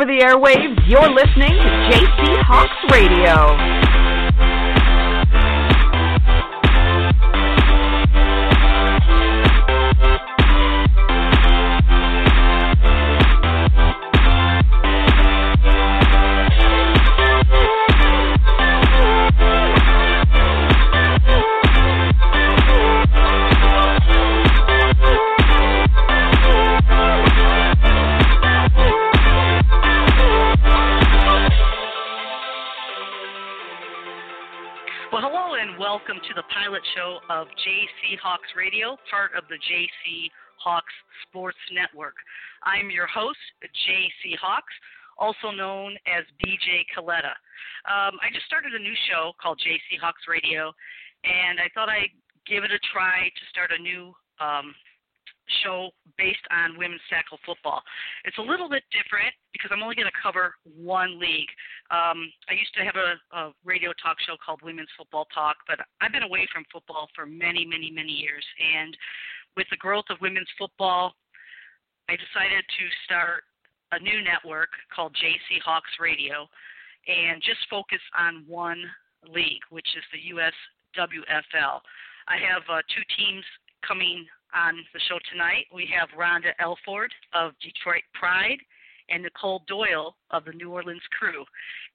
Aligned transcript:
over 0.00 0.06
the 0.06 0.24
airwaves, 0.24 0.80
you're 0.88 1.10
listening 1.10 1.50
to 1.50 1.90
JC 1.90 2.42
Hawks 2.46 2.90
Radio. 2.90 3.79
JC 37.80 38.18
Hawks 38.20 38.52
Radio, 38.56 38.98
part 39.10 39.32
of 39.32 39.44
the 39.48 39.56
JC 39.56 40.28
Hawks 40.60 40.92
Sports 41.24 41.56
Network. 41.72 42.12
I'm 42.62 42.90
your 42.90 43.06
host, 43.06 43.40
JC 43.64 44.36
Hawks, 44.36 44.72
also 45.16 45.50
known 45.50 45.96
as 46.04 46.28
BJ 46.44 46.84
Coletta. 46.92 47.32
Um, 47.88 48.20
I 48.20 48.28
just 48.34 48.44
started 48.44 48.74
a 48.76 48.78
new 48.78 48.92
show 49.08 49.32
called 49.40 49.62
JC 49.64 49.96
Hawks 49.96 50.28
Radio, 50.28 50.72
and 51.24 51.56
I 51.56 51.72
thought 51.72 51.88
I'd 51.88 52.12
give 52.44 52.64
it 52.64 52.70
a 52.70 52.80
try 52.92 53.32
to 53.32 53.44
start 53.48 53.70
a 53.72 53.80
new 53.80 54.12
um, 54.44 54.74
show 55.62 55.90
based 56.18 56.44
on 56.50 56.78
women's 56.78 57.04
tackle 57.08 57.38
football. 57.44 57.82
It's 58.24 58.38
a 58.38 58.42
little 58.42 58.68
bit 58.68 58.82
different 58.90 59.32
because 59.52 59.70
I'm 59.72 59.82
only 59.82 59.94
going 59.94 60.10
to 60.10 60.20
cover 60.22 60.54
one 60.64 61.18
league. 61.18 61.50
Um, 61.90 62.30
I 62.48 62.54
used 62.54 62.74
to 62.76 62.84
have 62.84 62.96
a, 62.96 63.18
a 63.36 63.52
radio 63.64 63.92
talk 64.02 64.16
show 64.26 64.36
called 64.38 64.60
Women's 64.62 64.90
Football 64.96 65.26
Talk, 65.34 65.56
but 65.66 65.80
I've 66.00 66.12
been 66.12 66.26
away 66.26 66.46
from 66.52 66.64
football 66.72 67.08
for 67.14 67.26
many, 67.26 67.64
many, 67.64 67.90
many 67.90 68.12
years. 68.12 68.44
And 68.58 68.96
with 69.56 69.66
the 69.70 69.76
growth 69.76 70.06
of 70.10 70.20
women's 70.20 70.50
football, 70.58 71.14
I 72.08 72.18
decided 72.18 72.64
to 72.66 72.84
start 73.04 73.44
a 73.92 73.98
new 73.98 74.22
network 74.22 74.70
called 74.94 75.14
JC 75.14 75.60
Hawks 75.64 75.90
Radio 75.98 76.46
and 77.06 77.42
just 77.42 77.60
focus 77.68 78.00
on 78.18 78.44
one 78.46 78.82
league, 79.26 79.62
which 79.70 79.86
is 79.96 80.04
the 80.12 80.34
USWFL. 80.34 81.80
I 82.28 82.36
have 82.38 82.62
uh, 82.70 82.82
two 82.94 83.02
teams 83.16 83.44
coming 83.86 84.26
on 84.54 84.74
the 84.92 85.00
show 85.08 85.18
tonight, 85.30 85.66
we 85.74 85.88
have 85.92 86.08
Rhonda 86.18 86.52
Elford 86.58 87.12
of 87.34 87.52
Detroit 87.62 88.02
Pride 88.14 88.58
and 89.08 89.22
Nicole 89.22 89.62
Doyle 89.66 90.14
of 90.30 90.44
the 90.44 90.52
New 90.52 90.70
Orleans 90.70 91.02
Krewe. 91.10 91.44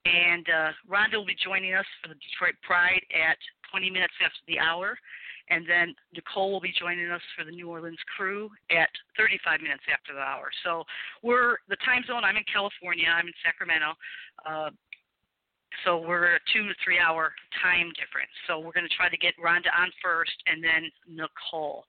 And 0.06 0.46
uh, 0.50 0.72
Rhonda 0.90 1.16
will 1.16 1.26
be 1.26 1.38
joining 1.42 1.74
us 1.74 1.86
for 2.02 2.10
the 2.10 2.20
Detroit 2.20 2.56
Pride 2.62 3.02
at 3.16 3.38
20 3.72 3.90
minutes 3.90 4.14
after 4.24 4.44
the 4.48 4.60
hour. 4.60 4.98
And 5.50 5.66
then 5.70 5.94
Nicole 6.14 6.52
will 6.52 6.62
be 6.62 6.74
joining 6.78 7.10
us 7.12 7.22
for 7.38 7.46
the 7.46 7.52
New 7.52 7.70
Orleans 7.70 8.02
Krewe 8.18 8.50
at 8.72 8.90
35 9.18 9.62
minutes 9.62 9.84
after 9.92 10.14
the 10.14 10.22
hour. 10.22 10.50
So 10.64 10.84
we're 11.24 11.58
the 11.70 11.78
time 11.86 12.04
zone. 12.08 12.24
I'm 12.24 12.38
in 12.38 12.46
California. 12.52 13.06
I'm 13.08 13.28
in 13.28 13.38
Sacramento. 13.46 13.94
Uh, 14.46 14.70
so 15.84 16.00
we're 16.00 16.36
a 16.36 16.40
two 16.54 16.68
to 16.68 16.74
three 16.84 17.00
hour 17.00 17.34
time 17.62 17.92
difference. 18.00 18.32
So 18.48 18.60
we're 18.60 18.74
going 18.74 18.88
to 18.88 18.96
try 18.96 19.10
to 19.10 19.18
get 19.18 19.34
Rhonda 19.38 19.70
on 19.78 19.92
first 20.02 20.34
and 20.48 20.64
then 20.64 20.90
Nicole. 21.06 21.86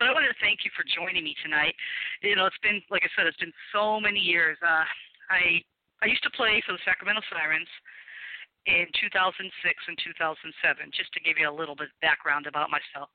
But 0.00 0.08
I 0.08 0.16
wanted 0.16 0.32
to 0.32 0.40
thank 0.40 0.64
you 0.64 0.72
for 0.72 0.80
joining 0.88 1.28
me 1.28 1.36
tonight. 1.44 1.76
You 2.24 2.32
know, 2.32 2.48
it's 2.48 2.56
been 2.64 2.80
like 2.88 3.04
I 3.04 3.12
said, 3.12 3.28
it's 3.28 3.36
been 3.36 3.52
so 3.68 4.00
many 4.00 4.18
years. 4.18 4.56
Uh, 4.64 4.88
I 5.28 5.60
I 6.00 6.08
used 6.08 6.24
to 6.24 6.32
play 6.32 6.64
for 6.64 6.72
the 6.72 6.80
Sacramento 6.88 7.20
Sirens 7.28 7.68
in 8.64 8.88
2006 8.96 9.44
and 9.44 10.00
2007. 10.00 10.96
Just 10.96 11.12
to 11.12 11.20
give 11.20 11.36
you 11.36 11.44
a 11.44 11.52
little 11.52 11.76
bit 11.76 11.92
of 11.92 12.00
background 12.00 12.48
about 12.48 12.72
myself, 12.72 13.12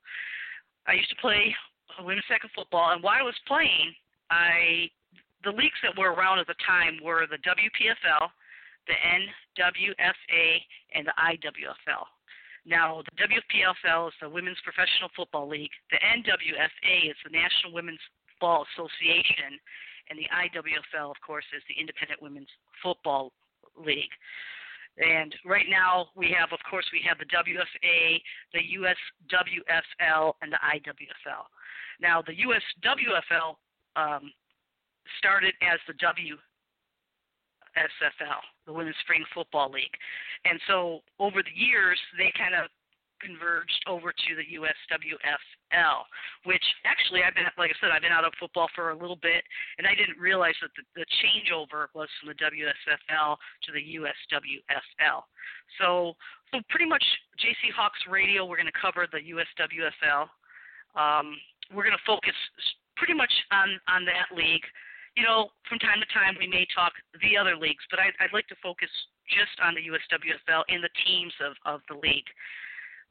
I 0.86 0.94
used 0.94 1.10
to 1.10 1.18
play 1.18 1.50
women's 1.98 2.30
second 2.30 2.54
football, 2.54 2.94
and 2.94 3.02
while 3.02 3.18
I 3.18 3.26
was 3.26 3.34
playing, 3.50 3.90
I 4.30 4.86
the 5.42 5.50
leagues 5.50 5.82
that 5.82 5.98
were 5.98 6.14
around 6.14 6.38
at 6.38 6.46
the 6.46 6.58
time 6.62 7.02
were 7.02 7.26
the 7.26 7.42
WPFL, 7.42 8.30
the 8.86 8.98
NWFA, 9.58 10.46
and 10.94 11.02
the 11.02 11.16
IWFL. 11.18 12.06
Now, 12.66 13.02
the 13.06 13.14
WPFL 13.14 14.08
is 14.08 14.14
the 14.20 14.28
Women's 14.28 14.58
Professional 14.66 15.08
Football 15.14 15.48
League. 15.48 15.70
The 15.94 16.02
NWFA 16.02 17.10
is 17.10 17.16
the 17.22 17.30
National 17.30 17.72
Women's 17.72 18.02
Football 18.34 18.66
Association, 18.74 19.54
and 20.10 20.18
the 20.18 20.26
IWFL, 20.34 21.10
of 21.10 21.16
course, 21.24 21.44
is 21.54 21.62
the 21.70 21.78
Independent 21.78 22.20
Women's 22.20 22.50
Football 22.82 23.30
League. 23.78 24.10
And 24.98 25.34
right 25.44 25.66
now, 25.70 26.08
we 26.16 26.34
have, 26.36 26.50
of 26.52 26.58
course, 26.68 26.86
we 26.92 27.06
have 27.06 27.18
the 27.18 27.30
WFA, 27.30 28.18
the 28.52 28.64
USWFL, 28.82 30.32
and 30.42 30.50
the 30.50 30.58
IWFL. 30.58 31.46
Now, 32.00 32.22
the 32.26 32.34
USWFL 32.34 33.54
um, 33.94 34.32
started 35.18 35.54
as 35.62 35.78
the 35.86 35.94
W 36.00 36.36
SFL, 37.76 38.40
the 38.66 38.72
Women's 38.72 38.96
Spring 39.04 39.24
Football 39.34 39.70
League. 39.70 39.94
And 40.44 40.58
so 40.66 41.00
over 41.18 41.42
the 41.42 41.54
years, 41.54 41.98
they 42.18 42.32
kind 42.36 42.54
of 42.54 42.68
converged 43.20 43.80
over 43.88 44.12
to 44.12 44.30
the 44.36 44.44
USWFL, 44.60 45.98
which 46.44 46.62
actually 46.84 47.24
I've 47.24 47.34
been, 47.34 47.48
like 47.56 47.72
I 47.72 47.76
said, 47.80 47.90
I've 47.92 48.04
been 48.04 48.12
out 48.12 48.24
of 48.24 48.32
football 48.38 48.68
for 48.74 48.90
a 48.90 48.98
little 48.98 49.16
bit, 49.16 49.40
and 49.78 49.86
I 49.86 49.94
didn't 49.96 50.20
realize 50.20 50.54
that 50.60 50.70
the, 50.76 50.84
the 51.00 51.06
changeover 51.24 51.88
was 51.94 52.08
from 52.20 52.32
the 52.32 52.38
WSFL 52.40 53.36
to 53.36 53.70
the 53.72 53.84
USWFL. 53.96 55.24
So, 55.80 56.12
so 56.52 56.60
pretty 56.68 56.86
much 56.86 57.04
JC 57.40 57.72
Hawks 57.72 58.00
Radio, 58.08 58.44
we're 58.44 58.60
going 58.60 58.72
to 58.72 58.80
cover 58.80 59.06
the 59.10 59.24
USWFL. 59.24 60.28
Um, 60.96 61.36
we're 61.72 61.84
going 61.84 61.96
to 61.96 62.06
focus 62.06 62.36
pretty 62.96 63.12
much 63.14 63.32
on 63.52 63.76
on 63.88 64.04
that 64.06 64.32
league 64.34 64.64
you 65.16 65.24
know, 65.24 65.48
from 65.64 65.80
time 65.80 65.98
to 65.98 66.08
time 66.12 66.36
we 66.38 66.46
may 66.46 66.68
talk 66.76 66.92
the 67.24 67.40
other 67.40 67.56
leagues, 67.56 67.82
but 67.90 67.98
I, 67.98 68.12
I'd 68.20 68.36
like 68.36 68.46
to 68.52 68.58
focus 68.62 68.92
just 69.32 69.56
on 69.64 69.74
the 69.74 69.82
USWFL 69.88 70.62
and 70.68 70.84
the 70.84 70.92
teams 71.08 71.32
of, 71.40 71.56
of 71.64 71.80
the 71.88 71.96
league. 71.96 72.28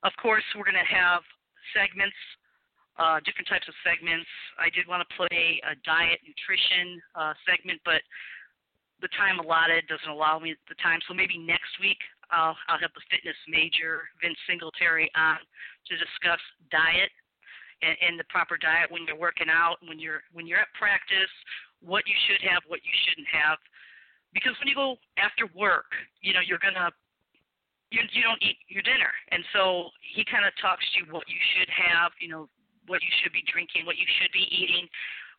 Of 0.05 0.13
course, 0.21 0.45
we're 0.53 0.69
going 0.69 0.79
to 0.79 0.85
have 0.85 1.25
segments, 1.73 2.15
uh, 3.01 3.19
different 3.25 3.49
types 3.49 3.65
of 3.65 3.73
segments. 3.81 4.29
I 4.61 4.69
did 4.69 4.85
want 4.85 5.01
to 5.01 5.09
play 5.17 5.59
a 5.65 5.73
diet 5.81 6.21
nutrition 6.21 7.01
uh, 7.17 7.33
segment, 7.43 7.81
but 7.83 8.05
the 9.01 9.09
time 9.17 9.41
allotted 9.41 9.89
doesn't 9.89 10.07
allow 10.07 10.37
me 10.37 10.53
the 10.69 10.77
time. 10.79 11.01
So 11.09 11.17
maybe 11.17 11.41
next 11.41 11.73
week 11.81 11.99
I'll, 12.29 12.55
I'll 12.69 12.79
have 12.79 12.93
the 12.93 13.03
fitness 13.09 13.35
major 13.49 14.05
Vince 14.21 14.37
Singletary 14.45 15.09
on 15.17 15.41
to 15.41 15.93
discuss 15.97 16.39
diet 16.69 17.09
and, 17.81 17.95
and 17.99 18.13
the 18.19 18.27
proper 18.31 18.57
diet 18.57 18.87
when 18.89 19.03
you're 19.05 19.19
working 19.19 19.51
out, 19.51 19.77
when 19.83 19.99
you're 19.99 20.23
when 20.31 20.47
you're 20.47 20.59
at 20.59 20.71
practice, 20.77 21.31
what 21.81 22.07
you 22.07 22.15
should 22.27 22.41
have, 22.47 22.63
what 22.67 22.83
you 22.83 22.93
shouldn't 23.07 23.27
have. 23.31 23.57
Because 24.33 24.53
when 24.59 24.67
you 24.67 24.75
go 24.75 24.99
after 25.17 25.47
work, 25.55 25.87
you 26.21 26.33
know, 26.35 26.43
you're 26.43 26.61
gonna 26.61 26.91
you 27.91 28.01
you 28.11 28.23
don't 28.23 28.41
eat 28.41 28.57
your 28.67 28.83
dinner. 28.83 29.11
And 29.31 29.43
so 29.53 29.89
he 30.01 30.25
kind 30.25 30.45
of 30.45 30.51
talks 30.61 30.83
to 30.95 31.03
you 31.03 31.05
what 31.13 31.27
you 31.29 31.39
should 31.55 31.69
have, 31.71 32.11
you 32.19 32.27
know, 32.27 32.49
what 32.87 33.01
you 33.01 33.11
should 33.21 33.33
be 33.33 33.43
drinking, 33.47 33.85
what 33.85 33.97
you 33.97 34.05
should 34.19 34.31
be 34.33 34.45
eating, 34.51 34.85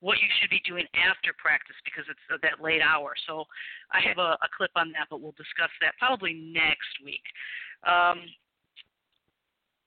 what 0.01 0.19
you 0.19 0.29
should 0.41 0.51
be 0.51 0.61
doing 0.65 0.85
after 0.95 1.33
practice 1.37 1.77
because 1.85 2.05
it's 2.09 2.43
that 2.43 2.61
late 2.63 2.83
hour. 2.83 3.15
So 3.27 3.45
I 3.93 4.01
have 4.05 4.19
a, 4.19 4.37
a 4.41 4.49
clip 4.57 4.71
on 4.77 4.93
that, 4.93 5.09
but 5.11 5.21
we'll 5.21 5.37
discuss 5.37 5.71
that 5.81 5.97
probably 5.99 6.35
next 6.35 7.01
week. 7.05 7.25
Um, 7.87 8.25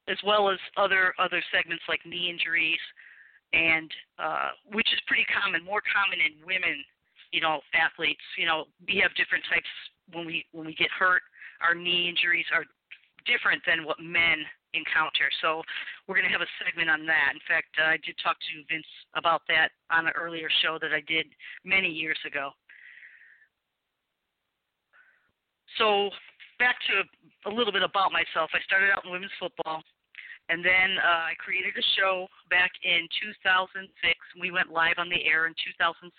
as 0.10 0.18
well 0.26 0.50
as 0.50 0.58
other 0.78 1.14
other 1.20 1.42
segments 1.54 1.84
like 1.88 2.02
knee 2.06 2.30
injuries, 2.30 2.82
and 3.54 3.90
uh, 4.18 4.50
which 4.72 4.88
is 4.94 5.00
pretty 5.08 5.26
common, 5.30 5.64
more 5.64 5.82
common 5.86 6.20
in 6.22 6.38
women, 6.46 6.84
you 7.32 7.42
know, 7.42 7.62
athletes. 7.74 8.24
You 8.38 8.46
know, 8.46 8.66
we 8.88 9.02
have 9.02 9.14
different 9.16 9.44
types 9.50 9.70
when 10.14 10.26
we 10.26 10.46
when 10.52 10.66
we 10.66 10.76
get 10.76 10.92
hurt. 10.92 11.22
Our 11.62 11.76
knee 11.76 12.08
injuries 12.08 12.46
are 12.54 12.66
different 13.26 13.62
than 13.66 13.86
what 13.86 14.00
men 14.00 14.46
encounter. 14.74 15.28
So 15.42 15.62
we're 16.08 16.16
going 16.16 16.30
to 16.30 16.34
have 16.34 16.46
a 16.46 16.52
segment 16.62 16.90
on 16.90 17.06
that. 17.06 17.34
In 17.34 17.44
fact, 17.50 17.74
uh, 17.82 17.94
I 17.94 17.98
did 18.06 18.16
talk 18.22 18.38
to 18.38 18.54
Vince 18.70 18.88
about 19.16 19.42
that 19.50 19.74
on 19.90 20.06
an 20.06 20.14
earlier 20.14 20.48
show 20.62 20.78
that 20.82 20.94
I 20.94 21.02
did 21.06 21.26
many 21.66 21.90
years 21.90 22.18
ago. 22.26 22.52
So 25.78 26.10
back 26.58 26.76
to 26.90 27.50
a 27.50 27.52
little 27.54 27.74
bit 27.74 27.84
about 27.84 28.12
myself. 28.12 28.52
I 28.54 28.60
started 28.66 28.92
out 28.92 29.06
in 29.06 29.12
women's 29.12 29.34
football. 29.40 29.82
And 30.50 30.66
then 30.66 30.98
uh, 30.98 31.30
I 31.30 31.34
created 31.38 31.78
a 31.78 31.86
show 31.94 32.26
back 32.50 32.74
in 32.82 33.06
2006. 33.22 33.86
We 34.42 34.50
went 34.50 34.74
live 34.74 34.98
on 34.98 35.08
the 35.08 35.22
air 35.30 35.46
in 35.46 35.54
2007, 35.54 36.10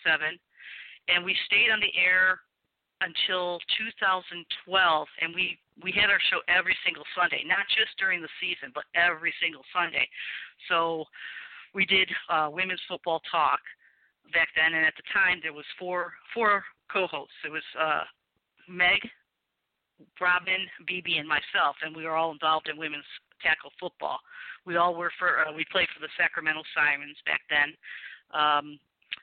and 1.10 1.24
we 1.26 1.34
stayed 1.50 1.74
on 1.74 1.82
the 1.82 1.90
air 1.98 2.38
until 3.02 3.58
2012. 3.74 4.46
And 5.20 5.34
we 5.34 5.58
we 5.82 5.90
had 5.90 6.14
our 6.14 6.22
show 6.30 6.38
every 6.46 6.76
single 6.86 7.02
Sunday, 7.18 7.42
not 7.42 7.66
just 7.74 7.90
during 7.98 8.22
the 8.22 8.30
season, 8.38 8.70
but 8.70 8.84
every 8.94 9.34
single 9.42 9.66
Sunday. 9.74 10.06
So 10.68 11.04
we 11.74 11.84
did 11.86 12.06
uh, 12.30 12.48
women's 12.52 12.82
football 12.86 13.20
talk 13.30 13.58
back 14.32 14.48
then, 14.54 14.78
and 14.78 14.86
at 14.86 14.94
the 14.94 15.06
time 15.10 15.42
there 15.42 15.56
was 15.56 15.66
four 15.74 16.14
four 16.34 16.62
co-hosts. 16.92 17.34
It 17.42 17.50
was 17.50 17.66
uh, 17.74 18.06
Meg, 18.68 19.02
Robin, 20.20 20.62
BB, 20.86 21.18
and 21.18 21.26
myself, 21.26 21.74
and 21.82 21.96
we 21.96 22.04
were 22.04 22.14
all 22.14 22.30
involved 22.30 22.68
in 22.68 22.78
women's 22.78 23.10
tackle 23.42 23.72
football. 23.80 24.18
We 24.64 24.76
all 24.76 24.94
were 24.94 25.12
for 25.18 25.46
uh, 25.46 25.52
we 25.52 25.64
played 25.72 25.88
for 25.94 26.00
the 26.00 26.12
Sacramento 26.16 26.62
Sirens 26.74 27.18
back 27.26 27.42
then. 27.48 27.74
Um, 28.32 28.78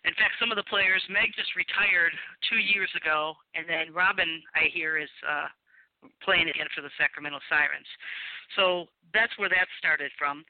in 0.05 0.13
fact, 0.13 0.35
some 0.39 0.51
of 0.51 0.57
the 0.57 0.67
players, 0.67 1.01
Meg 1.09 1.31
just 1.35 1.55
retired 1.55 2.11
two 2.49 2.59
years 2.59 2.91
ago, 2.95 3.33
and 3.55 3.65
then 3.67 3.93
Robin, 3.93 4.43
I 4.55 4.69
hear, 4.71 4.97
is 4.97 5.11
uh, 5.23 5.47
playing 6.23 6.49
again 6.49 6.67
for 6.75 6.81
the 6.81 6.91
Sacramento 6.99 7.39
Sirens. 7.49 7.87
So 8.55 8.87
that's 9.13 9.33
where 9.37 9.49
that 9.49 9.67
started 9.79 10.11
from. 10.17 10.43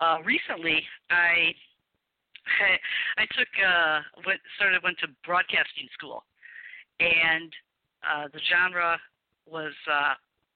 Uh, 0.00 0.18
recently, 0.24 0.82
I 1.10 1.54
I 3.18 3.24
took 3.36 3.50
uh, 3.58 4.00
went 4.26 4.40
started 4.56 4.82
went 4.82 4.98
to 5.00 5.08
broadcasting 5.24 5.88
school, 5.94 6.24
and 7.00 7.52
uh, 8.02 8.26
the 8.32 8.40
genre 8.50 8.98
was 9.46 9.72
uh, 9.90 10.14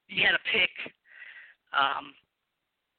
you 0.08 0.22
had 0.22 0.32
to 0.32 0.44
pick, 0.50 0.72
um, 1.74 2.14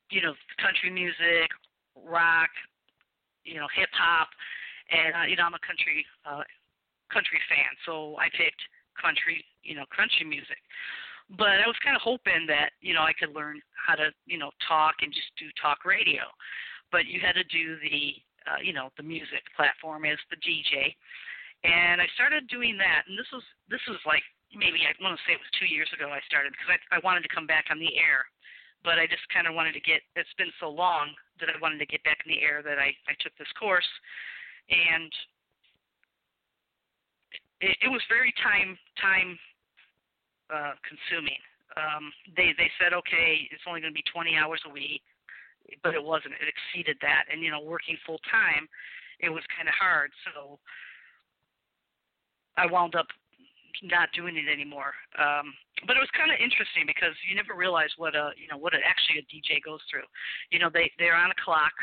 you 0.09 0.21
know, 0.21 0.33
country 0.61 0.89
music, 0.89 1.49
rock, 1.95 2.49
you 3.43 3.55
know, 3.55 3.67
hip 3.75 3.89
hop, 3.93 4.29
and 4.91 5.13
uh, 5.15 5.25
you 5.27 5.35
know 5.35 5.43
I'm 5.43 5.55
a 5.55 5.63
country 5.65 6.05
uh, 6.25 6.43
country 7.11 7.39
fan, 7.47 7.71
so 7.85 8.15
I 8.19 8.27
picked 8.31 8.61
country, 8.99 9.43
you 9.63 9.75
know, 9.75 9.85
country 9.93 10.25
music. 10.25 10.59
But 11.35 11.59
I 11.59 11.67
was 11.67 11.75
kind 11.83 11.95
of 11.95 12.01
hoping 12.01 12.47
that 12.47 12.71
you 12.79 12.93
know 12.93 13.03
I 13.03 13.11
could 13.11 13.35
learn 13.35 13.59
how 13.75 13.95
to 13.95 14.11
you 14.25 14.37
know 14.37 14.51
talk 14.67 14.99
and 15.01 15.11
just 15.11 15.31
do 15.39 15.47
talk 15.59 15.83
radio, 15.83 16.23
but 16.91 17.07
you 17.07 17.19
had 17.19 17.35
to 17.35 17.43
do 17.51 17.75
the 17.83 18.15
uh, 18.47 18.59
you 18.63 18.71
know 18.71 18.89
the 18.95 19.03
music 19.03 19.43
platform 19.55 20.07
as 20.07 20.19
the 20.31 20.39
DJ, 20.39 20.95
and 21.67 21.99
I 21.99 22.07
started 22.15 22.47
doing 22.47 22.79
that. 22.79 23.07
And 23.07 23.19
this 23.19 23.27
was 23.35 23.43
this 23.67 23.83
was 23.91 23.99
like 24.07 24.23
maybe 24.55 24.87
I 24.87 24.95
want 25.03 25.19
to 25.19 25.23
say 25.27 25.35
it 25.35 25.43
was 25.43 25.51
two 25.59 25.67
years 25.67 25.91
ago 25.91 26.07
I 26.07 26.23
started 26.23 26.55
because 26.55 26.79
I, 26.79 26.79
I 26.95 27.03
wanted 27.03 27.27
to 27.27 27.31
come 27.35 27.47
back 27.47 27.67
on 27.71 27.79
the 27.79 27.91
air, 27.99 28.23
but 28.83 28.99
I 28.99 29.07
just 29.07 29.25
kind 29.33 29.47
of 29.47 29.55
wanted 29.55 29.73
to 29.73 29.83
get. 29.83 30.01
It's 30.15 30.33
been 30.37 30.53
so 30.59 30.69
long 30.69 31.13
that 31.39 31.49
I 31.49 31.57
wanted 31.61 31.79
to 31.79 31.89
get 31.89 32.03
back 32.03 32.19
in 32.25 32.31
the 32.31 32.41
air 32.41 32.61
that 32.61 32.77
I 32.77 32.93
I 33.09 33.13
took 33.19 33.33
this 33.37 33.51
course, 33.59 33.87
and 34.69 35.11
it, 37.61 37.77
it 37.81 37.89
was 37.89 38.01
very 38.09 38.33
time 38.43 38.77
time 39.01 39.37
uh, 40.53 40.73
consuming. 40.85 41.41
Um, 41.75 42.11
they 42.35 42.53
they 42.57 42.69
said 42.79 42.93
okay, 42.93 43.47
it's 43.51 43.63
only 43.67 43.81
going 43.81 43.93
to 43.93 43.97
be 43.97 44.05
20 44.13 44.35
hours 44.35 44.61
a 44.65 44.71
week, 44.71 45.01
but 45.83 45.93
it 45.93 46.03
wasn't. 46.03 46.33
It 46.41 46.49
exceeded 46.49 46.97
that, 47.01 47.25
and 47.31 47.41
you 47.41 47.51
know, 47.51 47.61
working 47.61 47.97
full 48.05 48.19
time, 48.29 48.67
it 49.19 49.29
was 49.29 49.43
kind 49.55 49.67
of 49.67 49.75
hard. 49.75 50.11
So 50.25 50.59
I 52.57 52.65
wound 52.65 52.95
up 52.95 53.07
not 53.83 54.09
doing 54.13 54.37
it 54.37 54.49
anymore. 54.51 54.93
Um, 55.17 55.53
but 55.85 55.95
it 55.95 56.01
was 56.01 56.09
kind 56.17 56.31
of 56.31 56.37
interesting 56.41 56.85
because 56.85 57.13
you 57.29 57.35
never 57.35 57.53
realize 57.53 57.91
what 57.97 58.15
a 58.15 58.31
you 58.37 58.47
know 58.49 58.57
what 58.57 58.73
a, 58.73 58.81
actually 58.81 59.21
a 59.21 59.25
DJ 59.29 59.61
goes 59.63 59.81
through. 59.89 60.07
You 60.49 60.59
know, 60.59 60.69
they 60.73 60.91
they're 60.97 61.17
on 61.17 61.31
a 61.31 61.39
clock 61.43 61.73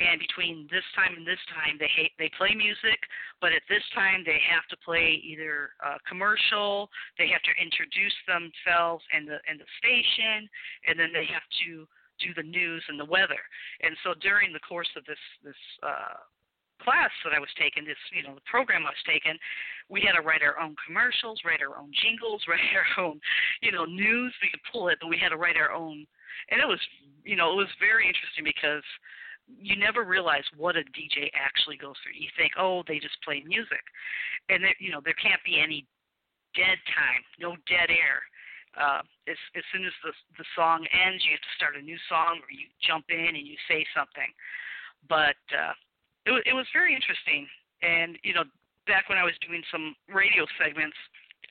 and 0.00 0.20
between 0.20 0.68
this 0.70 0.84
time 0.94 1.16
and 1.16 1.26
this 1.26 1.40
time 1.48 1.80
they 1.80 1.88
hate 1.88 2.12
they 2.18 2.30
play 2.36 2.52
music 2.52 3.00
but 3.40 3.52
at 3.52 3.64
this 3.68 3.82
time 3.94 4.20
they 4.26 4.36
have 4.44 4.66
to 4.68 4.76
play 4.84 5.16
either 5.24 5.72
a 5.80 5.96
commercial 6.04 6.90
they 7.16 7.28
have 7.28 7.40
to 7.40 7.54
introduce 7.56 8.14
themselves 8.28 9.00
and 9.12 9.24
the 9.24 9.40
and 9.48 9.56
the 9.56 9.70
station 9.80 10.44
and 10.84 11.00
then 11.00 11.08
they 11.12 11.24
have 11.24 11.44
to 11.64 11.88
do 12.20 12.32
the 12.36 12.44
news 12.44 12.84
and 12.88 13.00
the 13.00 13.08
weather 13.08 13.40
and 13.80 13.96
so 14.04 14.12
during 14.20 14.52
the 14.52 14.60
course 14.68 14.88
of 14.96 15.04
this 15.08 15.20
this 15.40 15.60
uh 15.82 16.20
class 16.82 17.10
that 17.24 17.32
I 17.32 17.40
was 17.40 17.52
taking, 17.58 17.84
this 17.84 18.00
you 18.12 18.22
know 18.22 18.34
the 18.34 18.48
program 18.48 18.84
I 18.86 18.92
was 18.94 19.06
taking, 19.06 19.36
we 19.88 20.02
had 20.02 20.18
to 20.18 20.24
write 20.24 20.42
our 20.42 20.58
own 20.58 20.74
commercials, 20.84 21.40
write 21.44 21.62
our 21.62 21.78
own 21.78 21.92
jingles, 22.02 22.44
write 22.48 22.64
our 22.74 23.04
own 23.04 23.20
you 23.62 23.72
know 23.72 23.84
news. 23.84 24.34
We 24.42 24.50
could 24.50 24.64
pull 24.70 24.88
it, 24.88 24.98
but 25.00 25.08
we 25.08 25.18
had 25.18 25.30
to 25.30 25.40
write 25.40 25.56
our 25.56 25.72
own, 25.72 26.06
and 26.50 26.60
it 26.60 26.68
was 26.68 26.80
you 27.24 27.36
know 27.36 27.52
it 27.52 27.56
was 27.56 27.72
very 27.80 28.06
interesting 28.06 28.44
because 28.44 28.84
you 29.46 29.76
never 29.76 30.02
realize 30.02 30.44
what 30.56 30.76
a 30.76 30.82
DJ 30.90 31.30
actually 31.34 31.76
goes 31.76 31.94
through. 32.02 32.18
You 32.18 32.28
think, 32.36 32.52
oh, 32.58 32.82
they 32.88 32.98
just 32.98 33.22
play 33.22 33.42
music, 33.46 33.82
and 34.48 34.62
there, 34.64 34.76
you 34.78 34.90
know 34.90 35.00
there 35.04 35.16
can't 35.18 35.42
be 35.44 35.60
any 35.62 35.86
dead 36.54 36.80
time, 36.92 37.22
no 37.38 37.54
dead 37.68 37.92
air. 37.92 38.24
Uh, 38.76 39.00
as 39.28 39.38
as 39.56 39.64
soon 39.72 39.84
as 39.84 39.94
the 40.04 40.12
the 40.36 40.48
song 40.54 40.84
ends, 40.92 41.24
you 41.24 41.32
have 41.32 41.40
to 41.40 41.56
start 41.56 41.76
a 41.76 41.82
new 41.82 41.96
song, 42.08 42.40
or 42.44 42.50
you 42.52 42.68
jump 42.84 43.06
in 43.08 43.36
and 43.36 43.46
you 43.46 43.56
say 43.68 43.86
something. 43.94 44.28
But 45.08 45.40
uh, 45.54 45.72
it 46.26 46.30
was 46.30 46.42
it 46.44 46.54
was 46.54 46.66
very 46.72 46.94
interesting, 46.94 47.46
and 47.82 48.18
you 48.22 48.34
know 48.34 48.44
back 48.86 49.08
when 49.08 49.18
I 49.18 49.24
was 49.24 49.34
doing 49.46 49.62
some 49.70 49.94
radio 50.12 50.44
segments. 50.58 50.96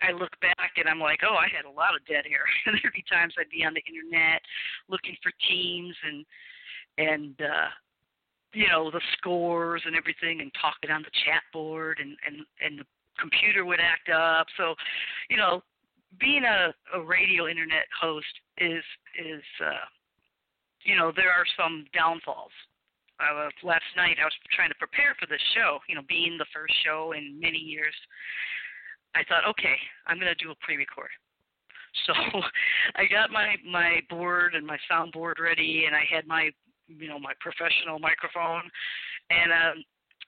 I 0.04 0.12
look 0.12 0.36
back 0.42 0.76
and 0.76 0.90
I'm 0.90 1.00
like, 1.00 1.24
oh, 1.24 1.40
I 1.40 1.48
had 1.48 1.64
a 1.64 1.72
lot 1.72 1.96
of 1.96 2.04
dead 2.06 2.28
air. 2.28 2.44
And 2.66 2.76
there'd 2.84 2.92
be 2.92 3.06
times 3.08 3.34
I'd 3.40 3.48
be 3.48 3.64
on 3.64 3.74
the 3.74 3.86
internet 3.88 4.42
looking 4.90 5.16
for 5.24 5.32
teams 5.48 5.96
and 6.04 6.26
and 6.98 7.36
uh 7.40 7.70
you 8.54 8.68
know 8.68 8.90
the 8.90 9.02
scores 9.18 9.82
and 9.86 9.96
everything 9.96 10.42
and 10.42 10.52
talking 10.60 10.90
on 10.90 11.04
the 11.04 11.16
chat 11.26 11.44
board 11.52 12.00
and 12.02 12.18
and 12.26 12.46
and 12.64 12.80
the 12.80 12.86
computer 13.20 13.66
would 13.66 13.80
act 13.80 14.10
up 14.10 14.48
so 14.58 14.76
you 15.30 15.38
know 15.38 15.62
being 16.20 16.44
a, 16.44 16.74
a 16.98 17.02
radio 17.02 17.48
internet 17.48 17.86
host 18.02 18.32
is 18.58 18.84
is 19.20 19.44
uh 19.64 19.86
you 20.84 20.96
know 20.96 21.12
there 21.16 21.32
are 21.32 21.46
some 21.58 21.86
downfalls 21.94 22.52
uh, 23.20 23.50
last 23.64 23.88
night 23.96 24.18
I 24.22 24.26
was 24.26 24.36
trying 24.52 24.70
to 24.70 24.80
prepare 24.80 25.16
for 25.20 25.28
this 25.28 25.42
show 25.54 25.80
you 25.88 25.96
know 25.96 26.06
being 26.08 26.38
the 26.38 26.50
first 26.54 26.74
show 26.84 27.14
in 27.16 27.40
many 27.40 27.60
years 27.60 27.96
I 29.16 29.24
thought 29.28 29.48
okay 29.50 29.78
I'm 30.08 30.20
going 30.20 30.34
to 30.34 30.44
do 30.44 30.52
a 30.52 30.60
pre-record 30.66 31.12
so 32.08 32.14
I 32.96 33.06
got 33.08 33.32
my 33.32 33.56
my 33.64 34.02
board 34.10 34.56
and 34.56 34.66
my 34.66 34.78
soundboard 34.92 35.40
ready 35.40 35.86
and 35.88 35.96
I 35.96 36.04
had 36.10 36.28
my 36.28 36.52
you 36.88 37.08
know 37.08 37.20
my 37.20 37.34
professional 37.40 38.00
microphone, 38.00 38.70
and 39.30 39.50
um, 39.52 39.78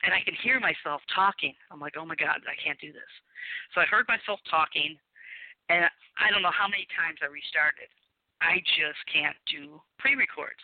and 0.04 0.14
I 0.14 0.22
can 0.26 0.34
hear 0.42 0.60
myself 0.60 1.02
talking. 1.14 1.54
I'm 1.72 1.80
like, 1.80 1.96
oh 1.98 2.06
my 2.06 2.16
god, 2.16 2.42
I 2.46 2.58
can't 2.58 2.80
do 2.80 2.94
this. 2.94 3.14
So 3.74 3.82
I 3.82 3.86
heard 3.86 4.06
myself 4.08 4.40
talking, 4.50 4.98
and 5.70 5.86
I 6.18 6.32
don't 6.32 6.42
know 6.42 6.54
how 6.54 6.68
many 6.68 6.88
times 6.94 7.22
I 7.22 7.30
restarted. 7.30 7.90
I 8.42 8.62
just 8.78 9.02
can't 9.10 9.38
do 9.50 9.82
pre-records, 9.98 10.62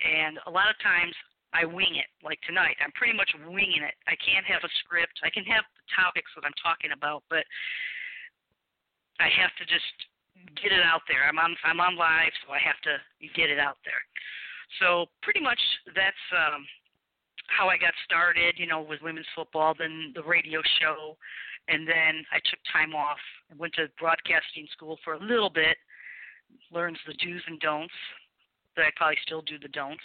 and 0.00 0.40
a 0.48 0.50
lot 0.50 0.72
of 0.72 0.76
times 0.80 1.12
I 1.52 1.64
wing 1.64 2.00
it. 2.00 2.08
Like 2.24 2.40
tonight, 2.48 2.76
I'm 2.80 2.92
pretty 2.96 3.12
much 3.12 3.28
winging 3.44 3.84
it. 3.84 3.94
I 4.08 4.16
can't 4.16 4.44
have 4.48 4.64
a 4.64 4.72
script. 4.80 5.20
I 5.20 5.30
can 5.30 5.44
have 5.44 5.64
the 5.76 5.84
topics 5.92 6.32
that 6.34 6.48
I'm 6.48 6.56
talking 6.60 6.96
about, 6.96 7.22
but 7.28 7.44
I 9.20 9.28
have 9.28 9.52
to 9.60 9.64
just 9.68 9.92
get 10.56 10.72
it 10.72 10.82
out 10.82 11.04
there. 11.08 11.28
I'm 11.28 11.38
on 11.38 11.54
I'm 11.64 11.80
on 11.80 11.96
live, 11.96 12.32
so 12.44 12.52
I 12.52 12.60
have 12.64 12.80
to 12.88 12.96
get 13.36 13.52
it 13.52 13.60
out 13.60 13.76
there. 13.84 14.00
So 14.80 15.06
pretty 15.20 15.40
much 15.40 15.60
that's 15.92 16.24
um, 16.32 16.64
how 17.46 17.68
I 17.68 17.76
got 17.76 17.92
started, 18.04 18.56
you 18.56 18.66
know, 18.66 18.80
with 18.80 19.02
women's 19.02 19.28
football, 19.36 19.74
then 19.76 20.12
the 20.14 20.24
radio 20.24 20.60
show, 20.80 21.16
and 21.68 21.86
then 21.86 22.24
I 22.32 22.40
took 22.48 22.58
time 22.72 22.94
off 22.94 23.20
and 23.50 23.58
went 23.58 23.74
to 23.74 23.92
broadcasting 24.00 24.66
school 24.72 24.98
for 25.04 25.14
a 25.14 25.20
little 25.20 25.50
bit, 25.50 25.76
learned 26.72 26.98
the 27.06 27.14
do's 27.14 27.42
and 27.46 27.60
don'ts. 27.60 27.94
That 28.76 28.86
I 28.86 28.90
probably 28.96 29.20
still 29.20 29.42
do 29.42 29.58
the 29.60 29.68
don'ts, 29.68 30.02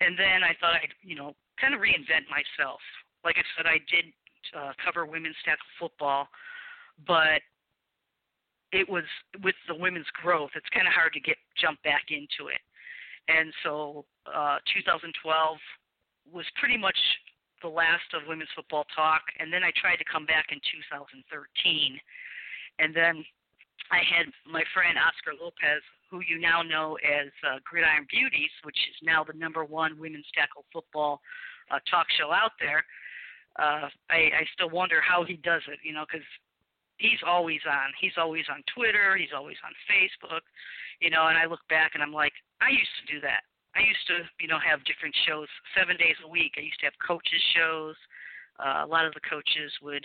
and 0.00 0.18
then 0.18 0.44
I 0.44 0.52
thought 0.60 0.74
I'd, 0.76 0.92
you 1.02 1.16
know, 1.16 1.34
kind 1.60 1.74
of 1.74 1.80
reinvent 1.80 2.28
myself. 2.28 2.80
Like 3.24 3.36
I 3.38 3.44
said, 3.56 3.66
I 3.66 3.78
did 3.90 4.12
uh, 4.56 4.72
cover 4.84 5.06
women's 5.06 5.36
tackle 5.44 5.66
football, 5.80 6.28
but 7.06 7.40
it 8.72 8.88
was 8.88 9.04
with 9.42 9.56
the 9.68 9.74
women's 9.74 10.10
growth. 10.20 10.50
It's 10.54 10.68
kind 10.74 10.86
of 10.86 10.92
hard 10.92 11.12
to 11.14 11.20
get 11.20 11.36
jump 11.56 11.82
back 11.82 12.10
into 12.10 12.52
it 12.52 12.60
and 13.28 13.52
so 13.62 14.04
uh, 14.26 14.58
2012 14.74 15.58
was 16.32 16.46
pretty 16.58 16.76
much 16.78 16.98
the 17.62 17.68
last 17.68 18.06
of 18.14 18.28
women's 18.28 18.50
football 18.54 18.86
talk. 18.94 19.22
And 19.38 19.52
then 19.52 19.64
I 19.64 19.72
tried 19.74 19.96
to 19.96 20.06
come 20.06 20.26
back 20.26 20.50
in 20.50 20.58
2013, 20.62 21.98
and 22.78 22.94
then 22.94 23.24
I 23.90 24.02
had 24.02 24.30
my 24.46 24.62
friend 24.74 24.98
Oscar 24.98 25.34
Lopez, 25.34 25.82
who 26.10 26.20
you 26.20 26.38
now 26.40 26.62
know 26.62 26.96
as 27.04 27.28
uh, 27.46 27.58
Gridiron 27.64 28.06
Beauties, 28.10 28.50
which 28.62 28.78
is 28.88 28.96
now 29.02 29.24
the 29.24 29.36
number 29.36 29.64
one 29.64 29.98
women's 29.98 30.26
tackle 30.34 30.64
football 30.72 31.20
uh, 31.70 31.78
talk 31.90 32.06
show 32.18 32.32
out 32.32 32.52
there. 32.60 32.84
Uh, 33.58 33.88
I, 34.10 34.30
I 34.38 34.44
still 34.52 34.70
wonder 34.70 35.00
how 35.00 35.24
he 35.24 35.36
does 35.36 35.62
it, 35.68 35.78
you 35.82 35.92
know, 35.92 36.04
because 36.06 36.26
he's 36.98 37.20
always 37.26 37.60
on. 37.66 37.90
He's 38.00 38.16
always 38.16 38.44
on 38.52 38.62
Twitter. 38.74 39.16
He's 39.16 39.32
always 39.34 39.56
on 39.64 39.72
Facebook 39.88 40.44
you 41.00 41.10
know, 41.10 41.28
and 41.28 41.36
I 41.36 41.46
look 41.46 41.64
back 41.68 41.92
and 41.94 42.02
I'm 42.02 42.12
like, 42.12 42.32
I 42.60 42.70
used 42.70 42.94
to 43.04 43.12
do 43.12 43.20
that. 43.20 43.44
I 43.76 43.84
used 43.84 44.06
to, 44.08 44.24
you 44.40 44.48
know, 44.48 44.58
have 44.58 44.84
different 44.88 45.14
shows 45.28 45.48
seven 45.76 45.96
days 45.96 46.16
a 46.24 46.28
week. 46.28 46.56
I 46.56 46.64
used 46.64 46.80
to 46.80 46.88
have 46.88 46.96
coaches 47.04 47.42
shows. 47.52 47.96
Uh, 48.56 48.84
a 48.84 48.88
lot 48.88 49.04
of 49.04 49.12
the 49.12 49.24
coaches 49.28 49.68
would, 49.82 50.04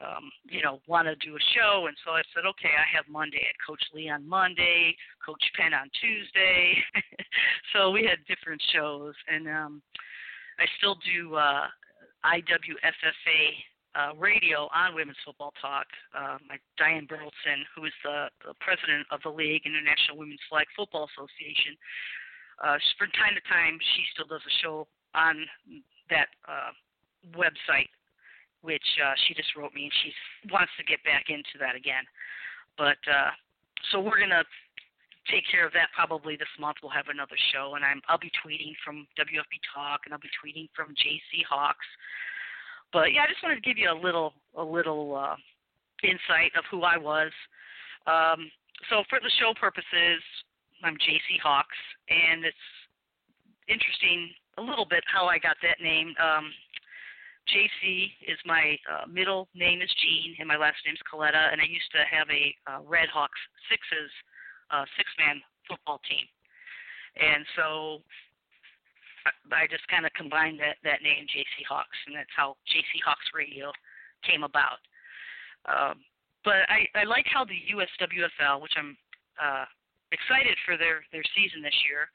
um, 0.00 0.30
you 0.48 0.62
know, 0.62 0.80
want 0.86 1.08
to 1.08 1.16
do 1.16 1.34
a 1.34 1.44
show, 1.54 1.86
and 1.86 1.96
so 2.04 2.12
I 2.12 2.22
said, 2.34 2.46
okay, 2.46 2.70
I 2.70 2.86
have 2.96 3.04
Monday. 3.08 3.42
I 3.42 3.54
Coach 3.66 3.82
Lee 3.94 4.08
on 4.08 4.28
Monday, 4.28 4.94
Coach 5.24 5.42
Penn 5.58 5.74
on 5.74 5.90
Tuesday. 6.00 6.78
so 7.72 7.90
we 7.90 8.06
had 8.06 8.18
different 8.26 8.62
shows, 8.72 9.14
and 9.26 9.48
um, 9.48 9.82
I 10.58 10.66
still 10.78 10.96
do 11.02 11.34
uh, 11.34 11.66
IWFFA 12.24 13.42
uh, 13.98 14.14
radio 14.16 14.68
on 14.74 14.94
Women's 14.94 15.18
Football 15.24 15.52
Talk. 15.60 15.86
Uh, 16.14 16.38
my 16.48 16.58
Diane 16.76 17.06
Burleson, 17.08 17.66
who 17.74 17.84
is 17.84 17.96
the, 18.04 18.28
the 18.46 18.54
president 18.60 19.06
of 19.10 19.20
the 19.22 19.30
league, 19.30 19.62
International 19.66 20.18
Women's 20.18 20.42
Flag 20.48 20.66
Football 20.76 21.08
Association. 21.10 21.74
Uh, 22.62 22.78
from 22.98 23.10
time 23.14 23.34
to 23.34 23.42
time, 23.50 23.78
she 23.94 24.02
still 24.14 24.26
does 24.26 24.42
a 24.42 24.54
show 24.62 24.86
on 25.14 25.46
that 26.10 26.28
uh, 26.46 26.74
website, 27.34 27.90
which 28.62 28.84
uh, 29.04 29.14
she 29.26 29.34
just 29.34 29.54
wrote 29.56 29.74
me, 29.74 29.84
and 29.84 29.96
she 30.02 30.12
wants 30.50 30.72
to 30.78 30.84
get 30.84 31.02
back 31.04 31.26
into 31.28 31.58
that 31.60 31.76
again. 31.76 32.04
But 32.76 32.98
uh, 33.06 33.30
so 33.90 34.00
we're 34.00 34.18
gonna 34.18 34.44
take 35.30 35.44
care 35.50 35.66
of 35.66 35.72
that 35.72 35.92
probably 35.94 36.36
this 36.36 36.50
month. 36.58 36.78
We'll 36.82 36.92
have 36.92 37.08
another 37.12 37.36
show, 37.52 37.74
and 37.76 37.84
I'm 37.84 38.00
I'll 38.08 38.18
be 38.18 38.32
tweeting 38.42 38.74
from 38.84 39.06
WFB 39.18 39.60
Talk, 39.74 40.02
and 40.04 40.12
I'll 40.12 40.22
be 40.22 40.32
tweeting 40.38 40.68
from 40.74 40.94
JC 40.94 41.44
Hawks. 41.48 41.86
But 42.92 43.12
yeah, 43.12 43.22
I 43.22 43.26
just 43.28 43.42
wanted 43.42 43.62
to 43.62 43.66
give 43.66 43.78
you 43.78 43.90
a 43.90 43.98
little 43.98 44.32
a 44.56 44.64
little 44.64 45.14
uh, 45.14 45.36
insight 46.02 46.52
of 46.56 46.64
who 46.70 46.82
I 46.82 46.96
was. 46.96 47.32
Um, 48.06 48.50
so 48.90 49.02
for 49.10 49.20
the 49.20 49.30
show 49.38 49.52
purposes, 49.58 50.22
I'm 50.82 50.94
JC 50.94 51.38
Hawks, 51.42 51.76
and 52.08 52.44
it's 52.44 52.66
interesting 53.68 54.30
a 54.56 54.62
little 54.62 54.86
bit 54.86 55.04
how 55.06 55.26
I 55.26 55.38
got 55.38 55.56
that 55.62 55.82
name. 55.82 56.14
Um, 56.18 56.50
JC 57.48 58.12
is 58.28 58.38
my 58.44 58.76
uh, 58.84 59.06
middle 59.08 59.48
name 59.54 59.80
is 59.80 59.90
Jean, 60.00 60.36
and 60.38 60.46
my 60.46 60.56
last 60.56 60.76
name 60.84 60.94
is 60.94 61.04
Coletta, 61.08 61.52
and 61.52 61.60
I 61.60 61.64
used 61.64 61.88
to 61.92 62.04
have 62.04 62.28
a 62.28 62.52
uh, 62.68 62.80
Red 62.84 63.08
Hawks 63.08 63.40
Sixes 63.70 64.12
uh, 64.70 64.84
six-man 64.96 65.40
football 65.64 66.00
team, 66.04 66.28
and 67.16 67.44
so 67.56 68.04
I 69.52 69.64
just 69.68 69.88
kind 69.88 70.04
of 70.04 70.12
combined 70.12 70.60
that 70.60 70.76
that 70.84 71.00
name 71.00 71.24
JC 71.24 71.64
Hawks, 71.68 71.96
and 72.06 72.16
that's 72.16 72.32
how 72.36 72.56
JC 72.68 73.00
Hawks 73.04 73.28
Radio 73.32 73.72
came 74.24 74.44
about. 74.44 74.80
Um, 75.64 76.04
but 76.44 76.68
I, 76.68 76.88
I 76.94 77.04
like 77.04 77.26
how 77.28 77.44
the 77.44 77.60
USWFL, 77.72 78.60
which 78.60 78.72
I'm 78.76 78.96
uh, 79.40 79.64
excited 80.12 80.56
for 80.64 80.76
their 80.76 81.04
their 81.12 81.24
season 81.36 81.62
this 81.64 81.76
year. 81.88 82.08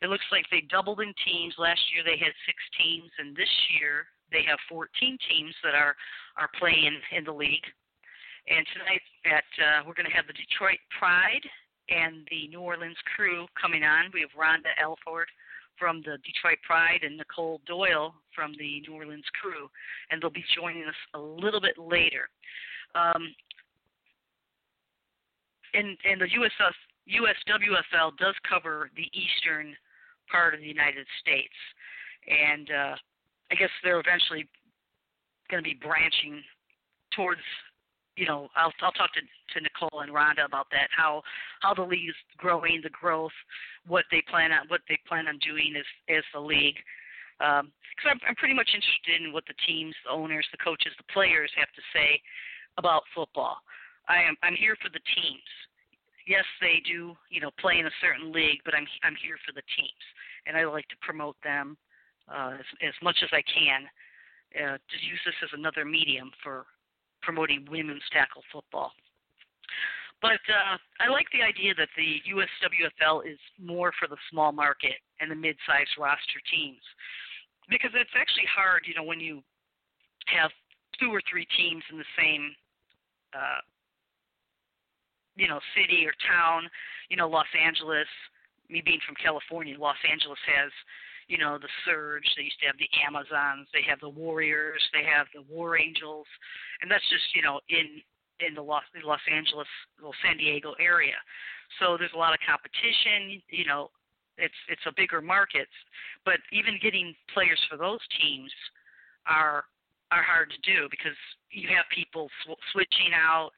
It 0.00 0.08
looks 0.08 0.26
like 0.30 0.46
they 0.50 0.62
doubled 0.70 1.00
in 1.00 1.12
teams. 1.26 1.54
Last 1.58 1.82
year 1.92 2.04
they 2.04 2.16
had 2.16 2.32
six 2.46 2.56
teams, 2.78 3.10
and 3.18 3.36
this 3.36 3.50
year 3.76 4.08
they 4.32 4.44
have 4.46 4.58
14 4.68 5.18
teams 5.28 5.54
that 5.64 5.74
are 5.74 5.94
are 6.36 6.50
playing 6.58 6.98
in 7.16 7.24
the 7.24 7.32
league. 7.32 7.66
And 8.48 8.64
tonight 8.72 9.02
at 9.26 9.48
uh, 9.60 9.84
we're 9.86 9.94
going 9.94 10.08
to 10.08 10.16
have 10.16 10.26
the 10.26 10.32
Detroit 10.32 10.80
Pride 10.96 11.44
and 11.90 12.26
the 12.30 12.48
New 12.48 12.60
Orleans 12.60 12.96
Krewe 13.04 13.46
coming 13.60 13.84
on. 13.84 14.10
We 14.12 14.20
have 14.20 14.32
Rhonda 14.38 14.72
Elford 14.80 15.28
from 15.78 16.02
the 16.02 16.18
Detroit 16.24 16.58
Pride 16.66 17.00
and 17.02 17.16
Nicole 17.16 17.60
Doyle 17.66 18.14
from 18.34 18.52
the 18.58 18.80
New 18.80 18.94
Orleans 18.94 19.24
Krewe, 19.36 19.68
and 20.10 20.20
they'll 20.20 20.30
be 20.30 20.44
joining 20.56 20.84
us 20.84 21.00
a 21.14 21.18
little 21.18 21.60
bit 21.60 21.78
later. 21.78 22.28
Um, 22.94 23.34
and, 25.74 25.96
and 26.04 26.20
the 26.20 26.26
USF, 26.26 26.74
USWFL 27.08 28.16
does 28.18 28.34
cover 28.48 28.90
the 28.96 29.08
eastern 29.12 29.74
part 30.30 30.54
of 30.54 30.60
the 30.60 30.66
United 30.66 31.06
States, 31.20 31.54
and 32.26 32.70
uh, 32.70 32.96
I 33.50 33.54
guess 33.54 33.70
they're 33.82 34.00
eventually 34.00 34.48
going 35.50 35.62
to 35.62 35.68
be 35.68 35.78
branching 35.80 36.42
towards 37.14 37.40
you 38.18 38.26
know, 38.26 38.48
I'll 38.56 38.72
I'll 38.82 38.92
talk 38.92 39.14
to 39.14 39.22
to 39.22 39.60
Nicole 39.62 40.00
and 40.00 40.12
Rhonda 40.12 40.44
about 40.44 40.66
that. 40.72 40.90
How 40.90 41.22
how 41.62 41.72
the 41.72 41.82
league 41.86 42.08
is 42.08 42.18
growing, 42.36 42.80
the 42.82 42.90
growth, 42.90 43.32
what 43.86 44.04
they 44.10 44.22
plan 44.28 44.50
on 44.50 44.66
what 44.66 44.80
they 44.88 44.98
plan 45.06 45.28
on 45.28 45.38
doing 45.38 45.74
as 45.78 45.86
as 46.10 46.24
the 46.34 46.40
league. 46.40 46.76
Because 47.38 47.62
um, 47.62 48.10
I'm 48.10 48.20
I'm 48.26 48.34
pretty 48.34 48.54
much 48.54 48.74
interested 48.74 49.22
in 49.22 49.32
what 49.32 49.46
the 49.46 49.54
teams, 49.66 49.94
the 50.04 50.10
owners, 50.10 50.46
the 50.50 50.58
coaches, 50.58 50.92
the 50.98 51.12
players 51.14 51.50
have 51.56 51.70
to 51.78 51.82
say 51.94 52.20
about 52.76 53.06
football. 53.14 53.58
I 54.08 54.26
am 54.26 54.34
I'm 54.42 54.58
here 54.58 54.76
for 54.82 54.90
the 54.90 55.04
teams. 55.14 55.50
Yes, 56.26 56.44
they 56.60 56.82
do 56.84 57.14
you 57.30 57.40
know 57.40 57.50
play 57.60 57.78
in 57.78 57.86
a 57.86 58.00
certain 58.02 58.32
league, 58.32 58.58
but 58.64 58.74
I'm 58.74 58.86
I'm 59.04 59.16
here 59.22 59.38
for 59.46 59.54
the 59.54 59.62
teams, 59.78 60.04
and 60.46 60.56
I 60.56 60.66
like 60.66 60.88
to 60.88 60.98
promote 61.06 61.36
them 61.44 61.78
uh, 62.32 62.52
as 62.58 62.66
as 62.86 62.94
much 63.02 63.16
as 63.22 63.30
I 63.32 63.42
can. 63.42 63.88
Uh, 64.56 64.80
to 64.80 64.96
use 65.04 65.20
this 65.26 65.36
as 65.44 65.50
another 65.52 65.84
medium 65.84 66.30
for 66.42 66.64
promoting 67.20 67.68
women's 67.70 68.02
tackle 68.10 68.42
football. 68.50 68.92
But 70.22 70.40
uh, 70.48 70.80
I 71.04 71.12
like 71.12 71.26
the 71.36 71.44
idea 71.44 71.74
that 71.76 71.92
the 71.96 72.16
USWFL 72.32 73.28
is 73.30 73.38
more 73.60 73.92
for 74.00 74.08
the 74.08 74.16
small 74.30 74.50
market 74.52 74.96
and 75.20 75.30
the 75.30 75.36
mid-sized 75.36 75.92
roster 75.98 76.40
teams, 76.50 76.80
because 77.68 77.90
it's 77.92 78.16
actually 78.16 78.48
hard, 78.48 78.82
you 78.86 78.94
know, 78.94 79.04
when 79.04 79.20
you 79.20 79.42
have 80.26 80.50
two 80.98 81.12
or 81.12 81.20
three 81.30 81.46
teams 81.56 81.84
in 81.92 81.98
the 81.98 82.10
same, 82.18 82.50
uh, 83.34 83.60
you 85.36 85.46
know, 85.46 85.60
city 85.76 86.06
or 86.06 86.14
town. 86.26 86.68
You 87.10 87.16
know, 87.16 87.28
Los 87.28 87.52
Angeles. 87.54 88.08
Me 88.68 88.82
being 88.84 89.00
from 89.06 89.16
California, 89.16 89.76
Los 89.78 89.96
Angeles 90.04 90.38
has 90.44 90.72
you 91.28 91.36
know, 91.36 91.58
the 91.60 91.68
Surge. 91.84 92.24
They 92.36 92.48
used 92.48 92.58
to 92.60 92.66
have 92.66 92.80
the 92.80 92.88
Amazons. 93.04 93.68
They 93.72 93.84
have 93.88 94.00
the 94.00 94.08
Warriors. 94.08 94.80
They 94.92 95.04
have 95.04 95.28
the 95.36 95.44
War 95.44 95.78
Angels, 95.78 96.26
and 96.80 96.90
that's 96.90 97.04
just 97.08 97.24
you 97.36 97.42
know 97.42 97.60
in 97.68 98.00
in 98.40 98.54
the 98.54 98.64
Los 98.64 98.82
the 98.96 99.06
Los 99.06 99.22
Angeles, 99.30 99.68
little 100.00 100.16
San 100.24 100.36
Diego 100.40 100.74
area. 100.80 101.20
So 101.78 101.96
there's 102.00 102.16
a 102.16 102.18
lot 102.18 102.32
of 102.32 102.40
competition. 102.40 103.44
You 103.52 103.68
know, 103.68 103.92
it's 104.40 104.56
it's 104.68 104.84
a 104.88 104.92
bigger 104.96 105.20
market, 105.20 105.68
but 106.24 106.40
even 106.50 106.80
getting 106.80 107.14
players 107.32 107.60
for 107.68 107.76
those 107.76 108.00
teams 108.20 108.50
are 109.28 109.64
are 110.10 110.24
hard 110.24 110.48
to 110.48 110.60
do 110.64 110.88
because 110.88 111.16
you 111.52 111.68
have 111.68 111.84
people 111.92 112.32
sw- 112.44 112.62
switching 112.72 113.12
out, 113.12 113.52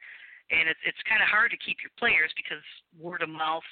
and 0.50 0.66
it's 0.66 0.82
it's 0.82 0.98
kind 1.06 1.22
of 1.22 1.30
hard 1.30 1.54
to 1.54 1.58
keep 1.62 1.78
your 1.86 1.94
players 1.94 2.34
because 2.34 2.62
word 2.98 3.22
of 3.22 3.30
mouth 3.30 3.66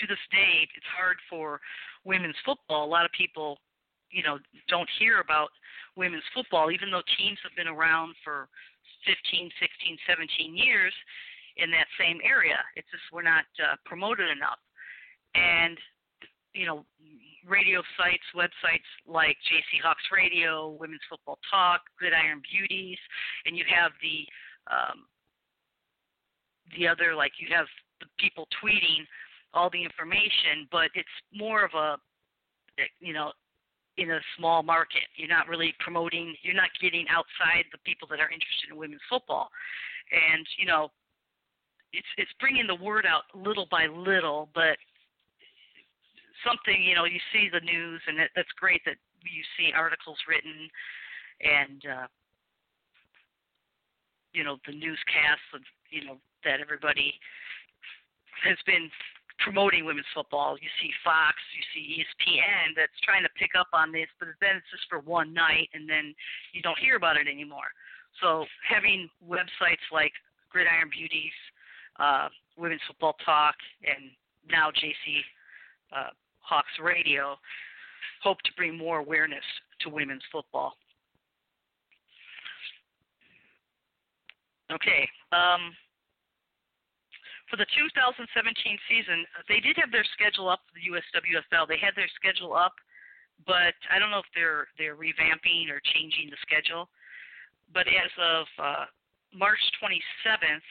to 0.00 0.06
this 0.06 0.22
day, 0.30 0.68
it's 0.76 0.92
hard 0.96 1.16
for 1.28 1.60
women's 2.04 2.36
football. 2.44 2.84
A 2.84 2.92
lot 2.92 3.04
of 3.04 3.12
people, 3.12 3.58
you 4.10 4.22
know, 4.22 4.38
don't 4.68 4.88
hear 4.98 5.20
about 5.20 5.48
women's 5.96 6.26
football, 6.34 6.70
even 6.70 6.90
though 6.90 7.02
teams 7.18 7.38
have 7.42 7.56
been 7.56 7.68
around 7.68 8.14
for 8.22 8.48
15, 9.06 9.50
16, 9.60 9.98
17 10.08 10.56
years 10.56 10.92
in 11.56 11.70
that 11.70 11.86
same 11.98 12.18
area. 12.24 12.58
It's 12.76 12.88
just 12.90 13.04
we're 13.12 13.22
not 13.22 13.48
uh, 13.60 13.76
promoted 13.84 14.28
enough. 14.28 14.60
And, 15.34 15.76
you 16.52 16.66
know, 16.66 16.84
radio 17.46 17.82
sites, 17.96 18.26
websites 18.34 18.88
like 19.06 19.36
JC 19.46 19.80
Hawks 19.82 20.02
Radio, 20.12 20.76
Women's 20.80 21.04
Football 21.08 21.38
Talk, 21.50 21.82
Gridiron 21.98 22.42
Beauties, 22.42 22.98
and 23.46 23.56
you 23.56 23.64
have 23.68 23.92
the 24.02 24.26
um, 24.66 25.06
the 26.76 26.88
other 26.88 27.14
like 27.14 27.32
you 27.38 27.46
have 27.54 27.66
the 28.00 28.06
people 28.18 28.48
tweeting 28.62 29.06
all 29.56 29.70
the 29.70 29.82
information, 29.82 30.68
but 30.70 30.92
it's 30.94 31.08
more 31.32 31.64
of 31.64 31.72
a, 31.74 31.96
you 33.00 33.12
know, 33.12 33.32
in 33.96 34.10
a 34.10 34.20
small 34.36 34.62
market. 34.62 35.08
You're 35.16 35.32
not 35.32 35.48
really 35.48 35.74
promoting. 35.80 36.36
You're 36.42 36.54
not 36.54 36.68
getting 36.80 37.06
outside 37.08 37.64
the 37.72 37.78
people 37.84 38.06
that 38.08 38.20
are 38.20 38.28
interested 38.28 38.70
in 38.70 38.76
women's 38.76 39.00
football, 39.08 39.48
and 40.12 40.46
you 40.58 40.66
know, 40.66 40.92
it's 41.92 42.06
it's 42.18 42.30
bringing 42.38 42.66
the 42.66 42.76
word 42.76 43.06
out 43.06 43.24
little 43.34 43.66
by 43.70 43.86
little, 43.86 44.50
but 44.54 44.76
something 46.44 46.82
you 46.82 46.94
know 46.94 47.04
you 47.04 47.18
see 47.32 47.48
the 47.50 47.64
news 47.64 48.00
and 48.06 48.20
it, 48.20 48.30
that's 48.36 48.52
great 48.60 48.82
that 48.84 48.96
you 49.24 49.42
see 49.56 49.72
articles 49.74 50.18
written 50.28 50.68
and 51.40 51.82
uh 51.90 52.06
you 54.32 54.44
know 54.44 54.56
the 54.66 54.72
newscasts 54.72 55.50
of 55.54 55.60
you 55.90 56.04
know 56.04 56.16
that 56.44 56.60
everybody 56.60 57.14
has 58.44 58.58
been 58.66 58.90
promoting 59.38 59.84
women's 59.84 60.06
football. 60.14 60.56
You 60.60 60.68
see 60.80 60.90
Fox, 61.04 61.36
you 61.54 61.62
see 61.74 61.84
ESPN 62.00 62.74
that's 62.76 62.96
trying 63.04 63.22
to 63.22 63.28
pick 63.38 63.50
up 63.58 63.68
on 63.72 63.92
this, 63.92 64.08
but 64.18 64.28
then 64.40 64.56
it's 64.56 64.70
just 64.70 64.88
for 64.88 65.00
one 65.00 65.32
night 65.32 65.68
and 65.74 65.88
then 65.88 66.14
you 66.52 66.62
don't 66.62 66.78
hear 66.78 66.96
about 66.96 67.16
it 67.16 67.28
anymore. 67.28 67.68
So 68.20 68.46
having 68.66 69.08
websites 69.20 69.84
like 69.92 70.12
Gridiron 70.50 70.88
Beauties, 70.90 71.36
uh, 71.98 72.28
Women's 72.56 72.80
Football 72.86 73.16
Talk, 73.24 73.54
and 73.84 74.10
now 74.50 74.70
JC 74.70 75.20
uh, 75.92 76.10
Hawks 76.40 76.72
Radio 76.82 77.36
hope 78.22 78.40
to 78.42 78.50
bring 78.56 78.76
more 78.76 78.98
awareness 78.98 79.44
to 79.82 79.90
women's 79.90 80.22
football. 80.32 80.72
Okay. 84.72 85.08
Um, 85.32 85.72
for 87.50 87.56
the 87.56 87.66
2017 87.78 88.26
season, 88.90 89.22
they 89.46 89.62
did 89.62 89.78
have 89.78 89.94
their 89.94 90.06
schedule 90.14 90.48
up. 90.50 90.66
For 90.66 90.74
the 90.74 90.86
USWFL 90.90 91.68
they 91.70 91.78
had 91.78 91.94
their 91.94 92.10
schedule 92.18 92.54
up, 92.54 92.74
but 93.46 93.74
I 93.90 93.98
don't 93.98 94.10
know 94.10 94.22
if 94.22 94.30
they're 94.34 94.66
they're 94.78 94.98
revamping 94.98 95.70
or 95.70 95.78
changing 95.94 96.30
the 96.30 96.40
schedule. 96.42 96.90
But 97.72 97.86
as 97.86 98.10
of 98.18 98.46
uh, 98.58 98.84
March 99.34 99.62
27th, 99.82 100.68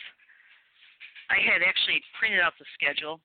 I 1.32 1.39
had 1.44 1.63
actually 1.63 2.01
printed 2.20 2.39
out 2.39 2.53
the 2.60 2.67
schedule, 2.75 3.20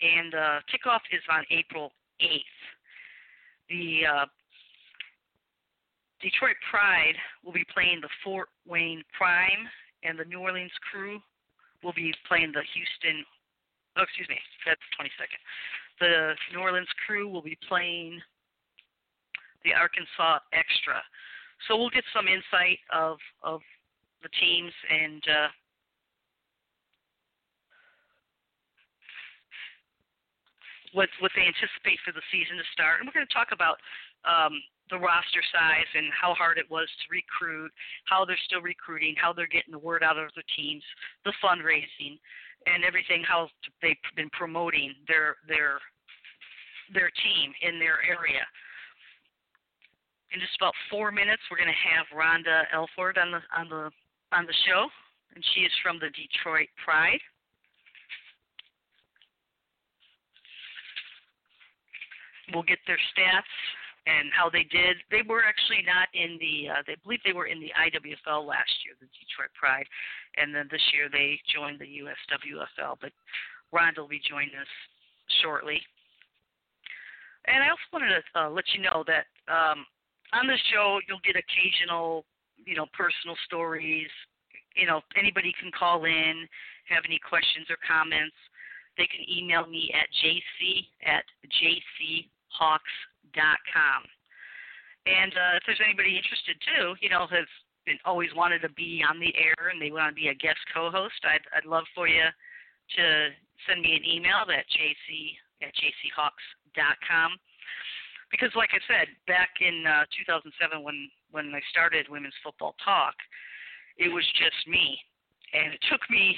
and 0.00 0.34
uh, 0.34 0.58
kickoff 0.68 1.04
is 1.12 1.24
on 1.30 1.44
April 1.50 1.92
8th. 2.20 2.58
The 3.68 4.00
uh, 4.04 4.26
Detroit 6.20 6.56
Pride 6.68 7.16
will 7.44 7.52
be 7.52 7.64
playing 7.72 8.00
the 8.00 8.12
Fort 8.22 8.48
Wayne 8.66 9.02
Prime, 9.16 9.68
and 10.04 10.18
the 10.18 10.24
New 10.24 10.40
Orleans 10.40 10.72
Krewe 10.84 11.20
will 11.84 11.92
be 11.92 12.12
playing 12.26 12.50
the 12.52 12.64
Houston. 12.74 13.24
Oh, 13.96 14.02
excuse 14.02 14.28
me, 14.28 14.40
that's 14.66 14.80
the 14.80 15.04
22nd. 15.04 15.40
The 16.00 16.34
New 16.56 16.60
Orleans 16.64 16.88
Krewe 17.04 17.30
will 17.30 17.44
be 17.44 17.58
playing 17.68 18.18
the 19.62 19.72
Arkansas 19.72 20.40
Extra. 20.52 20.98
So 21.68 21.76
we'll 21.76 21.94
get 21.94 22.04
some 22.12 22.26
insight 22.26 22.80
of 22.92 23.18
of 23.42 23.60
the 24.22 24.28
teams 24.40 24.72
and 24.90 25.22
uh, 25.28 25.48
what 30.92 31.08
what 31.20 31.30
they 31.36 31.46
anticipate 31.46 31.98
for 32.04 32.12
the 32.12 32.24
season 32.32 32.56
to 32.56 32.66
start. 32.72 33.00
And 33.00 33.06
we're 33.06 33.14
going 33.14 33.28
to 33.28 33.34
talk 33.34 33.52
about 33.52 33.78
um, 34.26 34.58
the 34.90 34.98
roster 34.98 35.42
size 35.52 35.88
and 35.94 36.06
how 36.12 36.34
hard 36.34 36.58
it 36.58 36.70
was 36.70 36.88
to 36.88 37.06
recruit, 37.10 37.72
how 38.04 38.24
they're 38.24 38.40
still 38.44 38.60
recruiting, 38.60 39.14
how 39.16 39.32
they're 39.32 39.48
getting 39.48 39.72
the 39.72 39.78
word 39.78 40.02
out 40.02 40.18
of 40.18 40.28
the 40.36 40.42
teams, 40.56 40.82
the 41.24 41.32
fundraising, 41.42 42.18
and 42.66 42.84
everything. 42.84 43.24
How 43.26 43.48
they've 43.80 43.96
been 44.16 44.30
promoting 44.30 44.94
their 45.08 45.36
their 45.48 45.78
their 46.92 47.10
team 47.22 47.52
in 47.62 47.78
their 47.78 48.04
area. 48.04 48.44
In 50.32 50.40
just 50.40 50.56
about 50.58 50.74
four 50.90 51.12
minutes, 51.12 51.42
we're 51.50 51.58
going 51.58 51.72
to 51.72 51.88
have 51.94 52.06
Rhonda 52.12 52.64
Elford 52.72 53.18
on 53.18 53.32
the 53.32 53.40
on 53.56 53.68
the 53.68 53.90
on 54.36 54.46
the 54.46 54.54
show, 54.66 54.88
and 55.34 55.44
she 55.54 55.60
is 55.62 55.72
from 55.82 55.98
the 55.98 56.10
Detroit 56.12 56.68
Pride. 56.84 57.20
We'll 62.52 62.62
get 62.62 62.78
their 62.86 63.00
stats 63.16 63.48
and 64.06 64.28
how 64.36 64.50
they 64.50 64.64
did. 64.68 65.00
They 65.10 65.24
were 65.24 65.42
actually 65.44 65.80
not 65.86 66.08
in 66.12 66.36
the. 66.36 66.68
Uh, 66.68 66.82
they 66.86 66.96
believe 67.02 67.20
they 67.24 67.32
were 67.32 67.48
in 67.48 67.60
the 67.60 67.72
IWFL 67.72 68.44
last 68.44 68.72
year, 68.84 68.92
the 69.00 69.08
Detroit 69.16 69.52
Pride, 69.56 69.88
and 70.36 70.54
then 70.54 70.68
this 70.70 70.82
year 70.92 71.08
they 71.08 71.40
joined 71.48 71.80
the 71.80 71.88
USWFL. 72.04 73.00
But 73.00 73.12
Rhonda 73.72 74.04
will 74.04 74.12
be 74.12 74.20
joining 74.20 74.54
us 74.60 74.68
shortly. 75.40 75.80
And 77.46 77.62
I 77.62 77.68
also 77.68 77.88
wanted 77.92 78.12
to 78.12 78.22
uh, 78.36 78.50
let 78.50 78.64
you 78.72 78.82
know 78.82 79.04
that 79.08 79.28
um, 79.48 79.84
on 80.32 80.46
the 80.46 80.56
show 80.72 81.00
you'll 81.08 81.24
get 81.24 81.36
occasional, 81.36 82.24
you 82.56 82.76
know, 82.76 82.86
personal 82.92 83.36
stories. 83.44 84.08
You 84.76 84.86
know, 84.86 85.00
anybody 85.16 85.54
can 85.60 85.70
call 85.72 86.04
in, 86.04 86.48
have 86.88 87.04
any 87.06 87.20
questions 87.20 87.68
or 87.70 87.76
comments. 87.86 88.36
They 88.96 89.06
can 89.06 89.24
email 89.28 89.66
me 89.66 89.90
at 89.94 90.06
jc 90.22 90.86
at 91.02 91.24
jc 93.34 93.56
com. 93.72 94.02
And 95.06 95.32
uh, 95.34 95.60
if 95.60 95.62
there's 95.66 95.84
anybody 95.84 96.16
interested 96.16 96.56
too, 96.64 96.96
you 97.00 97.10
know, 97.10 97.26
has 97.28 97.48
been 97.84 98.00
always 98.04 98.32
wanted 98.34 98.64
to 98.64 98.72
be 98.72 99.04
on 99.04 99.20
the 99.20 99.34
air 99.36 99.68
and 99.68 99.76
they 99.76 99.92
want 99.92 100.08
to 100.08 100.16
be 100.16 100.28
a 100.28 100.34
guest 100.34 100.60
co-host, 100.72 101.20
I'd 101.24 101.44
I'd 101.52 101.68
love 101.68 101.84
for 101.94 102.08
you 102.08 102.24
to 102.96 103.04
send 103.68 103.82
me 103.82 103.96
an 103.96 104.04
email 104.04 104.48
at 104.48 104.64
jc 104.72 105.36
at 105.62 105.72
jchawks.com. 105.76 107.36
Because, 108.30 108.50
like 108.56 108.70
I 108.74 108.82
said, 108.88 109.06
back 109.28 109.60
in 109.60 109.84
uh, 109.86 110.08
2007 110.26 110.82
when 110.82 111.08
when 111.30 111.52
I 111.54 111.60
started 111.70 112.08
Women's 112.08 112.34
Football 112.42 112.74
Talk, 112.82 113.14
it 113.98 114.08
was 114.08 114.24
just 114.34 114.66
me, 114.66 114.98
and 115.52 115.74
it 115.74 115.82
took 115.90 116.02
me 116.10 116.36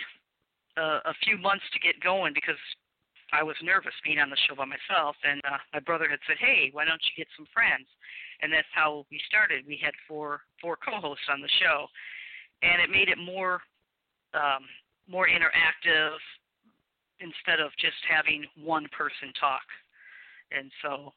uh, 0.76 1.00
a 1.04 1.14
few 1.24 1.38
months 1.38 1.64
to 1.72 1.78
get 1.80 1.96
going 2.02 2.34
because 2.34 2.60
I 3.32 3.42
was 3.42 3.56
nervous 3.62 3.94
being 4.04 4.18
on 4.18 4.30
the 4.30 4.36
show 4.46 4.54
by 4.54 4.66
myself, 4.66 5.16
and 5.24 5.40
uh, 5.44 5.58
my 5.74 5.80
brother 5.80 6.08
had 6.08 6.20
said, 6.26 6.38
"Hey, 6.38 6.70
why 6.72 6.84
don't 6.84 7.02
you 7.02 7.14
get 7.16 7.26
some 7.36 7.46
friends?" 7.52 7.86
And 8.42 8.52
that's 8.52 8.70
how 8.74 9.06
we 9.10 9.18
started. 9.26 9.66
We 9.66 9.80
had 9.82 9.94
four 10.06 10.42
four 10.60 10.76
co-hosts 10.76 11.26
on 11.30 11.40
the 11.40 11.50
show, 11.60 11.86
and 12.62 12.80
it 12.80 12.90
made 12.90 13.08
it 13.08 13.18
more 13.18 13.60
um, 14.34 14.62
more 15.08 15.26
interactive 15.26 16.18
instead 17.18 17.58
of 17.58 17.72
just 17.80 17.98
having 18.06 18.44
one 18.54 18.86
person 18.92 19.32
talk. 19.40 19.64
And 20.52 20.70
so, 20.82 21.12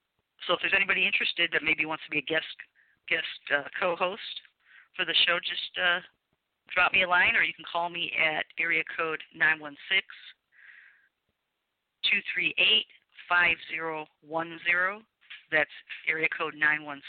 so 0.48 0.54
if 0.54 0.60
there's 0.62 0.74
anybody 0.76 1.06
interested 1.06 1.52
that 1.54 1.62
maybe 1.62 1.86
wants 1.86 2.04
to 2.06 2.12
be 2.12 2.20
a 2.20 2.30
guest 2.30 2.48
guest 3.08 3.42
uh, 3.54 3.70
co-host 3.80 4.36
for 4.96 5.06
the 5.06 5.14
show, 5.28 5.38
just 5.38 5.74
uh, 5.78 6.00
drop 6.74 6.94
me 6.94 7.04
a 7.04 7.10
line, 7.10 7.36
or 7.36 7.44
you 7.44 7.54
can 7.54 7.66
call 7.70 7.90
me 7.90 8.12
at 8.18 8.46
area 8.58 8.82
code 8.98 9.22
nine 9.36 9.60
one 9.60 9.78
six 9.94 10.06
238 12.08 12.86
5010. 13.28 15.06
That's 15.52 15.76
area 16.08 16.28
code 16.30 16.54
916 16.56 17.02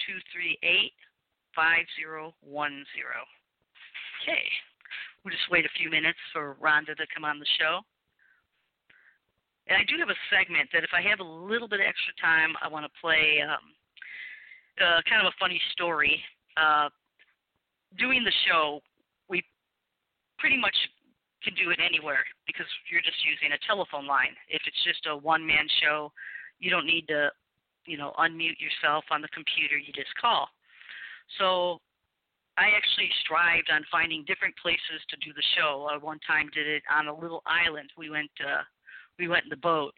238 0.00 0.92
5010. 1.54 2.34
Okay. 4.22 4.46
We'll 5.22 5.32
just 5.32 5.48
wait 5.50 5.64
a 5.64 5.72
few 5.78 5.88
minutes 5.88 6.20
for 6.32 6.56
Rhonda 6.60 6.96
to 6.96 7.06
come 7.14 7.24
on 7.24 7.38
the 7.38 7.48
show. 7.58 7.80
And 9.66 9.80
I 9.80 9.84
do 9.88 9.96
have 9.96 10.12
a 10.12 10.20
segment 10.28 10.68
that 10.72 10.84
if 10.84 10.92
I 10.92 11.00
have 11.08 11.20
a 11.20 11.24
little 11.24 11.68
bit 11.68 11.80
of 11.80 11.88
extra 11.88 12.12
time, 12.20 12.52
I 12.60 12.68
want 12.68 12.84
to 12.84 12.92
play 13.00 13.40
um, 13.40 13.72
uh, 14.76 15.00
kind 15.08 15.24
of 15.24 15.32
a 15.32 15.36
funny 15.40 15.60
story. 15.72 16.20
Uh, 16.60 16.92
doing 17.96 18.24
the 18.24 18.32
show, 18.46 18.80
we 19.28 19.42
pretty 20.38 20.58
much 20.58 20.76
can 21.44 21.54
do 21.54 21.70
it 21.70 21.78
anywhere 21.78 22.24
because 22.48 22.66
you're 22.88 23.04
just 23.04 23.20
using 23.22 23.52
a 23.52 23.60
telephone 23.68 24.08
line. 24.08 24.32
If 24.48 24.62
it's 24.66 24.82
just 24.82 25.04
a 25.06 25.14
one 25.16 25.44
man 25.44 25.68
show, 25.84 26.10
you 26.58 26.70
don't 26.70 26.88
need 26.88 27.06
to, 27.08 27.30
you 27.84 28.00
know, 28.00 28.16
unmute 28.18 28.58
yourself 28.58 29.04
on 29.12 29.20
the 29.20 29.28
computer. 29.36 29.76
You 29.76 29.92
just 29.92 30.14
call. 30.16 30.48
So 31.38 31.80
I 32.56 32.72
actually 32.72 33.10
strived 33.24 33.68
on 33.68 33.84
finding 33.92 34.24
different 34.24 34.56
places 34.56 35.04
to 35.10 35.16
do 35.20 35.36
the 35.36 35.44
show. 35.56 35.86
I 35.90 35.98
one 35.98 36.20
time 36.26 36.48
did 36.54 36.66
it 36.66 36.82
on 36.88 37.08
a 37.08 37.14
little 37.14 37.42
island. 37.44 37.90
We 37.98 38.10
went 38.10 38.32
uh 38.40 38.64
we 39.18 39.28
went 39.28 39.44
in 39.44 39.50
the 39.50 39.60
boat. 39.60 39.92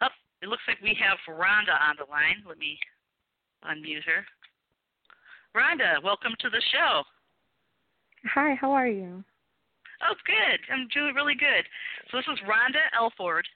Oh, 0.00 0.14
it 0.42 0.48
looks 0.48 0.62
like 0.68 0.80
we 0.82 0.96
have 1.02 1.18
Rhonda 1.28 1.74
on 1.74 1.96
the 1.98 2.06
line. 2.10 2.46
Let 2.46 2.58
me 2.58 2.78
unmute 3.64 4.06
her. 4.06 4.24
Rhonda, 5.54 6.02
welcome 6.02 6.32
to 6.40 6.48
the 6.48 6.62
show. 6.72 7.02
Hi, 8.34 8.54
how 8.54 8.70
are 8.70 8.86
you? 8.86 9.24
Oh, 10.02 10.16
good. 10.26 10.58
I'm 10.72 10.90
doing 10.90 11.14
really 11.14 11.38
good. 11.38 11.62
So 12.10 12.18
this 12.18 12.26
is 12.26 12.42
Rhonda 12.42 12.82
Elford, 12.90 13.46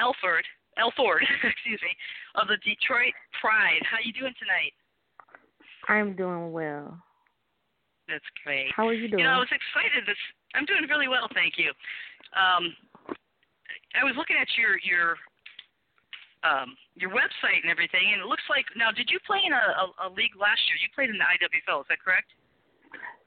Elford, 0.00 0.44
Elford, 0.80 1.20
excuse 1.44 1.80
me, 1.84 1.92
of 2.40 2.48
the 2.48 2.56
Detroit 2.64 3.12
Pride. 3.40 3.84
How 3.84 4.00
you 4.00 4.12
doing 4.12 4.32
tonight? 4.40 4.72
I'm 5.88 6.16
doing 6.16 6.52
well. 6.52 6.96
That's 8.08 8.24
great. 8.44 8.72
How 8.74 8.88
are 8.88 8.96
you 8.96 9.08
doing? 9.08 9.20
You 9.20 9.26
know, 9.28 9.36
I 9.36 9.44
was 9.44 9.52
excited. 9.52 10.04
This 10.08 10.18
I'm 10.54 10.64
doing 10.64 10.84
really 10.88 11.08
well, 11.08 11.28
thank 11.32 11.56
you. 11.56 11.72
Um, 12.36 12.72
I 13.96 14.04
was 14.04 14.16
looking 14.16 14.36
at 14.36 14.48
your 14.56 14.76
your 14.84 15.16
um, 16.42 16.74
your 16.96 17.10
website 17.14 17.62
and 17.62 17.70
everything, 17.70 18.12
and 18.12 18.20
it 18.20 18.28
looks 18.28 18.44
like 18.50 18.66
now. 18.76 18.90
Did 18.90 19.08
you 19.08 19.20
play 19.24 19.40
in 19.44 19.52
a, 19.52 19.64
a, 19.80 19.84
a 20.06 20.08
league 20.12 20.34
last 20.36 20.60
year? 20.68 20.76
You 20.80 20.88
played 20.92 21.10
in 21.10 21.16
the 21.20 21.28
IWFL, 21.28 21.86
is 21.86 21.88
that 21.88 22.02
correct? 22.02 22.32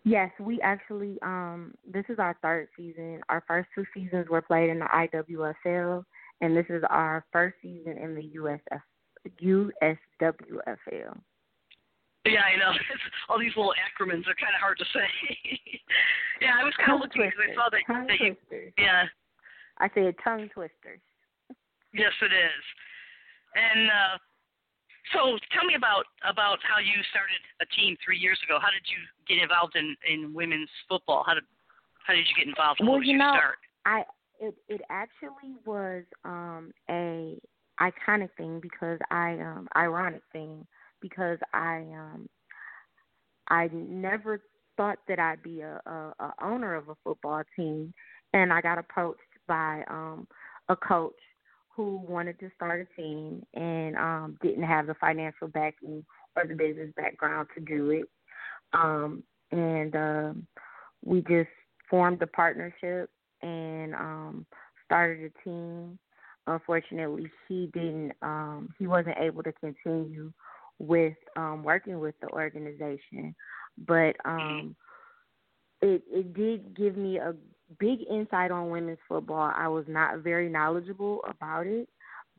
Yes, 0.05 0.29
we 0.39 0.61
actually 0.61 1.17
um 1.23 1.73
this 1.91 2.05
is 2.09 2.19
our 2.19 2.37
third 2.41 2.67
season. 2.77 3.21
Our 3.27 3.43
first 3.47 3.69
two 3.73 3.85
seasons 3.91 4.29
were 4.29 4.41
played 4.41 4.69
in 4.69 4.79
the 4.79 4.85
IWFL 4.85 6.05
and 6.41 6.55
this 6.55 6.67
is 6.69 6.83
our 6.89 7.25
first 7.33 7.55
season 7.61 7.97
in 7.97 8.13
the 8.13 8.31
USF 8.37 8.81
USWFL. 9.41 11.17
Yeah, 12.25 12.41
I 12.41 12.57
know. 12.57 12.71
All 13.29 13.39
these 13.39 13.55
little 13.57 13.73
acronyms 13.73 14.27
are 14.29 14.37
kind 14.37 14.53
of 14.53 14.61
hard 14.61 14.77
to 14.77 14.85
say. 14.93 15.09
yeah, 16.41 16.53
I 16.59 16.63
was 16.63 16.73
kind 16.77 16.93
of 16.93 17.01
looking 17.01 17.23
because 17.23 17.41
I 17.41 17.55
saw 17.55 17.69
that, 17.71 17.81
tongue 17.87 18.07
that 18.07 18.19
you. 18.19 18.35
twisters. 18.35 18.73
Yeah. 18.77 19.05
I 19.79 19.89
said 19.93 20.15
tongue 20.23 20.49
twisters. 20.53 21.01
Yes, 21.93 22.13
it 22.21 22.33
is. 22.33 22.63
And 23.55 23.89
uh, 23.89 24.17
so 25.13 25.37
tell 25.51 25.65
me 25.65 25.75
about 25.75 26.05
about 26.27 26.59
how 26.63 26.79
you 26.79 27.01
started 27.09 27.41
a 27.61 27.65
team 27.75 27.95
three 28.03 28.17
years 28.17 28.39
ago. 28.43 28.59
How 28.61 28.69
did 28.69 28.85
you 28.89 28.99
get 29.27 29.41
involved 29.41 29.75
in 29.75 29.95
in 30.07 30.33
women's 30.33 30.69
football? 30.89 31.23
How 31.25 31.33
did 31.33 31.43
how 32.05 32.13
did 32.13 32.25
you 32.27 32.35
get 32.37 32.47
involved? 32.47 32.81
Well, 32.83 33.01
you 33.03 33.17
know, 33.17 33.33
start? 33.33 33.57
I 33.85 34.03
it 34.39 34.55
it 34.67 34.81
actually 34.89 35.55
was 35.65 36.03
um 36.23 36.71
a 36.89 37.39
iconic 37.79 38.29
thing 38.37 38.59
because 38.61 38.99
I 39.11 39.33
um 39.39 39.67
ironic 39.75 40.21
thing 40.31 40.65
because 41.01 41.39
I 41.53 41.85
um 41.93 42.29
I 43.49 43.69
never 43.73 44.41
thought 44.77 44.97
that 45.07 45.19
I'd 45.19 45.43
be 45.43 45.61
a, 45.61 45.79
a, 45.85 46.13
a 46.19 46.33
owner 46.41 46.75
of 46.75 46.89
a 46.89 46.95
football 47.03 47.43
team 47.55 47.93
and 48.33 48.51
I 48.51 48.61
got 48.61 48.77
approached 48.77 49.19
by 49.47 49.83
um 49.89 50.27
a 50.69 50.75
coach 50.75 51.13
who 51.75 51.97
wanted 52.07 52.39
to 52.39 52.49
start 52.55 52.87
a 52.89 53.01
team 53.01 53.45
and 53.53 53.95
um, 53.97 54.37
didn't 54.41 54.63
have 54.63 54.87
the 54.87 54.95
financial 54.95 55.47
backing 55.47 56.05
or 56.35 56.45
the 56.45 56.55
business 56.55 56.91
background 56.95 57.47
to 57.55 57.61
do 57.61 57.91
it. 57.91 58.09
Um, 58.73 59.23
and 59.51 59.95
um, 59.95 60.47
we 61.03 61.21
just 61.21 61.49
formed 61.89 62.21
a 62.21 62.27
partnership 62.27 63.09
and 63.41 63.93
um, 63.95 64.45
started 64.85 65.31
a 65.31 65.43
team. 65.43 65.99
Unfortunately, 66.47 67.29
he 67.47 67.69
didn't. 67.73 68.13
Um, 68.21 68.69
he 68.77 68.87
wasn't 68.87 69.17
able 69.19 69.43
to 69.43 69.51
continue 69.53 70.31
with 70.79 71.15
um 71.35 71.63
working 71.63 71.99
with 71.99 72.15
the 72.21 72.27
organization. 72.29 73.35
But 73.87 74.15
um 74.25 74.75
it 75.81 76.03
it 76.11 76.33
did 76.33 76.75
give 76.75 76.97
me 76.97 77.17
a 77.17 77.33
big 77.79 77.99
insight 78.09 78.51
on 78.51 78.69
women's 78.69 78.99
football. 79.07 79.51
I 79.55 79.67
was 79.67 79.85
not 79.87 80.19
very 80.19 80.49
knowledgeable 80.49 81.21
about 81.27 81.67
it, 81.67 81.89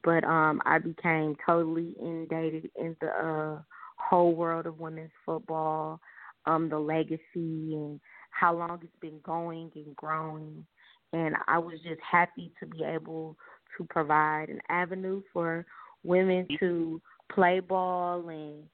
but 0.04 0.24
um 0.24 0.60
I 0.64 0.78
became 0.78 1.36
totally 1.44 1.94
inundated 2.00 2.70
in 2.76 2.96
the 3.00 3.08
uh 3.08 3.62
whole 3.98 4.34
world 4.34 4.66
of 4.66 4.80
women's 4.80 5.10
football, 5.24 6.00
um 6.46 6.68
the 6.68 6.78
legacy 6.78 7.20
and 7.34 8.00
how 8.30 8.54
long 8.54 8.78
it's 8.82 9.00
been 9.00 9.20
going 9.24 9.70
and 9.74 9.96
growing 9.96 10.64
and 11.12 11.34
I 11.46 11.58
was 11.58 11.78
just 11.82 12.00
happy 12.08 12.52
to 12.60 12.66
be 12.66 12.84
able 12.84 13.36
to 13.76 13.84
provide 13.84 14.48
an 14.48 14.60
avenue 14.68 15.22
for 15.32 15.64
women 16.04 16.46
to 16.60 17.00
play 17.32 17.60
ball 17.60 18.28
and 18.28 18.64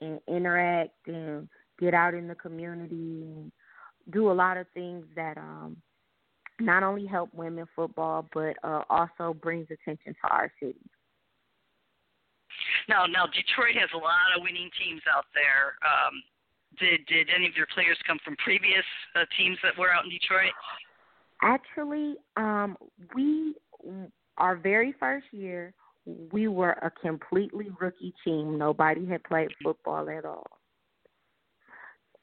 and 0.00 0.18
interact 0.26 0.96
and 1.06 1.48
get 1.78 1.94
out 1.94 2.14
in 2.14 2.26
the 2.26 2.34
community 2.34 3.22
and 3.22 3.52
do 4.10 4.30
a 4.30 4.32
lot 4.32 4.56
of 4.56 4.66
things 4.74 5.04
that 5.14 5.36
um 5.36 5.76
not 6.60 6.82
only 6.82 7.06
help 7.06 7.32
women 7.34 7.66
football 7.74 8.26
but 8.32 8.54
uh 8.64 8.82
also 8.90 9.34
brings 9.34 9.66
attention 9.70 10.14
to 10.14 10.30
our 10.30 10.52
city. 10.60 10.80
Now, 12.88 13.06
now 13.06 13.26
Detroit 13.26 13.76
has 13.76 13.88
a 13.94 13.98
lot 13.98 14.36
of 14.36 14.42
winning 14.42 14.70
teams 14.82 15.02
out 15.14 15.24
there. 15.34 15.78
Um, 15.82 16.22
did 16.78 17.06
did 17.06 17.28
any 17.34 17.46
of 17.46 17.56
your 17.56 17.66
players 17.74 17.98
come 18.06 18.18
from 18.24 18.36
previous 18.36 18.84
uh, 19.14 19.24
teams 19.36 19.58
that 19.62 19.76
were 19.78 19.90
out 19.90 20.04
in 20.04 20.10
Detroit? 20.10 20.52
Actually, 21.42 22.16
um, 22.36 22.76
we 23.14 23.54
our 24.38 24.56
very 24.56 24.94
first 24.98 25.26
year 25.32 25.72
we 26.32 26.48
were 26.48 26.72
a 26.82 26.90
completely 26.90 27.68
rookie 27.80 28.14
team. 28.24 28.58
Nobody 28.58 29.06
had 29.06 29.22
played 29.24 29.48
football 29.62 30.08
at 30.08 30.24
all. 30.24 30.46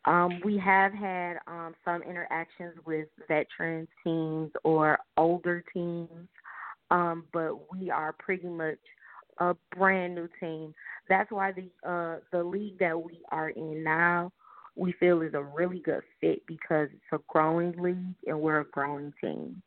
Um, 0.07 0.39
we 0.43 0.57
have 0.57 0.93
had 0.93 1.37
um, 1.47 1.75
some 1.83 2.01
interactions 2.01 2.75
with 2.85 3.07
veteran 3.27 3.87
teams 4.03 4.51
or 4.63 4.97
older 5.17 5.63
teams, 5.73 6.29
um, 6.91 7.25
but 7.33 7.71
we 7.71 7.91
are 7.91 8.13
pretty 8.13 8.47
much 8.47 8.79
a 9.39 9.53
brand 9.75 10.15
new 10.15 10.29
team. 10.39 10.73
That's 11.09 11.29
why 11.29 11.51
the 11.51 11.69
uh, 11.87 12.19
the 12.31 12.41
league 12.41 12.79
that 12.79 12.97
we 12.97 13.19
are 13.31 13.49
in 13.49 13.83
now 13.83 14.31
we 14.77 14.93
feel 14.93 15.21
is 15.21 15.33
a 15.33 15.43
really 15.43 15.79
good 15.79 16.01
fit 16.21 16.45
because 16.45 16.87
it's 16.93 17.11
a 17.11 17.19
growing 17.27 17.73
league 17.77 18.15
and 18.27 18.39
we're 18.39 18.59
a 18.59 18.65
growing 18.65 19.11
team. 19.19 19.61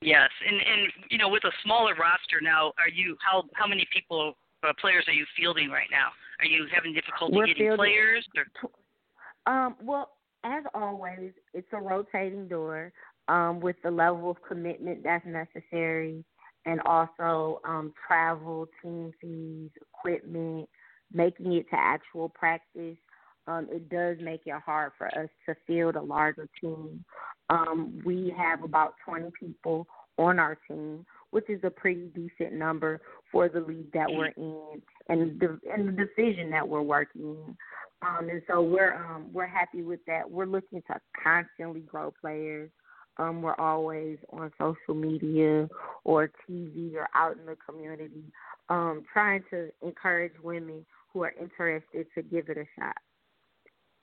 Yes, 0.00 0.30
and 0.46 0.56
and 0.56 0.92
you 1.10 1.18
know 1.18 1.28
with 1.28 1.44
a 1.44 1.52
smaller 1.64 1.94
roster 1.94 2.40
now, 2.40 2.72
are 2.78 2.88
you 2.88 3.16
how 3.20 3.42
how 3.54 3.66
many 3.66 3.86
people 3.92 4.34
uh, 4.62 4.72
players 4.80 5.04
are 5.08 5.12
you 5.12 5.26
fielding 5.36 5.70
right 5.70 5.88
now? 5.90 6.08
Are 6.38 6.46
you 6.46 6.66
having 6.72 6.94
difficulty 6.94 7.36
we're 7.36 7.46
getting 7.46 7.64
fielding, 7.64 7.78
players? 7.78 8.24
Or? 8.36 8.70
Um, 9.48 9.74
well, 9.82 10.10
as 10.44 10.62
always, 10.74 11.32
it's 11.52 11.66
a 11.72 11.78
rotating 11.78 12.46
door 12.46 12.92
um, 13.26 13.58
with 13.58 13.76
the 13.82 13.90
level 13.90 14.30
of 14.30 14.36
commitment 14.46 15.02
that's 15.02 15.26
necessary, 15.26 16.24
and 16.64 16.80
also 16.82 17.60
um, 17.64 17.92
travel, 18.06 18.68
team 18.80 19.12
fees, 19.20 19.70
equipment, 19.80 20.68
making 21.12 21.52
it 21.54 21.68
to 21.70 21.76
actual 21.76 22.28
practice 22.28 22.96
um, 23.48 23.66
it 23.72 23.88
does 23.88 24.18
make 24.20 24.42
it 24.44 24.54
hard 24.64 24.92
for 24.98 25.06
us 25.06 25.30
to 25.46 25.56
field 25.66 25.96
a 25.96 26.02
larger 26.02 26.48
team. 26.60 27.02
Um, 27.48 28.00
we 28.04 28.32
have 28.36 28.62
about 28.62 28.94
20 29.06 29.30
people 29.40 29.86
on 30.18 30.38
our 30.38 30.58
team, 30.68 31.06
which 31.30 31.48
is 31.48 31.60
a 31.64 31.70
pretty 31.70 32.10
decent 32.14 32.52
number 32.52 33.00
for 33.32 33.48
the 33.48 33.60
league 33.60 33.90
that 33.92 34.06
we're 34.10 34.32
in 34.36 34.82
and 35.08 35.40
the 35.40 35.58
and 35.72 35.88
the 35.88 35.92
division 35.92 36.50
that 36.50 36.68
we're 36.68 36.82
working 36.82 37.22
in. 37.22 37.56
Um, 38.02 38.28
and 38.28 38.42
so 38.46 38.62
we're 38.62 38.94
um, 38.94 39.26
we're 39.32 39.46
happy 39.46 39.82
with 39.82 40.00
that. 40.06 40.30
We're 40.30 40.46
looking 40.46 40.82
to 40.82 41.00
constantly 41.22 41.80
grow 41.80 42.12
players. 42.20 42.70
Um, 43.16 43.42
we're 43.42 43.56
always 43.56 44.18
on 44.32 44.52
social 44.58 44.94
media 44.94 45.68
or 46.04 46.30
TV 46.48 46.94
or 46.94 47.08
out 47.14 47.36
in 47.36 47.46
the 47.46 47.56
community, 47.56 48.22
um, 48.68 49.02
trying 49.12 49.42
to 49.50 49.70
encourage 49.82 50.34
women 50.42 50.86
who 51.12 51.24
are 51.24 51.34
interested 51.40 52.06
to 52.14 52.22
give 52.22 52.48
it 52.48 52.58
a 52.58 52.66
shot. 52.78 52.96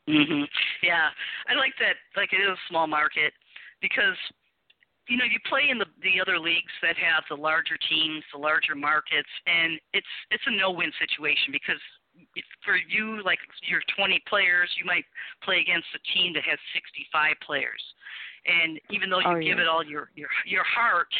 Mhm. 0.08 0.48
Yeah, 0.82 1.10
I 1.48 1.54
like 1.54 1.74
that. 1.80 1.96
Like 2.16 2.34
it 2.34 2.42
is 2.42 2.50
a 2.50 2.58
small 2.68 2.88
market 2.88 3.34
because 3.82 4.18
you 5.08 5.18
know 5.18 5.26
you 5.26 5.40
play 5.48 5.70
in 5.70 5.78
the 5.78 5.88
the 6.02 6.20
other 6.20 6.38
leagues 6.38 6.74
that 6.82 6.98
have 6.98 7.24
the 7.30 7.38
larger 7.38 7.78
teams, 7.78 8.24
the 8.34 8.40
larger 8.40 8.76
markets, 8.76 9.30
and 9.48 9.80
it's 9.94 10.08
it's 10.32 10.44
a 10.46 10.52
no-win 10.52 10.92
situation 11.00 11.52
because 11.54 11.82
for 12.64 12.76
you 12.78 13.24
like 13.24 13.40
your 13.70 13.82
20 13.96 14.22
players, 14.28 14.70
you 14.78 14.86
might 14.86 15.06
play 15.44 15.60
against 15.62 15.88
a 15.96 16.02
team 16.14 16.34
that 16.34 16.44
has 16.44 16.60
65 16.74 17.36
players, 17.46 17.82
and 18.46 18.80
even 18.90 19.10
though 19.10 19.20
you 19.20 19.38
oh, 19.38 19.42
give 19.42 19.60
it 19.60 19.68
all 19.68 19.84
your 19.84 20.10
your 20.16 20.30
your 20.46 20.64
heart, 20.64 21.12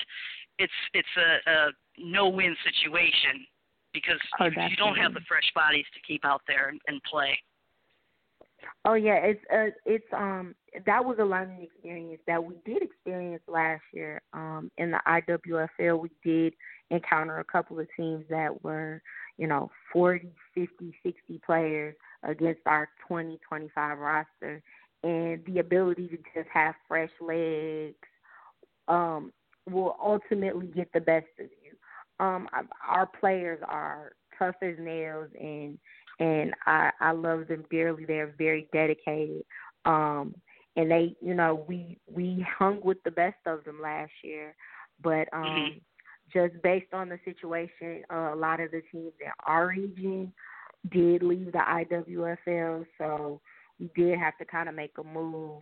it's 0.60 0.74
it's 0.94 1.16
a, 1.18 1.50
a 1.50 1.58
no-win 1.98 2.56
situation 2.64 3.46
because 3.94 4.20
oh, 4.40 4.46
you, 4.46 4.70
you 4.70 4.76
don't 4.76 4.96
have 4.96 5.14
the 5.14 5.22
fresh 5.28 5.50
bodies 5.56 5.86
to 5.94 6.00
keep 6.06 6.26
out 6.26 6.42
there 6.48 6.70
and, 6.70 6.80
and 6.88 7.02
play. 7.10 7.38
Oh 8.84 8.94
yeah, 8.94 9.16
it's 9.16 9.42
uh, 9.54 9.72
it's 9.86 10.06
um 10.14 10.56
that 10.86 11.04
was 11.04 11.18
a 11.20 11.26
learning 11.26 11.64
experience 11.64 12.22
that 12.28 12.44
we 12.44 12.56
did 12.66 12.82
experience 12.82 13.42
last 13.48 13.84
year. 13.94 14.22
Um 14.34 14.72
in 14.78 14.92
the 14.92 15.00
IWFL 15.08 16.00
we 16.00 16.10
did 16.24 16.54
encounter 16.92 17.40
a 17.40 17.44
couple 17.46 17.80
of 17.80 17.88
teams 17.98 18.26
that 18.30 18.64
were, 18.64 19.02
you 19.38 19.48
know, 19.48 19.70
40, 19.92 20.32
50, 20.54 20.94
60 21.04 21.42
players 21.46 21.96
against 22.24 22.62
our 22.66 22.90
20, 23.08 23.40
25 23.48 23.98
roster 23.98 24.64
and 25.04 25.44
the 25.46 25.60
ability 25.60 26.08
to 26.08 26.18
just 26.34 26.50
have 26.52 26.74
fresh 26.88 27.12
legs 27.22 27.96
um 28.88 29.32
will 29.70 29.96
ultimately 30.04 30.68
get 30.68 30.92
the 30.94 31.00
best 31.02 31.28
of 31.40 31.48
you. 31.64 32.26
Um 32.26 32.48
our 32.88 33.06
players 33.06 33.60
are 33.68 34.14
tough 34.38 34.56
as 34.62 34.76
nails 34.80 35.30
and 35.40 35.78
and 36.20 36.54
I 36.66 36.92
I 37.00 37.12
love 37.12 37.48
them 37.48 37.66
dearly. 37.70 38.06
They're 38.06 38.34
very 38.38 38.68
dedicated. 38.74 39.44
Um 39.86 40.36
and 40.76 40.92
they, 40.92 41.16
you 41.22 41.34
know, 41.34 41.64
we 41.68 41.98
we 42.12 42.46
hung 42.58 42.82
with 42.84 43.02
the 43.04 43.12
best 43.12 43.38
of 43.46 43.64
them 43.64 43.80
last 43.82 44.12
year, 44.24 44.56
but 45.02 45.28
um 45.34 45.44
mm-hmm. 45.44 45.78
Just 46.32 46.62
based 46.64 46.94
on 46.94 47.10
the 47.10 47.20
situation, 47.24 48.04
uh, 48.12 48.34
a 48.34 48.36
lot 48.36 48.60
of 48.60 48.72
the 48.72 48.82
teams 48.92 49.14
in 49.20 49.32
our 49.46 49.68
region 49.68 50.34
did 50.92 51.24
leave 51.24 51.52
the 51.52 51.60
IWFL, 51.60 52.86
so 52.98 53.42
we 53.80 53.90
did 53.96 54.18
have 54.20 54.38
to 54.38 54.46
kind 54.46 54.70
of 54.70 54.76
make 54.76 54.94
a 54.98 55.04
move. 55.04 55.62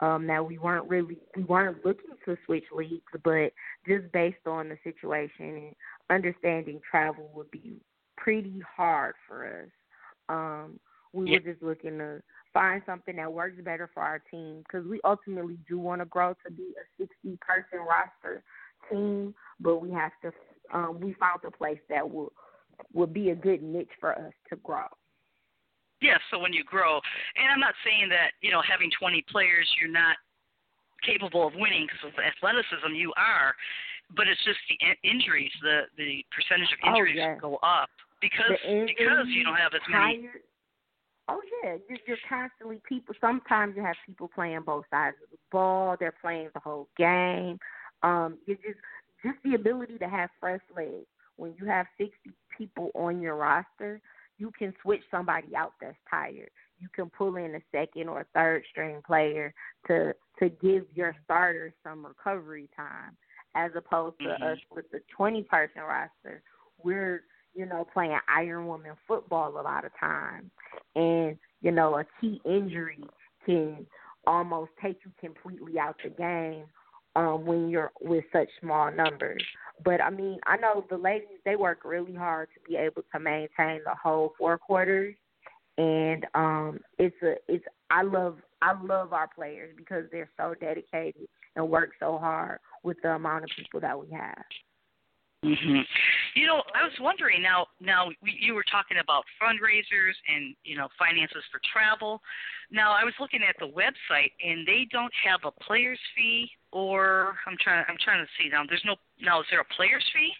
Um, 0.00 0.26
now 0.26 0.42
we 0.42 0.58
weren't 0.58 0.88
really 0.88 1.18
we 1.36 1.44
weren't 1.44 1.84
looking 1.84 2.10
to 2.24 2.36
switch 2.44 2.64
leagues, 2.74 3.02
but 3.22 3.52
just 3.86 4.10
based 4.12 4.46
on 4.46 4.68
the 4.68 4.76
situation 4.82 5.30
and 5.46 5.74
understanding 6.10 6.80
travel 6.88 7.30
would 7.34 7.50
be 7.50 7.80
pretty 8.16 8.60
hard 8.76 9.14
for 9.28 9.46
us. 9.46 9.70
Um, 10.28 10.80
we 11.12 11.30
yeah. 11.30 11.38
were 11.38 11.52
just 11.52 11.62
looking 11.62 11.98
to 11.98 12.22
find 12.52 12.82
something 12.84 13.16
that 13.16 13.32
works 13.32 13.60
better 13.64 13.88
for 13.92 14.02
our 14.02 14.18
team 14.30 14.62
because 14.64 14.86
we 14.86 15.00
ultimately 15.04 15.58
do 15.68 15.78
want 15.78 16.00
to 16.00 16.06
grow 16.06 16.34
to 16.44 16.50
be 16.50 16.74
a 16.76 17.02
60 17.02 17.38
person 17.40 17.78
roster 17.78 18.42
team, 18.92 19.34
but 19.60 19.78
we 19.78 19.90
have 19.90 20.12
to. 20.22 20.32
Um, 20.72 21.00
we 21.00 21.14
found 21.14 21.40
a 21.46 21.50
place 21.50 21.78
that 21.88 22.08
will 22.08 22.32
will 22.92 23.06
be 23.06 23.30
a 23.30 23.34
good 23.34 23.62
niche 23.62 23.90
for 24.00 24.12
us 24.12 24.32
to 24.50 24.56
grow. 24.56 24.86
Yes, 26.00 26.18
yeah, 26.18 26.18
so 26.30 26.42
when 26.42 26.52
you 26.52 26.64
grow, 26.64 26.96
and 27.36 27.46
I'm 27.52 27.60
not 27.60 27.74
saying 27.84 28.08
that 28.10 28.32
you 28.40 28.50
know 28.50 28.62
having 28.62 28.90
20 28.98 29.24
players 29.30 29.68
you're 29.80 29.90
not 29.90 30.16
capable 31.04 31.46
of 31.46 31.54
winning 31.54 31.86
because 31.86 32.12
of 32.12 32.14
athleticism 32.18 32.94
you 32.94 33.12
are, 33.16 33.54
but 34.16 34.28
it's 34.28 34.42
just 34.44 34.58
the 34.68 34.78
injuries, 35.08 35.50
the 35.62 35.82
the 35.96 36.24
percentage 36.34 36.72
of 36.72 36.78
Oh, 36.84 36.88
injuries 36.90 37.16
yes. 37.16 37.38
go 37.40 37.56
up 37.62 37.90
because 38.20 38.56
because 38.86 39.26
you 39.28 39.44
don't 39.44 39.56
have 39.56 39.74
as 39.74 39.82
many. 39.90 40.22
tired- 40.22 40.42
Oh 41.28 41.40
yeah, 41.62 41.76
you're, 41.88 41.98
you're 42.06 42.16
constantly 42.28 42.80
people. 42.86 43.14
Sometimes 43.20 43.76
you 43.76 43.82
have 43.82 43.94
people 44.04 44.28
playing 44.28 44.60
both 44.66 44.84
sides 44.90 45.16
of 45.22 45.30
the 45.30 45.38
ball. 45.52 45.96
They're 45.98 46.14
playing 46.20 46.50
the 46.52 46.60
whole 46.60 46.88
game. 46.98 47.58
Um, 48.02 48.38
you 48.46 48.56
just 48.56 48.78
just 49.24 49.38
the 49.44 49.54
ability 49.54 49.98
to 49.98 50.08
have 50.08 50.30
fresh 50.40 50.60
legs. 50.76 51.06
When 51.36 51.54
you 51.58 51.66
have 51.66 51.86
sixty 51.98 52.32
people 52.56 52.90
on 52.94 53.20
your 53.20 53.36
roster, 53.36 54.00
you 54.38 54.50
can 54.58 54.74
switch 54.82 55.02
somebody 55.10 55.54
out 55.56 55.72
that's 55.80 55.96
tired. 56.10 56.50
You 56.78 56.88
can 56.94 57.10
pull 57.10 57.36
in 57.36 57.54
a 57.54 57.60
second 57.70 58.08
or 58.08 58.26
third 58.34 58.64
string 58.70 59.00
player 59.06 59.54
to 59.86 60.14
to 60.38 60.48
give 60.48 60.84
your 60.94 61.14
starters 61.24 61.72
some 61.84 62.04
recovery 62.04 62.68
time, 62.76 63.16
as 63.54 63.70
opposed 63.76 64.18
to 64.20 64.28
Mhm. 64.28 64.52
us 64.52 64.58
with 64.70 64.90
the 64.90 65.00
twenty 65.16 65.44
person 65.44 65.82
roster. 65.82 66.42
We're 66.82 67.24
you 67.54 67.66
know, 67.66 67.86
playing 67.92 68.18
Iron 68.28 68.66
Woman 68.66 68.92
football 69.06 69.58
a 69.58 69.62
lot 69.62 69.84
of 69.84 69.92
times. 69.98 70.50
And, 70.94 71.38
you 71.60 71.70
know, 71.70 71.98
a 71.98 72.04
key 72.20 72.40
injury 72.44 73.04
can 73.44 73.86
almost 74.26 74.70
take 74.80 74.98
you 75.04 75.12
completely 75.20 75.78
out 75.78 75.96
the 76.02 76.10
game 76.10 76.64
um, 77.16 77.44
when 77.44 77.68
you're 77.68 77.92
with 78.00 78.24
such 78.32 78.48
small 78.60 78.90
numbers. 78.90 79.42
But 79.84 80.00
I 80.00 80.10
mean, 80.10 80.38
I 80.46 80.56
know 80.56 80.84
the 80.88 80.96
ladies 80.96 81.38
they 81.44 81.56
work 81.56 81.80
really 81.84 82.14
hard 82.14 82.48
to 82.54 82.70
be 82.70 82.76
able 82.76 83.02
to 83.12 83.20
maintain 83.20 83.80
the 83.84 83.94
whole 84.00 84.32
four 84.38 84.58
quarters, 84.58 85.14
and 85.78 86.26
um, 86.34 86.80
it's 86.98 87.16
a 87.22 87.34
it's 87.48 87.64
I 87.90 88.02
love 88.02 88.38
I 88.60 88.80
love 88.80 89.12
our 89.12 89.28
players 89.28 89.74
because 89.76 90.04
they're 90.12 90.30
so 90.36 90.54
dedicated 90.60 91.28
and 91.56 91.68
work 91.68 91.90
so 92.00 92.18
hard 92.18 92.58
with 92.82 92.96
the 93.02 93.10
amount 93.10 93.44
of 93.44 93.50
people 93.56 93.80
that 93.80 93.98
we 93.98 94.10
have. 94.10 94.44
hmm 95.42 95.80
You 96.34 96.46
know, 96.46 96.62
I 96.74 96.84
was 96.84 96.92
wondering 97.00 97.42
now. 97.42 97.66
Now 97.80 98.08
you 98.22 98.54
were 98.54 98.64
talking 98.70 98.98
about 98.98 99.24
fundraisers 99.40 100.16
and 100.28 100.54
you 100.64 100.76
know 100.76 100.88
finances 100.98 101.44
for 101.50 101.60
travel. 101.72 102.20
Now 102.70 102.92
I 102.92 103.04
was 103.04 103.12
looking 103.20 103.40
at 103.46 103.56
the 103.58 103.66
website 103.66 104.32
and 104.42 104.66
they 104.66 104.86
don't 104.90 105.12
have 105.24 105.40
a 105.44 105.50
player's 105.62 106.00
fee, 106.16 106.50
or 106.72 107.34
I'm 107.46 107.56
trying. 107.60 107.84
I'm 107.88 107.98
trying 108.02 108.24
to 108.24 108.30
see 108.38 108.48
now. 108.50 108.62
There's 108.66 108.82
no. 108.84 108.96
Now 109.20 109.40
is 109.40 109.46
there 109.50 109.60
a 109.60 109.74
player's 109.76 110.04
fee? 110.14 110.32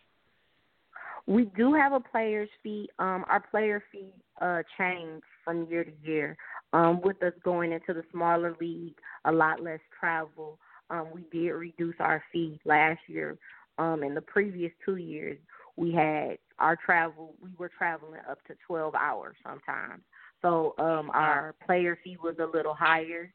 We 1.27 1.45
do 1.57 1.75
have 1.75 1.93
a 1.93 2.01
player's 2.01 2.49
fee. 2.63 2.89
Um, 2.99 3.25
our 3.29 3.45
player 3.51 3.83
fee 3.93 4.13
uh 4.41 4.63
changed 4.79 5.25
from 5.45 5.67
year 5.71 5.85
to 5.85 5.93
year. 6.03 6.37
Um, 6.73 7.03
with 7.03 7.23
us 7.23 7.35
going 7.45 7.73
into 7.73 7.93
the 7.93 8.05
smaller 8.11 8.57
league, 8.61 8.95
a 9.27 9.33
lot 9.33 9.63
less 9.63 9.81
travel. 10.01 10.59
Um, 10.89 11.09
we 11.13 11.25
did 11.31 11.51
reduce 11.51 11.97
our 12.01 12.23
fee 12.33 12.59
last 12.65 13.01
year. 13.09 13.37
Um, 13.79 14.03
in 14.03 14.15
the 14.15 14.21
previous 14.21 14.73
two 14.85 14.97
years, 14.97 15.39
we 15.77 15.93
had 15.93 16.39
our 16.59 16.77
travel. 16.77 17.35
We 17.43 17.51
were 17.59 17.71
traveling 17.77 18.21
up 18.31 18.39
to 18.47 18.55
12 18.67 18.95
hours 18.95 19.37
sometimes. 19.43 20.03
So 20.43 20.75
um, 20.79 21.11
our 21.15 21.55
player 21.65 21.99
fee 22.03 22.19
was 22.23 22.35
a 22.41 22.57
little 22.57 22.75
higher, 22.75 23.33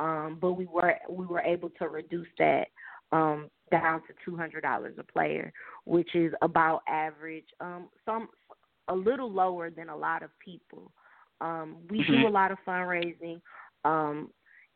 um, 0.00 0.38
but 0.40 0.54
we 0.54 0.66
were 0.66 0.96
we 1.08 1.24
were 1.24 1.40
able 1.40 1.70
to 1.78 1.88
reduce 1.88 2.26
that 2.38 2.66
um, 3.12 3.48
down 3.70 4.00
to 4.02 4.14
two 4.24 4.36
hundred 4.36 4.62
dollars 4.62 4.94
a 4.98 5.04
player, 5.04 5.52
which 5.84 6.14
is 6.14 6.32
about 6.42 6.82
average. 6.88 7.46
Um, 7.60 7.88
some 8.04 8.28
a 8.88 8.94
little 8.94 9.30
lower 9.30 9.70
than 9.70 9.88
a 9.88 9.96
lot 9.96 10.22
of 10.22 10.30
people. 10.44 10.90
Um, 11.40 11.76
we 11.88 12.00
mm-hmm. 12.00 12.22
do 12.22 12.28
a 12.28 12.30
lot 12.30 12.50
of 12.50 12.58
fundraising, 12.66 13.40
um, 13.84 14.30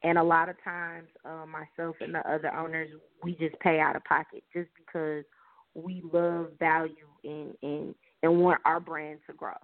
and 0.04 0.18
a 0.18 0.22
lot 0.22 0.48
of 0.48 0.56
times, 0.62 1.08
uh, 1.24 1.46
myself 1.46 1.96
and 2.00 2.14
the 2.14 2.30
other 2.30 2.54
owners, 2.54 2.90
we 3.24 3.34
just 3.34 3.58
pay 3.60 3.80
out 3.80 3.96
of 3.96 4.04
pocket 4.04 4.44
just 4.52 4.68
because 4.76 5.24
we 5.74 6.02
love 6.12 6.48
value 6.58 7.08
and 7.24 7.54
and 7.62 7.94
and 8.22 8.40
want 8.40 8.60
our 8.64 8.80
brand 8.80 9.20
to 9.26 9.32
grow. 9.32 9.56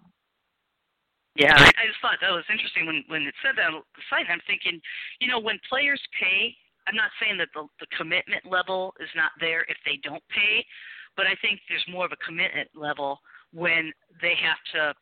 Yeah, 1.37 1.55
I, 1.55 1.71
I 1.71 1.87
just 1.87 2.03
thought 2.03 2.19
that 2.21 2.35
was 2.35 2.45
interesting 2.51 2.87
when 2.87 3.05
when 3.09 3.23
it 3.23 3.35
said 3.43 3.55
that 3.57 3.71
on 3.71 3.83
the 3.95 4.03
site. 4.11 4.27
I'm 4.31 4.43
thinking, 4.47 4.81
you 5.21 5.29
know, 5.29 5.39
when 5.39 5.59
players 5.69 6.01
pay, 6.19 6.55
I'm 6.87 6.97
not 6.97 7.11
saying 7.23 7.39
that 7.39 7.49
the 7.55 7.67
the 7.81 7.87
commitment 7.97 8.45
level 8.45 8.95
is 9.01 9.11
not 9.15 9.31
there 9.39 9.63
if 9.69 9.77
they 9.87 10.01
don't 10.03 10.23
pay, 10.31 10.65
but 11.17 11.27
I 11.27 11.37
think 11.41 11.61
there's 11.69 11.85
more 11.89 12.05
of 12.07 12.13
a 12.13 12.25
commitment 12.25 12.69
level 12.75 13.21
when 13.53 13.93
they 14.21 14.35
have 14.35 14.59
to 14.75 14.95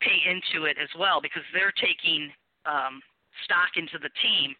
pay 0.00 0.18
into 0.28 0.66
it 0.66 0.76
as 0.82 0.90
well 0.98 1.22
because 1.22 1.46
they're 1.54 1.74
taking 1.78 2.30
um, 2.66 3.00
stock 3.46 3.78
into 3.78 3.98
the 3.98 4.10
team 4.20 4.54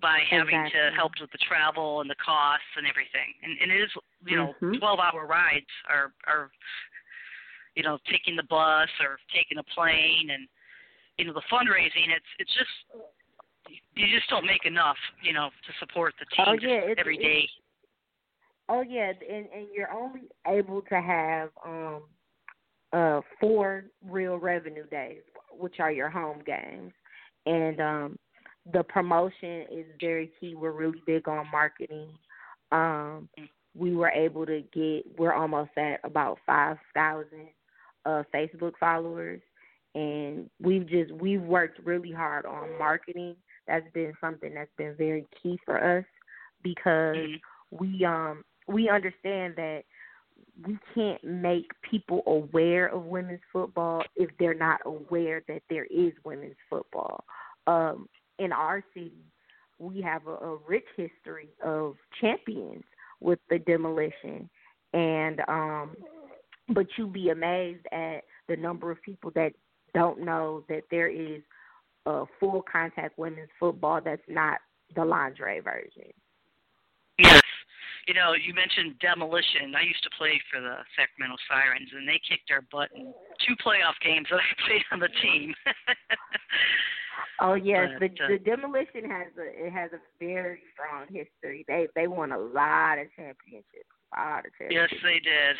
by 0.00 0.20
having 0.28 0.54
exactly. 0.54 0.80
to 0.80 0.96
help 0.96 1.12
with 1.20 1.30
the 1.32 1.38
travel 1.38 2.00
and 2.00 2.10
the 2.10 2.20
costs 2.20 2.68
and 2.76 2.86
everything. 2.86 3.32
And, 3.42 3.52
and 3.62 3.68
it 3.72 3.80
is, 3.84 3.92
you 4.26 4.36
know, 4.36 4.54
mm-hmm. 4.60 4.78
12 4.78 4.98
hour 5.00 5.26
rides 5.26 5.72
are, 5.88 6.12
are, 6.26 6.50
you 7.74 7.82
know, 7.82 7.98
taking 8.10 8.36
the 8.36 8.46
bus 8.48 8.90
or 9.00 9.18
taking 9.34 9.58
a 9.58 9.66
plane 9.74 10.30
and, 10.32 10.48
you 11.18 11.24
know, 11.24 11.32
the 11.32 11.44
fundraising, 11.50 12.12
it's, 12.12 12.32
it's 12.38 12.52
just, 12.52 13.02
you 13.94 14.06
just 14.14 14.28
don't 14.28 14.46
make 14.46 14.64
enough, 14.64 14.96
you 15.22 15.32
know, 15.32 15.48
to 15.48 15.72
support 15.80 16.14
the 16.20 16.26
team 16.36 16.46
oh, 16.48 16.58
yeah, 16.60 16.92
it's, 16.92 17.00
every 17.00 17.16
day. 17.16 17.48
Oh 18.68 18.82
yeah, 18.82 19.12
and 19.28 19.46
and 19.54 19.66
you're 19.72 19.92
only 19.92 20.22
able 20.46 20.82
to 20.82 21.00
have 21.00 21.50
um 21.64 22.02
uh 22.92 23.20
four 23.40 23.84
real 24.04 24.36
revenue 24.36 24.86
days, 24.88 25.22
which 25.52 25.76
are 25.78 25.92
your 25.92 26.10
home 26.10 26.42
games. 26.44 26.92
And 27.46 27.80
um 27.80 28.18
the 28.72 28.82
promotion 28.82 29.64
is 29.70 29.86
very 30.00 30.30
key. 30.40 30.54
We're 30.54 30.72
really 30.72 31.02
big 31.06 31.28
on 31.28 31.46
marketing. 31.50 32.08
Um, 32.72 33.28
we 33.76 33.94
were 33.94 34.08
able 34.08 34.46
to 34.46 34.62
get 34.72 35.18
we're 35.18 35.34
almost 35.34 35.70
at 35.76 36.00
about 36.02 36.38
five 36.46 36.76
thousand 36.94 37.48
uh, 38.04 38.22
Facebook 38.34 38.72
followers, 38.80 39.40
and 39.94 40.50
we've 40.60 40.88
just 40.88 41.12
we've 41.12 41.42
worked 41.42 41.80
really 41.84 42.12
hard 42.12 42.46
on 42.46 42.78
marketing. 42.78 43.36
That's 43.68 43.86
been 43.92 44.14
something 44.20 44.54
that's 44.54 44.70
been 44.76 44.94
very 44.96 45.26
key 45.42 45.58
for 45.64 45.98
us 45.98 46.04
because 46.62 47.16
mm-hmm. 47.16 47.76
we 47.76 48.04
um 48.04 48.44
we 48.66 48.88
understand 48.88 49.54
that 49.56 49.82
we 50.66 50.78
can't 50.94 51.22
make 51.22 51.70
people 51.88 52.22
aware 52.26 52.86
of 52.86 53.04
women's 53.04 53.40
football 53.52 54.02
if 54.16 54.30
they're 54.38 54.54
not 54.54 54.80
aware 54.86 55.42
that 55.48 55.62
there 55.68 55.84
is 55.84 56.12
women's 56.24 56.56
football. 56.68 57.24
Um, 57.66 58.08
in 58.38 58.52
our 58.52 58.82
city, 58.94 59.24
we 59.78 60.00
have 60.02 60.26
a, 60.26 60.32
a 60.32 60.56
rich 60.66 60.86
history 60.96 61.48
of 61.64 61.96
champions 62.20 62.84
with 63.20 63.38
the 63.50 63.58
demolition, 63.58 64.48
and 64.92 65.40
um, 65.48 65.96
but 66.68 66.86
you'd 66.96 67.12
be 67.12 67.30
amazed 67.30 67.86
at 67.92 68.24
the 68.48 68.56
number 68.56 68.90
of 68.90 69.00
people 69.02 69.30
that 69.34 69.52
don't 69.94 70.24
know 70.24 70.64
that 70.68 70.82
there 70.90 71.08
is 71.08 71.42
a 72.06 72.24
full 72.38 72.62
contact 72.70 73.18
women's 73.18 73.48
football 73.58 74.00
that's 74.04 74.22
not 74.28 74.58
the 74.94 75.04
lingerie 75.04 75.60
version. 75.60 76.12
Yes. 77.18 77.42
You 78.06 78.14
know, 78.14 78.34
you 78.34 78.54
mentioned 78.54 78.94
demolition. 79.00 79.74
I 79.74 79.82
used 79.82 80.02
to 80.04 80.10
play 80.16 80.40
for 80.52 80.60
the 80.60 80.76
Sacramento 80.94 81.36
Sirens, 81.50 81.90
and 81.92 82.06
they 82.06 82.20
kicked 82.22 82.52
our 82.52 82.62
butt 82.70 82.90
in 82.94 83.12
two 83.44 83.56
playoff 83.56 83.98
games 84.04 84.28
that 84.30 84.38
I 84.38 84.66
played 84.66 84.82
on 84.92 85.00
the 85.00 85.08
team. 85.20 85.54
Oh 87.40 87.54
yes, 87.54 87.90
the 88.00 88.08
the 88.28 88.38
demolition 88.38 89.04
has 89.10 89.28
a 89.38 89.66
it 89.66 89.72
has 89.72 89.90
a 89.92 90.00
very 90.18 90.60
strong 90.72 91.04
history. 91.06 91.64
They 91.68 91.86
they 91.94 92.06
won 92.06 92.32
a 92.32 92.38
lot 92.38 92.98
of 92.98 93.08
championships. 93.14 93.92
A 94.16 94.20
lot 94.20 94.46
of 94.46 94.52
championships. 94.56 94.92
yes, 94.92 95.02
they 95.02 95.20
did. 95.20 95.56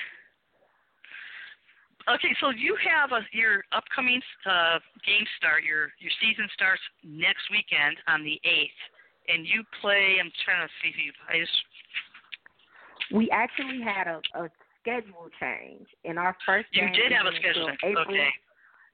Okay, 2.09 2.31
so 2.41 2.51
you 2.51 2.77
have 2.87 3.11
a, 3.11 3.21
your 3.33 3.65
upcoming 3.73 4.23
uh, 4.47 4.79
game 5.05 5.27
start. 5.37 5.65
Your 5.65 5.91
your 5.99 6.13
season 6.23 6.49
starts 6.55 6.81
next 7.05 7.51
weekend 7.51 7.97
on 8.07 8.23
the 8.23 8.41
eighth, 8.45 8.81
and 9.29 9.45
you 9.45 9.65
play. 9.83 10.17
I'm 10.23 10.31
trying 10.45 10.67
to 10.67 10.73
see 10.81 10.91
if 10.91 10.97
you. 10.97 11.13
I 11.29 11.41
just. 11.41 11.59
We 13.13 13.29
actually 13.31 13.83
had 13.83 14.07
a, 14.07 14.23
a 14.35 14.49
schedule 14.81 15.29
change 15.39 15.87
in 16.05 16.17
our 16.17 16.37
first 16.47 16.69
You 16.73 16.89
did 16.91 17.13
have 17.13 17.27
a 17.27 17.35
schedule. 17.37 17.69
until 17.69 17.91
April, 17.91 18.15
Okay. 18.15 18.31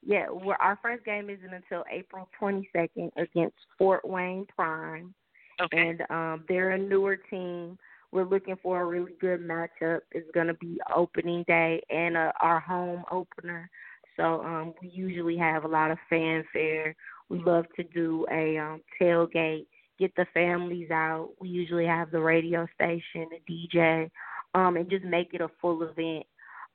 Yeah, 0.05 0.27
well, 0.31 0.57
our 0.61 0.79
first 0.83 1.05
game 1.05 1.31
isn't 1.31 1.53
until 1.55 1.85
April 1.91 2.29
22nd 2.41 3.11
against 3.17 3.57
Fort 3.79 4.07
Wayne 4.09 4.47
Prime, 4.57 5.15
Okay. 5.61 5.88
and 5.88 6.03
um, 6.11 6.45
they're 6.49 6.71
a 6.73 6.79
newer 6.79 7.17
team. 7.17 7.79
We're 8.11 8.25
looking 8.25 8.57
for 8.62 8.83
a 8.83 8.85
really 8.85 9.15
good 9.21 9.41
matchup. 9.41 10.01
It's 10.11 10.31
going 10.35 10.49
to 10.49 10.55
be 10.55 10.79
opening 10.95 11.45
day 11.47 11.81
and 11.88 12.17
uh, 12.17 12.33
our 12.41 12.61
home 12.61 13.05
opener. 13.11 13.71
So 14.17 14.43
um, 14.43 14.75
we 14.83 14.88
usually 14.88 15.38
have 15.38 15.65
a 15.65 15.69
lot 15.69 15.91
of 15.91 15.99
fanfare. 16.11 16.95
We 17.29 17.38
love 17.43 17.65
to 17.77 17.85
do 17.85 18.27
a 18.31 18.59
um, 18.59 18.83
tailgate, 19.01 19.67
get 19.99 20.15
the 20.17 20.27
families 20.35 20.91
out. 20.91 21.31
We 21.41 21.49
usually 21.49 21.87
have 21.87 22.11
the 22.11 22.21
radio 22.21 22.67
station, 22.75 23.29
a 23.33 23.51
DJ, 23.51 24.11
um, 24.55 24.77
and 24.77 24.91
just 24.91 25.05
make 25.05 25.33
it 25.33 25.41
a 25.41 25.49
full 25.61 25.83
event. 25.83 26.27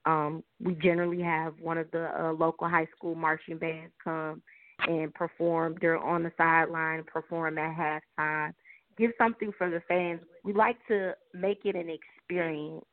Um, 0.06 0.44
we 0.64 0.74
generally 0.76 1.22
have 1.22 1.54
one 1.60 1.78
of 1.78 1.90
the 1.92 2.10
uh, 2.20 2.32
local 2.34 2.68
high 2.70 2.88
school 2.96 3.16
marching 3.16 3.58
bands 3.58 3.94
come 4.04 4.42
and 4.88 5.14
perform. 5.14 5.76
They're 5.82 5.98
on 5.98 6.24
the 6.24 6.32
sideline, 6.38 7.04
perform 7.04 7.58
at 7.58 7.76
halftime. 7.76 8.54
Give 8.98 9.12
something 9.18 9.52
for 9.58 9.70
the 9.70 9.82
fans. 9.88 10.22
We 10.44 10.54
like 10.54 10.78
to 10.88 11.14
make 11.34 11.66
it 11.66 11.76
an 11.76 11.90
experience. 11.90 12.86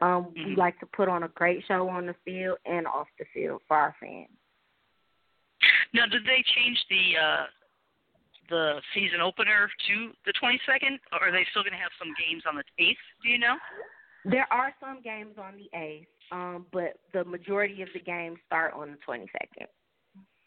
Um, 0.00 0.32
We 0.34 0.54
Mhm. 0.54 0.56
like 0.56 0.78
to 0.80 0.86
put 0.86 1.08
on 1.08 1.22
a 1.22 1.28
great 1.28 1.64
show 1.66 1.88
on 1.88 2.06
the 2.06 2.14
field 2.24 2.58
and 2.64 2.86
off 2.86 3.08
the 3.18 3.24
field 3.26 3.62
for 3.68 3.76
our 3.76 3.94
fans. 4.00 4.30
Now, 5.92 6.06
did 6.06 6.24
they 6.24 6.42
change 6.42 6.84
the 6.88 7.16
uh, 7.16 7.46
the 8.48 8.82
season 8.92 9.20
opener 9.20 9.70
to 9.86 10.12
the 10.26 10.32
22nd, 10.34 11.00
or 11.12 11.28
are 11.28 11.32
they 11.32 11.44
still 11.50 11.62
going 11.62 11.72
to 11.72 11.78
have 11.78 11.92
some 11.98 12.12
games 12.18 12.44
on 12.44 12.56
the 12.56 12.64
8th? 12.78 12.98
Do 13.22 13.28
you 13.30 13.38
know? 13.38 13.56
There 14.24 14.46
are 14.52 14.74
some 14.80 15.00
games 15.00 15.38
on 15.38 15.56
the 15.56 15.70
8th, 15.72 16.06
um, 16.32 16.66
but 16.72 16.98
the 17.12 17.24
majority 17.24 17.82
of 17.82 17.88
the 17.92 18.00
games 18.00 18.38
start 18.46 18.72
on 18.74 18.90
the 18.92 18.98
22nd. 19.06 19.68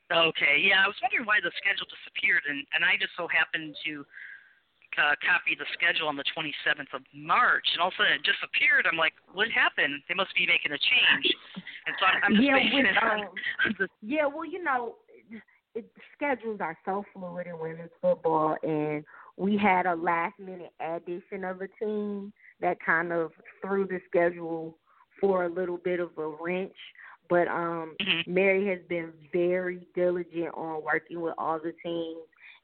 Okay, 0.08 0.64
yeah, 0.64 0.84
I 0.84 0.88
was 0.88 0.96
wondering 1.04 1.28
why 1.28 1.44
the 1.44 1.52
schedule 1.60 1.84
disappeared, 1.92 2.48
and 2.48 2.64
and 2.72 2.88
I 2.88 2.96
just 2.96 3.12
so 3.20 3.28
happened 3.28 3.76
to 3.84 4.08
uh, 4.96 5.20
copy 5.20 5.52
the 5.52 5.68
schedule 5.76 6.08
on 6.08 6.16
the 6.16 6.24
27th 6.32 6.96
of 6.96 7.04
March, 7.12 7.68
and 7.76 7.84
all 7.84 7.92
of 7.92 8.00
a 8.00 8.08
sudden 8.08 8.16
it 8.16 8.24
disappeared. 8.24 8.88
I'm 8.88 8.98
like, 8.98 9.14
what 9.36 9.52
happened? 9.52 10.02
They 10.08 10.16
must 10.16 10.32
be 10.32 10.48
making 10.48 10.72
a 10.72 10.80
change, 10.80 11.28
and 11.60 11.94
so 12.00 12.08
I'm, 12.08 12.18
I'm 12.24 12.34
just 12.40 12.48
Yeah, 12.48 12.56
basing 12.56 12.88
with, 12.88 12.96
it 12.96 13.04
um, 13.04 13.76
the 13.80 13.88
Yeah, 14.00 14.26
well, 14.32 14.48
you 14.48 14.64
know, 14.64 14.96
it, 15.76 15.86
schedules 16.16 16.64
are 16.64 16.78
so 16.86 17.04
fluid 17.14 17.48
in 17.48 17.60
women's 17.60 17.92
football, 18.02 18.56
and 18.64 19.04
we 19.36 19.58
had 19.58 19.86
a 19.86 19.96
last 19.96 20.40
minute 20.40 20.72
addition 20.80 21.44
of 21.44 21.62
a 21.62 21.68
team 21.84 22.34
that 22.60 22.78
kind 22.80 23.12
of 23.12 23.32
threw 23.62 23.86
the 23.86 24.00
schedule 24.08 24.78
for 25.20 25.46
a 25.46 25.50
little 25.50 25.78
bit 25.78 26.00
of 26.00 26.10
a 26.18 26.28
wrench. 26.28 26.76
But 27.30 27.48
um 27.48 27.96
mm-hmm. 28.02 28.34
Mary 28.34 28.68
has 28.68 28.80
been 28.88 29.12
very 29.34 29.88
diligent 29.96 30.54
on 30.56 30.84
working 30.84 31.22
with 31.22 31.34
all 31.38 31.60
the 31.60 31.74
teams 31.84 32.20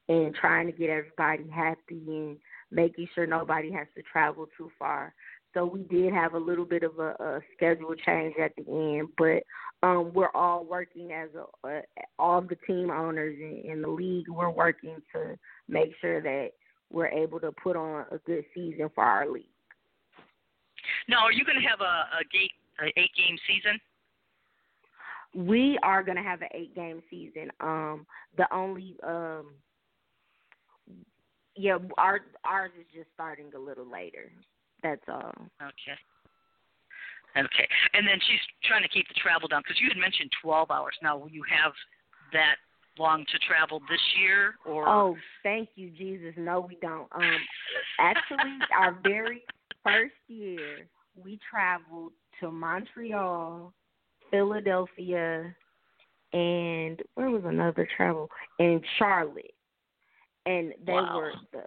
and 0.10 0.36
trying 0.36 0.66
to 0.68 0.74
get 0.74 0.90
everybody 0.90 1.50
happy 1.50 2.04
and 2.08 2.38
making 2.72 3.08
sure 3.14 3.26
nobody 3.26 3.72
has 3.72 3.88
to 3.96 4.02
travel 4.04 4.48
too 4.58 4.70
far. 4.78 5.14
So 5.54 5.66
we 5.66 5.84
did 5.84 6.14
have 6.14 6.34
a 6.34 6.40
little 6.40 6.66
bit 6.66 6.84
of 6.84 6.98
a, 6.98 7.12
a 7.24 7.42
schedule 7.56 7.94
change 8.06 8.36
at 8.42 8.54
the 8.56 8.66
end, 8.68 9.10
but 9.18 9.44
um, 9.88 10.12
we're 10.14 10.32
all 10.34 10.66
working 10.66 11.12
as 11.12 11.30
a, 11.36 11.68
a 11.68 11.82
all 12.18 12.42
the 12.42 12.58
team 12.68 12.90
owners 12.90 13.38
in, 13.40 13.72
in 13.72 13.82
the 13.82 13.88
league. 13.88 14.30
We're 14.30 14.50
working 14.50 14.96
to 15.14 15.38
make 15.68 15.92
sure 16.02 16.22
that 16.22 16.52
we're 16.92 17.08
able 17.08 17.40
to 17.42 17.52
put 17.52 17.76
on 17.76 18.06
a 18.12 18.18
good 18.20 18.46
season 18.56 18.90
for 18.96 19.04
our 19.04 19.30
league. 19.30 19.46
Now, 21.10 21.24
are 21.26 21.32
you 21.32 21.46
going 21.46 21.62
to 21.62 21.68
have 21.68 21.82
a, 21.82 22.20
a, 22.20 22.24
gate, 22.32 22.52
eight 22.98 23.12
game 23.16 23.38
season? 23.48 23.80
We 25.36 25.80
are 25.84 26.04
going 26.04 26.18
to 26.18 26.24
have 26.24 26.42
an 26.42 26.50
eight 26.54 26.76
game 26.76 27.02
season. 27.10 27.52
Um, 27.60 28.06
the 28.38 28.46
only 28.54 28.98
um, 29.06 29.48
yeah, 31.56 31.78
our 31.98 32.22
ours 32.44 32.72
is 32.80 32.86
just 32.94 33.08
starting 33.14 33.52
a 33.56 33.60
little 33.60 33.90
later. 33.90 34.32
That's 34.82 35.02
all. 35.08 35.34
Okay. 35.62 35.98
Okay. 37.38 37.68
And 37.94 38.08
then 38.08 38.20
she's 38.28 38.40
trying 38.64 38.84
to 38.84 38.90
keep 38.90 39.08
the 39.08 39.16
travel 39.16 39.48
down 39.48 39.62
because 39.64 39.82
you 39.82 39.90
had 39.90 39.98
mentioned 39.98 40.30
12 40.42 40.70
hours. 40.70 40.94
Now, 41.02 41.18
will 41.18 41.30
you 41.30 41.44
have 41.50 41.74
that 42.32 42.58
long 43.00 43.26
to 43.32 43.40
travel 43.40 43.80
this 43.90 44.02
year 44.22 44.56
or 44.66 44.88
Oh, 44.88 45.16
thank 45.42 45.70
you 45.76 45.90
Jesus. 45.90 46.34
No, 46.38 46.60
we 46.62 46.78
don't. 46.82 47.08
Um 47.12 47.38
actually 48.00 48.60
our 48.78 49.00
very 49.04 49.42
first 49.84 50.14
year 50.28 50.88
we 51.16 51.40
traveled 51.50 52.14
to 52.40 52.52
Montreal, 52.52 53.74
Philadelphia, 54.32 55.56
and 56.34 57.02
where 57.16 57.30
was 57.30 57.44
another 57.46 57.88
travel? 57.96 58.30
In 58.60 58.82
Charlotte. 58.98 59.54
And 60.46 60.74
they 60.86 60.94
wow. 60.94 61.18
were 61.18 61.34
the, 61.52 61.64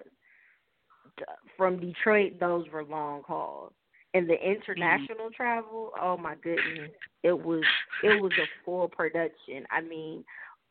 the 1.18 1.24
from 1.57 1.81
Detroit 1.81 2.38
those 2.40 2.66
were 2.72 2.85
long 2.85 3.22
hauls 3.26 3.72
and 4.16 4.29
the 4.29 4.35
international 4.35 5.26
mm-hmm. 5.26 5.35
travel 5.35 5.90
oh 6.00 6.16
my 6.16 6.35
goodness 6.42 6.90
it 7.22 7.38
was 7.38 7.62
it 8.02 8.20
was 8.20 8.33
a 8.33 8.46
full 8.64 8.88
production 8.88 9.66
i 9.70 9.81
mean 9.81 10.24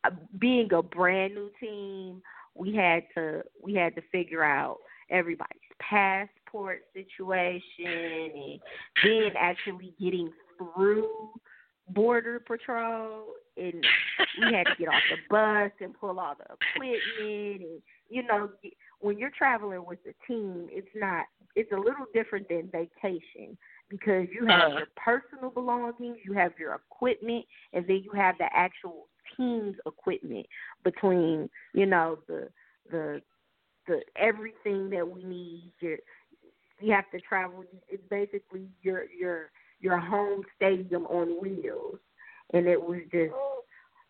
uh, 0.04 0.10
being 0.40 0.72
a 0.74 0.82
brand 0.82 1.36
new 1.36 1.50
team 1.60 2.22
we 2.56 2.76
had 2.76 3.04
to 3.14 3.44
we 3.64 3.74
had 3.74 3.94
to 3.96 4.02
figure 4.12 4.44
out 4.44 4.78
everybody's 5.10 5.62
passport 5.80 6.30
situation 6.94 8.32
and 8.34 8.60
then 9.04 9.32
actually 9.38 9.94
getting 10.00 10.32
through 10.58 11.30
border 11.90 12.40
patrol 12.40 13.26
and 13.58 13.86
we 14.42 14.54
had 14.54 14.64
to 14.64 14.76
get 14.78 14.88
off 14.88 15.02
the 15.12 15.18
bus 15.30 15.72
and 15.82 15.94
pull 16.00 16.20
all 16.20 16.36
the 16.36 16.44
equipment 16.44 17.62
and 17.62 17.82
you 18.10 18.24
know 18.24 18.50
when 19.02 19.20
you're 19.20 19.32
traveling 19.38 19.86
with 19.86 20.00
a 20.08 20.32
team 20.32 20.68
it's 20.72 20.88
not 20.96 21.26
it's 21.56 21.72
a 21.72 21.76
little 21.76 22.06
different 22.14 22.48
than 22.50 22.70
vacation 22.72 23.58
because 23.90 24.28
you 24.34 24.46
have 24.48 24.72
uh, 24.72 24.78
your 24.78 24.88
personal 24.96 25.50
belongings, 25.50 26.18
you 26.24 26.34
have 26.34 26.52
your 26.60 26.76
equipment, 26.76 27.46
and 27.74 27.86
then 27.88 28.02
you 28.04 28.12
have 28.16 28.38
the 28.38 28.48
actual 28.54 29.08
team's 29.38 29.76
equipment 29.86 30.46
between 30.84 31.50
you 31.74 31.86
know 31.86 32.20
the 32.28 32.50
the 32.92 33.22
the 33.88 34.02
everything 34.18 34.90
that 34.90 35.08
we 35.08 35.24
need. 35.24 35.72
Your, 35.80 35.98
you 36.80 36.94
have 36.94 37.10
to 37.12 37.20
travel. 37.22 37.64
It's 37.90 38.04
basically 38.10 38.68
your 38.82 39.06
your 39.12 39.50
your 39.80 39.98
home 39.98 40.44
stadium 40.56 41.06
on 41.08 41.42
wheels, 41.42 42.00
and 42.54 42.68
it 42.68 42.82
was 42.82 43.02
just 43.12 43.34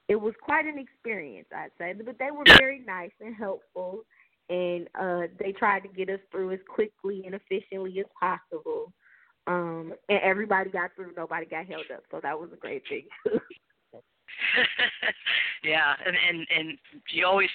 it 0.08 0.15
was 0.15 0.34
quite 0.41 0.65
an 0.65 0.78
experience, 0.78 1.47
I'd 1.56 1.71
say. 1.78 1.93
But 1.93 2.17
they 2.19 2.32
were 2.32 2.43
very 2.60 2.80
nice 2.86 3.12
and 3.19 3.36
helpful 3.36 4.06
and 4.49 4.88
uh 4.99 5.21
they 5.39 5.51
tried 5.51 5.82
to 5.82 5.88
get 5.89 6.10
us 6.10 6.19
through 6.32 6.51
as 6.51 6.60
quickly 6.67 7.23
and 7.25 7.36
efficiently 7.36 7.99
as 7.99 8.06
possible. 8.19 8.93
Um 9.47 9.93
and 10.10 10.19
everybody 10.21 10.69
got 10.69 10.91
through, 10.95 11.13
nobody 11.17 11.45
got 11.45 11.65
held 11.65 11.86
up, 11.93 12.04
so 12.12 12.19
that 12.21 12.39
was 12.39 12.49
a 12.54 12.58
great 12.58 12.84
thing. 12.88 13.06
yeah, 15.63 15.95
and 16.06 16.15
and 16.30 16.47
and 16.56 16.78
you 17.10 17.25
always 17.25 17.49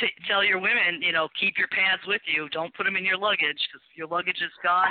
t- 0.00 0.14
tell 0.28 0.44
your 0.44 0.58
women, 0.58 1.00
you 1.00 1.12
know, 1.12 1.28
keep 1.38 1.54
your 1.58 1.68
pads 1.68 2.02
with 2.06 2.22
you. 2.26 2.48
Don't 2.50 2.74
put 2.74 2.84
them 2.84 2.96
in 2.96 3.04
your 3.04 3.18
luggage 3.18 3.58
because 3.68 3.84
your 3.96 4.06
luggage 4.06 4.40
is 4.44 4.52
gone. 4.62 4.88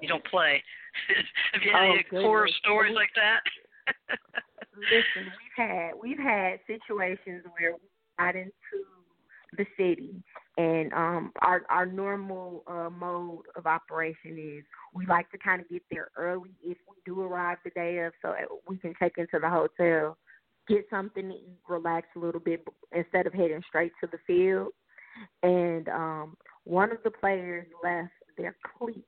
You 0.00 0.08
don't 0.08 0.24
play. 0.26 0.62
Have 1.52 1.62
you 1.62 1.72
had 1.72 1.82
oh, 1.82 1.92
any 1.92 2.02
goodness. 2.04 2.22
horror 2.22 2.48
stories 2.58 2.94
like 2.94 3.10
that? 3.14 3.40
Listen, 4.76 5.30
we've 5.30 5.56
had 5.56 5.90
we've 6.00 6.18
had 6.18 6.60
situations 6.66 7.44
where 7.58 7.72
we 7.72 7.88
got 8.18 8.34
into 8.36 8.52
the 9.56 9.66
city 9.76 10.22
and 10.58 10.92
um 10.92 11.32
our 11.42 11.62
our 11.68 11.86
normal 11.86 12.62
uh 12.68 12.88
mode 12.88 13.44
of 13.56 13.66
operation 13.66 14.38
is 14.38 14.64
we 14.94 15.04
like 15.06 15.28
to 15.30 15.38
kind 15.38 15.60
of 15.60 15.68
get 15.68 15.82
there 15.90 16.08
early 16.16 16.50
if 16.62 16.78
we 16.88 16.96
do 17.04 17.20
arrive 17.20 17.58
the 17.64 17.70
day 17.70 17.98
of 17.98 18.12
so 18.22 18.32
we 18.68 18.76
can 18.76 18.94
check 18.98 19.12
into 19.16 19.38
the 19.40 19.48
hotel 19.48 20.16
get 20.74 20.86
something 20.90 21.28
to 21.28 21.34
eat 21.34 21.58
relax 21.68 22.06
a 22.16 22.18
little 22.18 22.40
bit 22.40 22.64
instead 22.92 23.26
of 23.26 23.32
heading 23.32 23.62
straight 23.68 23.92
to 24.00 24.08
the 24.10 24.18
field 24.26 24.72
and 25.42 25.88
um 25.88 26.36
one 26.64 26.90
of 26.90 26.98
the 27.04 27.10
players 27.10 27.66
left 27.82 28.12
their 28.38 28.56
cleats 28.78 29.04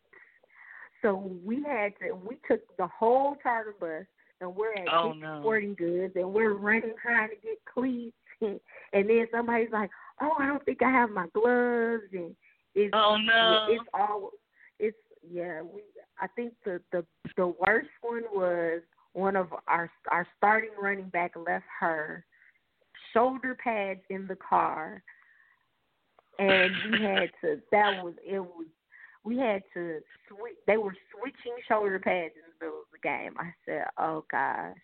so 1.00 1.30
we 1.44 1.62
had 1.62 1.92
to 2.00 2.14
we 2.28 2.36
took 2.48 2.60
the 2.76 2.86
whole 2.86 3.36
charter 3.42 3.74
bus 3.80 4.04
and 4.40 4.54
we're 4.54 4.72
at 4.74 4.92
oh, 4.92 5.12
no. 5.12 5.38
sporting 5.40 5.74
goods 5.74 6.12
and 6.16 6.32
we're 6.32 6.54
running 6.54 6.94
trying 7.00 7.28
to 7.28 7.36
get 7.36 7.58
cleats 7.72 8.16
and, 8.40 8.58
and 8.92 9.08
then 9.08 9.26
somebody's 9.32 9.72
like 9.72 9.90
oh, 10.22 10.32
I 10.38 10.46
don't 10.46 10.64
think 10.64 10.82
I 10.82 10.90
have 10.90 11.10
my 11.10 11.26
gloves, 11.34 12.04
and 12.12 12.34
it's 12.74 12.92
oh 12.94 13.16
no, 13.16 13.66
it's 13.70 13.84
all 13.94 14.30
it's 14.78 14.96
yeah. 15.28 15.62
We 15.62 15.82
I 16.20 16.26
think 16.28 16.54
the 16.64 16.80
the 16.92 17.04
the 17.36 17.48
worst 17.48 17.88
one 18.00 18.24
was 18.32 18.82
one 19.12 19.36
of 19.36 19.48
our 19.68 19.90
our 20.10 20.26
starting 20.36 20.70
running 20.80 21.08
back 21.08 21.32
left 21.36 21.64
her 21.80 22.24
shoulder 23.12 23.56
pads 23.62 24.00
in 24.10 24.26
the 24.26 24.36
car, 24.36 25.02
and 26.38 26.72
we 26.90 27.02
had 27.02 27.30
to 27.42 27.60
that 27.70 28.02
was 28.02 28.14
it 28.26 28.40
was 28.40 28.66
we 29.24 29.38
had 29.38 29.62
to 29.74 30.00
switch. 30.28 30.56
They 30.66 30.76
were 30.76 30.96
switching 31.14 31.56
shoulder 31.68 31.98
pads 31.98 32.34
in 32.34 32.42
the 32.42 32.64
middle 32.64 32.80
of 32.80 32.90
the 32.92 32.98
game. 32.98 33.34
I 33.38 33.52
said, 33.64 33.84
oh 33.98 34.24
gosh. 34.30 34.76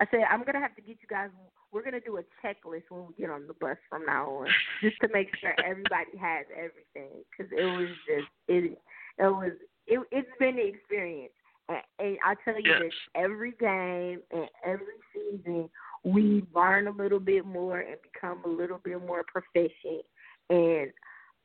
I 0.00 0.06
said 0.10 0.20
I'm 0.30 0.44
gonna 0.44 0.60
have 0.60 0.76
to 0.76 0.82
get 0.82 0.98
you 1.00 1.08
guys 1.08 1.30
we're 1.72 1.82
gonna 1.82 2.00
do 2.00 2.18
a 2.18 2.22
checklist 2.44 2.84
when 2.88 3.06
we 3.06 3.14
get 3.18 3.30
on 3.30 3.46
the 3.46 3.54
bus 3.54 3.76
from 3.88 4.06
now 4.06 4.30
on, 4.30 4.48
just 4.82 4.96
to 5.00 5.08
make 5.12 5.28
sure 5.36 5.54
everybody 5.64 6.16
has 6.20 6.46
everything. 6.52 7.24
Because 7.30 7.52
it 7.52 7.64
was 7.64 7.88
just 8.06 8.28
it 8.48 8.78
it 9.18 9.22
was 9.22 9.52
it 9.86 10.00
it's 10.10 10.28
been 10.38 10.58
an 10.58 10.72
experience, 10.74 11.32
and, 11.68 11.78
and 11.98 12.18
I 12.24 12.34
tell 12.44 12.60
you 12.60 12.70
yes. 12.70 12.82
this: 12.82 12.94
every 13.14 13.52
game 13.52 14.20
and 14.30 14.48
every 14.64 14.86
season, 15.14 15.68
we 16.04 16.44
learn 16.54 16.88
a 16.88 16.92
little 16.92 17.20
bit 17.20 17.44
more 17.44 17.80
and 17.80 17.96
become 18.12 18.42
a 18.44 18.48
little 18.48 18.78
bit 18.78 19.04
more 19.06 19.24
proficient. 19.24 20.04
And 20.50 20.90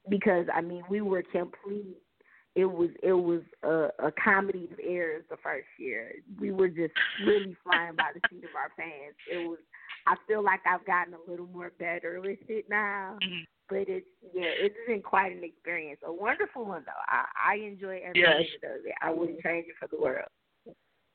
because 0.10 0.46
I 0.54 0.62
mean, 0.62 0.84
we 0.90 1.02
were 1.02 1.24
complete 1.24 1.98
it 2.56 2.66
was 2.66 2.90
it 3.02 3.14
was 3.14 3.42
a, 3.64 4.08
a 4.08 4.12
comedy 4.24 4.70
of 4.72 4.80
errors 4.84 5.24
the 5.30 5.38
first 5.42 5.68
year. 5.80 6.14
We 6.40 6.52
were 6.52 6.68
just 6.68 6.94
really 7.26 7.56
flying 7.64 7.96
by 7.96 8.12
the 8.14 8.22
seat 8.30 8.44
of 8.44 8.56
our 8.56 8.70
pants. 8.78 9.18
It 9.32 9.48
was 9.48 9.58
I 10.06 10.16
feel 10.28 10.44
like 10.44 10.60
I've 10.66 10.86
gotten 10.86 11.14
a 11.14 11.30
little 11.32 11.48
more 11.48 11.72
better 11.80 12.22
with 12.22 12.40
it 12.48 12.66
now. 12.70 13.18
Mm-hmm. 13.24 13.44
But 13.70 13.88
it's 13.88 14.06
yeah, 14.34 14.52
it's 14.60 14.76
been 14.88 15.02
quite 15.02 15.32
an 15.32 15.44
experience. 15.44 16.00
A 16.06 16.12
wonderful 16.12 16.66
one 16.66 16.84
though. 16.86 16.92
I, 17.08 17.54
I 17.54 17.56
enjoy 17.56 18.02
every 18.06 18.22
yes. 18.22 18.44
minute 18.62 18.80
of 18.80 18.86
it. 18.86 18.94
I 19.02 19.12
wouldn't 19.12 19.42
change 19.42 19.68
it 19.68 19.76
for 19.80 19.88
the 19.88 20.02
world. 20.02 20.28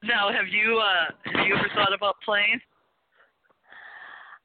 Now, 0.02 0.32
have 0.32 0.48
you 0.48 0.78
uh 0.78 1.12
have 1.32 1.46
you 1.46 1.54
ever 1.54 1.68
thought 1.74 1.92
about 1.92 2.16
playing? 2.24 2.60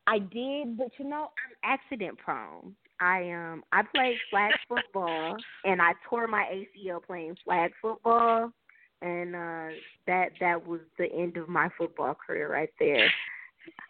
I 0.06 0.20
did, 0.20 0.78
but 0.78 0.90
you 0.98 1.06
know, 1.06 1.30
I'm 1.46 1.56
accident 1.64 2.18
prone. 2.18 2.76
I 3.00 3.32
um 3.32 3.64
I 3.72 3.84
played 3.96 4.18
flag 4.30 4.54
football 4.68 5.36
and 5.64 5.82
I 5.82 5.94
tore 6.10 6.28
my 6.28 6.46
ACL 6.52 7.04
playing 7.04 7.38
flag 7.44 7.72
football 7.82 8.52
and 9.02 9.36
uh 9.36 9.68
that 10.08 10.30
that 10.40 10.68
was 10.68 10.82
the 10.98 11.12
end 11.12 11.38
of 11.38 11.50
my 11.50 11.70
football 11.78 12.16
career 12.16 12.52
right 12.52 12.70
there. 12.80 13.10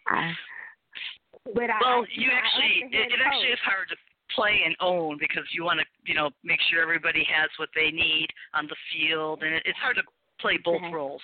I, 0.08 0.32
but 1.54 1.70
I, 1.70 1.78
well, 1.82 2.04
I, 2.04 2.06
you 2.14 2.30
I 2.30 2.34
actually 2.34 2.98
it, 2.98 3.12
it 3.12 3.20
actually 3.24 3.48
is 3.48 3.58
hard 3.64 3.88
to 3.88 3.96
play 4.34 4.60
and 4.64 4.74
own 4.80 5.18
because 5.18 5.44
you 5.52 5.64
want 5.64 5.80
to 5.80 5.86
you 6.04 6.14
know 6.14 6.30
make 6.42 6.60
sure 6.70 6.82
everybody 6.82 7.24
has 7.24 7.50
what 7.58 7.68
they 7.74 7.90
need 7.90 8.28
on 8.54 8.66
the 8.66 8.76
field, 8.92 9.42
and 9.42 9.54
it, 9.54 9.62
it's 9.66 9.78
hard 9.78 9.96
to 9.96 10.02
play 10.40 10.58
both 10.64 10.76
exactly. 10.76 10.94
roles. 10.94 11.22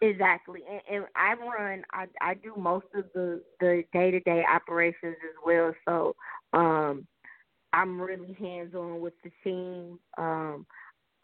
Exactly, 0.00 0.60
and, 0.68 0.80
and 0.90 1.04
I 1.14 1.34
run. 1.34 1.84
I 1.92 2.06
I 2.20 2.34
do 2.34 2.54
most 2.56 2.86
of 2.94 3.04
the 3.14 3.42
the 3.60 3.84
day 3.92 4.10
to 4.10 4.20
day 4.20 4.44
operations 4.52 5.16
as 5.22 5.36
well. 5.46 5.72
So, 5.84 6.16
um, 6.52 7.06
I'm 7.72 8.00
really 8.00 8.34
hands 8.34 8.74
on 8.74 9.00
with 9.00 9.14
the 9.22 9.30
team. 9.44 9.98
Um, 10.18 10.66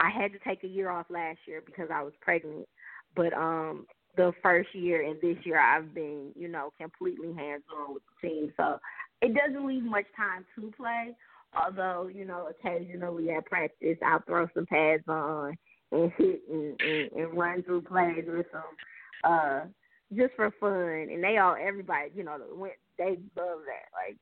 I 0.00 0.10
had 0.10 0.32
to 0.32 0.38
take 0.38 0.62
a 0.62 0.68
year 0.68 0.90
off 0.90 1.06
last 1.10 1.38
year 1.46 1.60
because 1.64 1.88
I 1.92 2.02
was 2.02 2.12
pregnant, 2.20 2.68
but 3.16 3.32
um, 3.32 3.86
the 4.16 4.32
first 4.42 4.74
year 4.74 5.04
and 5.04 5.20
this 5.20 5.36
year 5.44 5.60
I've 5.60 5.94
been, 5.94 6.32
you 6.36 6.48
know, 6.48 6.72
completely 6.78 7.34
hands 7.34 7.64
on 7.76 7.94
with 7.94 8.02
the 8.22 8.28
team. 8.28 8.52
So 8.56 8.78
it 9.22 9.34
doesn't 9.34 9.66
leave 9.66 9.84
much 9.84 10.06
time 10.16 10.44
to 10.54 10.72
play. 10.76 11.14
Although, 11.56 12.10
you 12.12 12.24
know, 12.24 12.48
occasionally 12.50 13.30
at 13.30 13.46
practice 13.46 13.96
I'll 14.04 14.22
throw 14.26 14.48
some 14.54 14.66
pads 14.66 15.04
on 15.08 15.56
and 15.92 16.12
hit 16.16 16.42
and, 16.50 16.80
and, 16.80 17.12
and 17.12 17.38
run 17.38 17.62
through 17.62 17.82
plays 17.82 18.24
with 18.26 18.46
them. 18.52 18.62
Uh 19.24 19.60
just 20.16 20.34
for 20.36 20.50
fun. 20.60 21.12
And 21.12 21.22
they 21.22 21.38
all 21.38 21.56
everybody, 21.60 22.10
you 22.14 22.24
know, 22.24 22.38
went 22.54 22.74
they 22.98 23.18
love 23.36 23.60
that. 23.66 23.88
Like 23.94 24.16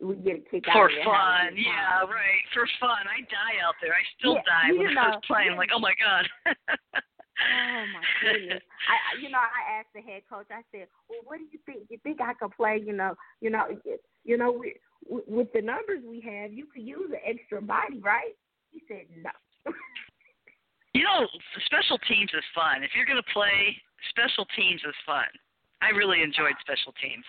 we 0.00 0.16
get 0.16 0.42
a 0.42 0.50
kick 0.50 0.64
for 0.72 0.90
out 0.90 0.98
of 0.98 1.04
fun. 1.04 1.56
Yeah, 1.56 2.00
right. 2.10 2.44
For 2.52 2.66
fun. 2.80 3.06
I 3.06 3.20
die 3.30 3.62
out 3.64 3.74
there. 3.80 3.92
I 3.92 4.04
still 4.18 4.34
yeah, 4.34 4.46
die 4.46 4.72
when 4.72 4.94
know, 4.94 5.00
I 5.00 5.08
was 5.16 5.22
playing. 5.26 5.52
I'm 5.52 5.58
like, 5.58 5.70
oh 5.74 5.78
my 5.78 5.94
god. 5.96 6.24
oh 6.46 7.84
my 7.94 8.04
goodness! 8.20 8.62
I, 8.90 8.96
you 9.22 9.30
know, 9.30 9.38
I 9.38 9.78
asked 9.78 9.94
the 9.94 10.02
head 10.02 10.22
coach. 10.28 10.46
I 10.50 10.62
said, 10.72 10.88
"Well, 11.08 11.20
what 11.24 11.38
do 11.38 11.44
you 11.50 11.58
think? 11.66 11.86
You 11.90 11.98
think 12.02 12.20
I 12.20 12.34
could 12.34 12.52
play? 12.52 12.82
You 12.84 12.92
know, 12.92 13.14
you 13.40 13.50
know, 13.50 13.66
you 14.24 14.36
know, 14.36 14.52
we, 14.52 14.76
with 15.08 15.52
the 15.52 15.62
numbers 15.62 16.00
we 16.08 16.20
have, 16.22 16.52
you 16.52 16.66
could 16.66 16.82
use 16.82 17.10
an 17.10 17.20
extra 17.24 17.60
body, 17.60 18.00
right?" 18.00 18.34
He 18.70 18.82
said, 18.88 19.06
"No." 19.22 19.30
you 20.94 21.02
know, 21.02 21.26
special 21.66 21.98
teams 22.08 22.30
is 22.34 22.44
fun. 22.54 22.82
If 22.82 22.90
you're 22.96 23.06
going 23.06 23.22
to 23.22 23.32
play, 23.32 23.76
special 24.10 24.46
teams 24.56 24.80
is 24.86 24.94
fun. 25.06 25.28
I 25.82 25.90
really 25.90 26.22
enjoyed 26.22 26.54
special 26.60 26.94
teams. 27.00 27.24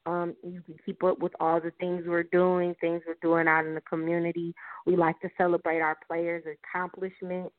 Um, 0.06 0.34
you 0.42 0.62
can 0.62 0.76
keep 0.86 1.04
up 1.04 1.18
with 1.18 1.32
all 1.38 1.60
the 1.60 1.72
things 1.78 2.04
we're 2.06 2.22
doing, 2.22 2.74
things 2.80 3.02
we're 3.06 3.18
doing 3.20 3.46
out 3.46 3.66
in 3.66 3.74
the 3.74 3.82
community. 3.82 4.54
We 4.86 4.96
like 4.96 5.20
to 5.20 5.28
celebrate 5.36 5.80
our 5.80 5.98
players' 6.06 6.44
accomplishments 6.46 7.54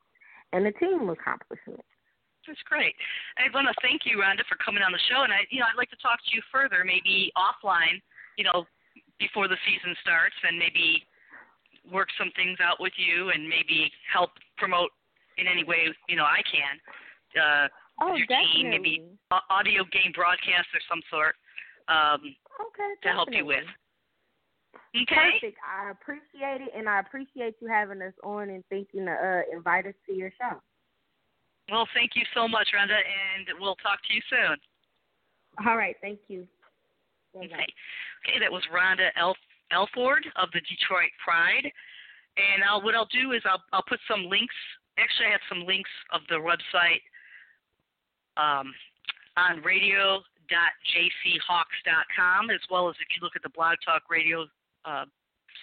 and 0.51 0.65
the 0.65 0.71
team 0.71 1.09
accomplishments. 1.09 1.85
That's 2.47 2.61
great. 2.65 2.95
I 3.37 3.53
want 3.53 3.67
to 3.67 3.75
thank 3.85 4.01
you, 4.05 4.17
Rhonda, 4.17 4.41
for 4.49 4.57
coming 4.63 4.81
on 4.81 4.91
the 4.91 5.05
show, 5.11 5.21
and 5.21 5.31
I, 5.31 5.45
you 5.51 5.59
know, 5.59 5.67
I'd 5.69 5.77
like 5.77 5.91
to 5.91 6.01
talk 6.01 6.17
to 6.17 6.31
you 6.33 6.41
further, 6.51 6.81
maybe 6.83 7.31
offline, 7.37 8.01
you 8.37 8.43
know, 8.43 8.65
before 9.19 9.47
the 9.47 9.57
season 9.67 9.93
starts, 10.01 10.35
and 10.41 10.57
maybe 10.57 11.05
work 11.91 12.09
some 12.17 12.31
things 12.35 12.57
out 12.57 12.81
with 12.81 12.93
you, 12.97 13.29
and 13.29 13.45
maybe 13.45 13.91
help 14.11 14.31
promote 14.57 14.89
in 15.37 15.45
any 15.45 15.63
way, 15.63 15.93
you 16.07 16.15
know, 16.15 16.25
I 16.25 16.41
can. 16.49 16.81
Uh, 17.35 17.67
oh, 18.01 18.15
your 18.15 18.27
definitely. 18.27 18.61
team, 18.61 18.69
maybe 18.69 19.03
audio 19.49 19.83
game 19.91 20.11
broadcast 20.15 20.67
or 20.73 20.81
some 20.89 21.01
sort. 21.09 21.35
Um, 21.89 22.35
okay, 22.61 22.91
to 23.03 23.09
help 23.09 23.29
you 23.31 23.45
with. 23.45 23.65
Okay. 24.95 25.39
Perfect. 25.41 25.57
I 25.61 25.91
appreciate 25.91 26.61
it, 26.61 26.71
and 26.75 26.89
I 26.89 26.99
appreciate 26.99 27.55
you 27.61 27.67
having 27.67 28.01
us 28.01 28.13
on 28.23 28.49
and 28.49 28.63
thinking 28.69 29.05
to 29.05 29.11
uh, 29.11 29.41
invite 29.55 29.85
us 29.85 29.93
to 30.07 30.13
your 30.13 30.31
show. 30.39 30.57
Well, 31.71 31.87
thank 31.93 32.11
you 32.15 32.23
so 32.33 32.47
much, 32.47 32.69
Rhonda, 32.73 32.97
and 32.97 33.45
we'll 33.59 33.75
talk 33.75 33.99
to 34.07 34.13
you 34.13 34.21
soon. 34.29 34.57
All 35.67 35.77
right, 35.77 35.95
thank 36.01 36.19
you. 36.27 36.47
Okay. 37.35 37.45
Okay, 37.45 38.39
that 38.39 38.51
was 38.51 38.63
Rhonda 38.73 39.09
Elf- 39.15 39.37
Elford 39.71 40.25
of 40.35 40.49
the 40.53 40.61
Detroit 40.61 41.13
Pride. 41.23 41.69
And 42.37 42.63
I'll, 42.63 42.81
what 42.81 42.95
I'll 42.95 43.09
do 43.13 43.33
is 43.33 43.41
I'll, 43.45 43.61
I'll 43.73 43.85
put 43.87 43.99
some 44.09 44.25
links. 44.25 44.55
Actually, 44.97 45.27
I 45.27 45.31
have 45.31 45.49
some 45.49 45.65
links 45.65 45.89
of 46.13 46.21
the 46.29 46.41
website 46.41 47.05
um, 48.39 48.71
on 49.35 49.59
radio.jchawks.com, 49.61 52.49
as 52.49 52.61
well 52.71 52.89
as 52.89 52.95
if 53.03 53.09
you 53.11 53.19
look 53.21 53.35
at 53.35 53.43
the 53.43 53.49
Blog 53.49 53.75
Talk 53.83 54.03
Radio 54.09 54.47
uh, 54.85 55.03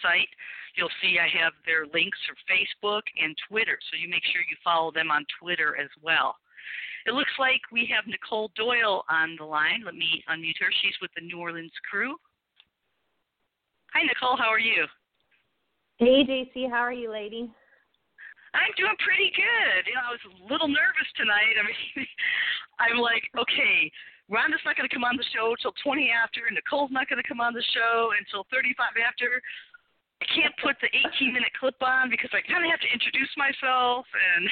site, 0.03 0.29
you'll 0.77 0.93
see 1.01 1.19
I 1.19 1.29
have 1.43 1.55
their 1.65 1.87
links 1.87 2.19
for 2.29 2.37
Facebook 2.45 3.03
and 3.17 3.35
Twitter. 3.49 3.79
So 3.91 3.97
you 3.97 4.09
make 4.09 4.25
sure 4.33 4.43
you 4.43 4.57
follow 4.63 4.93
them 4.93 5.11
on 5.11 5.25
Twitter 5.41 5.77
as 5.81 5.89
well. 6.03 6.37
It 7.07 7.15
looks 7.15 7.33
like 7.39 7.61
we 7.71 7.87
have 7.95 8.07
Nicole 8.07 8.51
Doyle 8.57 9.05
on 9.09 9.37
the 9.39 9.45
line. 9.45 9.85
Let 9.85 9.95
me 9.95 10.25
unmute 10.29 10.59
her. 10.61 10.73
She's 10.83 11.01
with 11.01 11.13
the 11.15 11.23
New 11.25 11.39
Orleans 11.39 11.71
Krewe. 11.87 12.15
Hi, 13.95 14.03
Nicole. 14.03 14.37
How 14.37 14.49
are 14.49 14.59
you? 14.59 14.87
Hey, 15.99 16.25
JC. 16.25 16.69
How 16.69 16.81
are 16.81 16.93
you, 16.93 17.11
lady? 17.11 17.49
I'm 18.57 18.73
doing 18.81 18.97
pretty 19.05 19.29
good. 19.37 19.85
You 19.85 19.95
know, 20.01 20.09
I 20.09 20.13
was 20.17 20.25
a 20.25 20.35
little 20.49 20.69
nervous 20.69 21.11
tonight. 21.15 21.55
I 21.61 21.63
mean, 21.69 22.09
I'm 22.81 22.99
like, 22.99 23.29
okay, 23.37 23.93
Rhonda's 24.33 24.65
not 24.65 24.75
going 24.75 24.89
to 24.89 24.95
come 24.95 25.05
on 25.05 25.21
the 25.21 25.29
show 25.37 25.53
till 25.61 25.77
20 25.85 26.09
after, 26.11 26.49
and 26.49 26.57
Nicole's 26.57 26.91
not 26.91 27.07
going 27.07 27.21
to 27.21 27.29
come 27.29 27.39
on 27.39 27.53
the 27.53 27.65
show 27.77 28.17
until 28.17 28.49
35 28.49 28.97
after. 28.97 29.39
I 30.19 30.27
can't 30.33 30.57
put 30.65 30.81
the 30.81 30.89
18 30.89 31.37
minute 31.37 31.53
clip 31.61 31.77
on 31.85 32.09
because 32.09 32.33
I 32.33 32.41
kind 32.49 32.65
of 32.65 32.73
have 32.73 32.81
to 32.81 32.91
introduce 32.91 33.31
myself, 33.37 34.09
and 34.09 34.49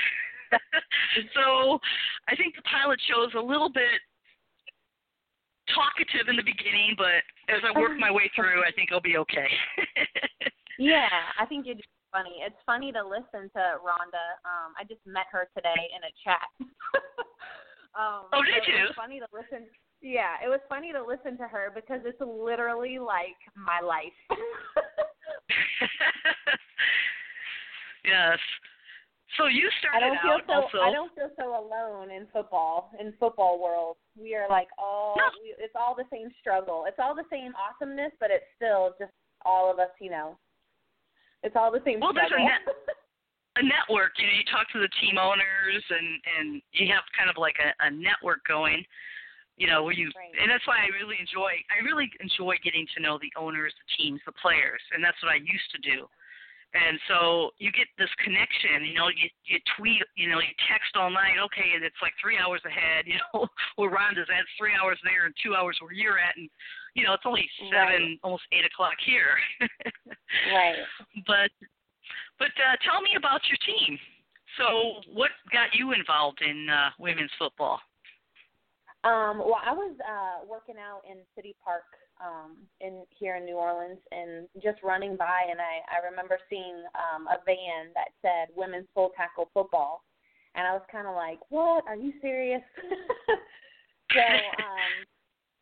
so 1.35 1.81
I 2.29 2.37
think 2.37 2.55
the 2.55 2.67
pilot 2.69 3.01
show 3.09 3.25
is 3.25 3.33
a 3.33 3.41
little 3.41 3.73
bit 3.73 3.99
talkative 5.73 6.29
in 6.29 6.37
the 6.37 6.45
beginning, 6.45 6.95
but 7.01 7.25
as 7.49 7.65
I 7.65 7.73
work 7.73 7.97
my 7.97 8.13
way 8.13 8.31
through, 8.37 8.61
I 8.61 8.71
think 8.77 8.93
I'll 8.93 9.01
be 9.01 9.17
okay. 9.17 9.49
yeah, 10.79 11.09
I 11.41 11.49
think 11.49 11.65
you're 11.65 11.81
funny. 12.15 12.47
It's 12.47 12.63
funny 12.63 12.95
to 12.95 13.03
listen 13.03 13.51
to 13.59 13.83
Rhonda. 13.83 14.39
Um, 14.47 14.79
I 14.79 14.87
just 14.87 15.03
met 15.03 15.27
her 15.35 15.51
today 15.51 15.91
in 15.91 16.07
a 16.07 16.13
chat. 16.23 16.47
um, 17.99 18.31
oh, 18.31 18.43
did 18.47 18.63
so 18.63 18.71
you? 18.71 18.87
It's 18.87 18.95
funny 18.95 19.19
to 19.19 19.27
listen. 19.35 19.67
Yeah, 19.99 20.39
it 20.39 20.49
was 20.49 20.61
funny 20.69 20.93
to 20.95 21.03
listen 21.03 21.37
to 21.43 21.49
her 21.51 21.75
because 21.75 22.07
it's 22.07 22.21
literally 22.23 23.03
like 23.03 23.35
my 23.59 23.83
life. 23.83 24.15
yes. 28.05 28.39
So 29.35 29.51
you 29.51 29.67
started 29.83 30.15
I 30.15 30.15
don't 30.15 30.23
feel 30.23 30.39
out 30.39 30.71
so, 30.71 30.79
also. 30.79 30.79
I 30.87 30.93
don't 30.95 31.11
feel 31.19 31.31
so 31.35 31.59
alone 31.59 32.15
in 32.15 32.31
football. 32.31 32.93
In 33.01 33.13
football 33.19 33.59
world, 33.59 33.97
we 34.15 34.37
are 34.37 34.47
like 34.49 34.69
all. 34.79 35.17
No. 35.19 35.27
We, 35.43 35.57
it's 35.59 35.75
all 35.75 35.97
the 35.97 36.07
same 36.13 36.31
struggle. 36.39 36.85
It's 36.87 37.01
all 37.03 37.17
the 37.17 37.27
same 37.33 37.51
awesomeness, 37.59 38.13
but 38.21 38.31
it's 38.31 38.47
still 38.55 38.95
just 39.01 39.11
all 39.43 39.73
of 39.73 39.81
us. 39.81 39.91
You 39.99 40.11
know, 40.11 40.39
it's 41.45 41.55
all 41.55 41.71
the 41.71 41.85
same 41.85 42.01
well, 42.01 42.17
struggle. 42.17 42.41
there's 42.41 42.41
a, 42.41 42.49
net, 42.49 42.65
a 43.61 43.63
network. 43.63 44.17
You 44.17 44.27
know, 44.27 44.37
you 44.41 44.47
talk 44.49 44.67
to 44.73 44.81
the 44.81 44.91
team 44.99 45.21
owners, 45.21 45.85
and 45.93 46.09
and 46.41 46.47
you 46.73 46.89
have 46.91 47.05
kind 47.13 47.29
of 47.29 47.37
like 47.37 47.61
a, 47.61 47.71
a 47.85 47.91
network 47.93 48.43
going 48.49 48.83
you 49.57 49.67
know 49.67 49.83
where 49.87 49.95
you 49.95 50.11
right. 50.19 50.35
and 50.41 50.51
that's 50.51 50.67
why 50.67 50.83
i 50.83 50.91
really 50.99 51.15
enjoy 51.23 51.55
i 51.71 51.79
really 51.87 52.11
enjoy 52.19 52.55
getting 52.63 52.87
to 52.95 52.99
know 52.99 53.19
the 53.23 53.31
owners 53.39 53.73
the 53.79 53.89
teams 53.95 54.21
the 54.27 54.35
players 54.43 54.83
and 54.93 54.99
that's 54.99 55.19
what 55.23 55.31
i 55.31 55.39
used 55.39 55.71
to 55.71 55.79
do 55.79 56.07
and 56.75 56.99
so 57.07 57.55
you 57.63 57.71
get 57.71 57.87
this 57.95 58.11
connection 58.19 58.83
you 58.83 58.99
know 58.99 59.07
you 59.15 59.31
you 59.47 59.59
tweet 59.79 60.03
you 60.19 60.27
know 60.27 60.43
you 60.43 60.51
text 60.67 60.99
all 60.99 61.11
night 61.11 61.39
okay 61.39 61.79
and 61.79 61.87
it's 61.87 61.99
like 62.03 62.15
three 62.19 62.35
hours 62.39 62.63
ahead 62.67 63.07
you 63.11 63.15
know 63.15 63.47
where 63.79 63.91
rhonda's 63.91 64.27
at 64.27 64.43
it's 64.43 64.59
three 64.59 64.75
hours 64.75 64.99
there 65.07 65.27
and 65.27 65.35
two 65.39 65.55
hours 65.55 65.79
where 65.79 65.95
you're 65.95 66.19
at 66.19 66.35
and 66.35 66.51
you 66.95 67.05
know 67.05 67.13
it's 67.13 67.27
only 67.27 67.49
seven 67.71 68.03
right. 68.03 68.19
almost 68.23 68.45
eight 68.53 68.65
o'clock 68.65 68.95
here 69.05 69.37
right 70.55 70.77
but 71.27 71.51
but 72.39 72.55
uh 72.59 72.77
tell 72.89 73.03
me 73.03 73.11
about 73.17 73.41
your 73.49 73.59
team 73.67 73.99
so 74.59 75.03
what 75.13 75.31
got 75.53 75.75
you 75.75 75.93
involved 75.93 76.41
in 76.41 76.69
uh 76.71 76.91
women's 76.99 77.31
football 77.39 77.81
um, 79.05 79.37
well, 79.45 79.61
I 79.61 79.73
was 79.77 79.93
uh, 80.01 80.49
working 80.49 80.77
out 80.81 81.03
in 81.05 81.19
City 81.37 81.55
Park 81.63 81.85
um, 82.25 82.57
in 82.81 83.05
here 83.13 83.37
in 83.37 83.45
New 83.45 83.57
Orleans, 83.57 84.01
and 84.11 84.49
just 84.63 84.83
running 84.83 85.15
by, 85.15 85.45
and 85.51 85.61
I, 85.61 85.85
I 85.93 86.09
remember 86.09 86.39
seeing 86.49 86.81
um, 86.97 87.29
a 87.29 87.37
van 87.45 87.93
that 87.93 88.17
said 88.23 88.49
"Women's 88.57 88.89
Full 88.95 89.13
Tackle 89.15 89.51
Football," 89.53 90.03
and 90.55 90.67
I 90.67 90.73
was 90.73 90.81
kind 90.91 91.07
of 91.07 91.15
like, 91.15 91.39
"What? 91.51 91.85
Are 91.87 91.97
you 91.97 92.15
serious?" 92.23 92.63
so 94.13 94.25
um, 94.25 95.05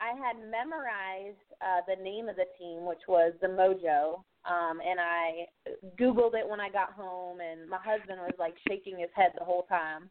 I 0.02 0.18
had 0.18 0.36
memorized 0.50 1.46
uh, 1.62 1.80
the 1.86 2.02
name 2.02 2.28
of 2.28 2.34
the 2.34 2.50
team, 2.58 2.84
which 2.84 3.06
was 3.06 3.32
the 3.40 3.46
Mojo, 3.46 4.24
um, 4.44 4.80
and 4.82 4.98
I 4.98 5.46
Googled 5.96 6.34
it 6.34 6.48
when 6.48 6.58
I 6.58 6.68
got 6.68 6.92
home, 6.92 7.38
and 7.38 7.70
my 7.70 7.78
husband 7.78 8.18
was 8.18 8.34
like 8.36 8.54
shaking 8.66 8.98
his 8.98 9.10
head 9.14 9.30
the 9.38 9.44
whole 9.44 9.62
time. 9.68 10.10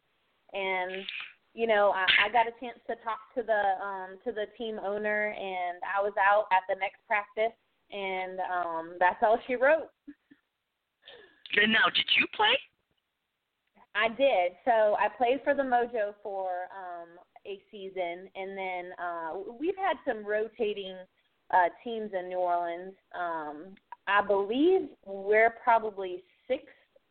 And 0.54 1.04
you 1.52 1.66
know, 1.66 1.92
I, 1.94 2.06
I 2.24 2.32
got 2.32 2.48
a 2.48 2.56
chance 2.58 2.78
to 2.86 2.94
talk 3.04 3.20
to 3.36 3.42
the 3.42 3.84
um, 3.84 4.16
to 4.24 4.32
the 4.32 4.46
team 4.56 4.80
owner, 4.82 5.34
and 5.36 5.76
I 5.84 6.00
was 6.00 6.14
out 6.16 6.46
at 6.52 6.64
the 6.72 6.80
next 6.80 7.04
practice, 7.06 7.52
and 7.92 8.40
um, 8.48 8.96
that's 8.98 9.20
all 9.20 9.38
she 9.46 9.56
wrote. 9.56 9.92
And 11.60 11.70
now, 11.70 11.84
did 11.94 12.08
you 12.16 12.26
play? 12.34 12.56
I 13.94 14.08
did. 14.08 14.56
So 14.64 14.96
I 14.96 15.08
played 15.18 15.40
for 15.44 15.52
the 15.52 15.62
Mojo 15.62 16.14
for 16.22 16.48
um, 16.72 17.20
a 17.46 17.60
season, 17.70 18.28
and 18.34 18.56
then 18.56 18.92
uh, 18.98 19.32
we've 19.58 19.76
had 19.76 19.96
some 20.06 20.24
rotating 20.24 20.96
uh, 21.50 21.68
teams 21.84 22.10
in 22.18 22.28
New 22.28 22.38
Orleans. 22.38 22.94
Um, 23.18 23.74
I 24.06 24.24
believe 24.26 24.88
we're 25.04 25.54
probably 25.62 26.22
sixth 26.48 26.66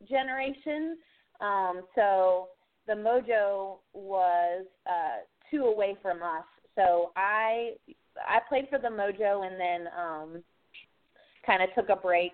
generation. 0.09 0.97
Um, 1.39 1.81
so 1.95 2.49
the 2.87 2.93
Mojo 2.93 3.77
was 3.93 4.65
uh, 4.87 5.23
two 5.49 5.63
away 5.65 5.95
from 6.01 6.21
us. 6.23 6.45
So 6.75 7.11
I 7.15 7.71
I 8.17 8.39
played 8.49 8.67
for 8.69 8.79
the 8.79 8.87
Mojo 8.87 9.45
and 9.45 9.59
then 9.59 9.93
um, 9.97 10.43
kind 11.45 11.63
of 11.63 11.69
took 11.75 11.89
a 11.89 11.95
break 11.95 12.33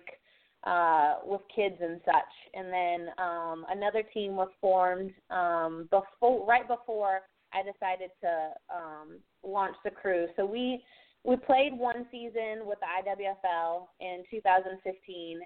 uh, 0.64 1.16
with 1.24 1.40
kids 1.54 1.76
and 1.80 2.00
such. 2.04 2.14
And 2.54 2.72
then 2.72 3.08
um, 3.18 3.66
another 3.70 4.02
team 4.14 4.36
was 4.36 4.48
formed 4.60 5.12
um, 5.30 5.88
before 5.90 6.46
right 6.46 6.66
before 6.66 7.20
I 7.52 7.62
decided 7.62 8.10
to 8.22 8.50
um, 8.68 9.18
launch 9.44 9.76
the 9.84 9.90
Krewe. 9.90 10.26
So 10.36 10.44
we 10.44 10.82
we 11.24 11.36
played 11.36 11.76
one 11.76 12.06
season 12.10 12.64
with 12.64 12.78
the 12.80 12.86
IWFL 12.86 13.86
in 14.00 14.22
2015, 14.30 14.80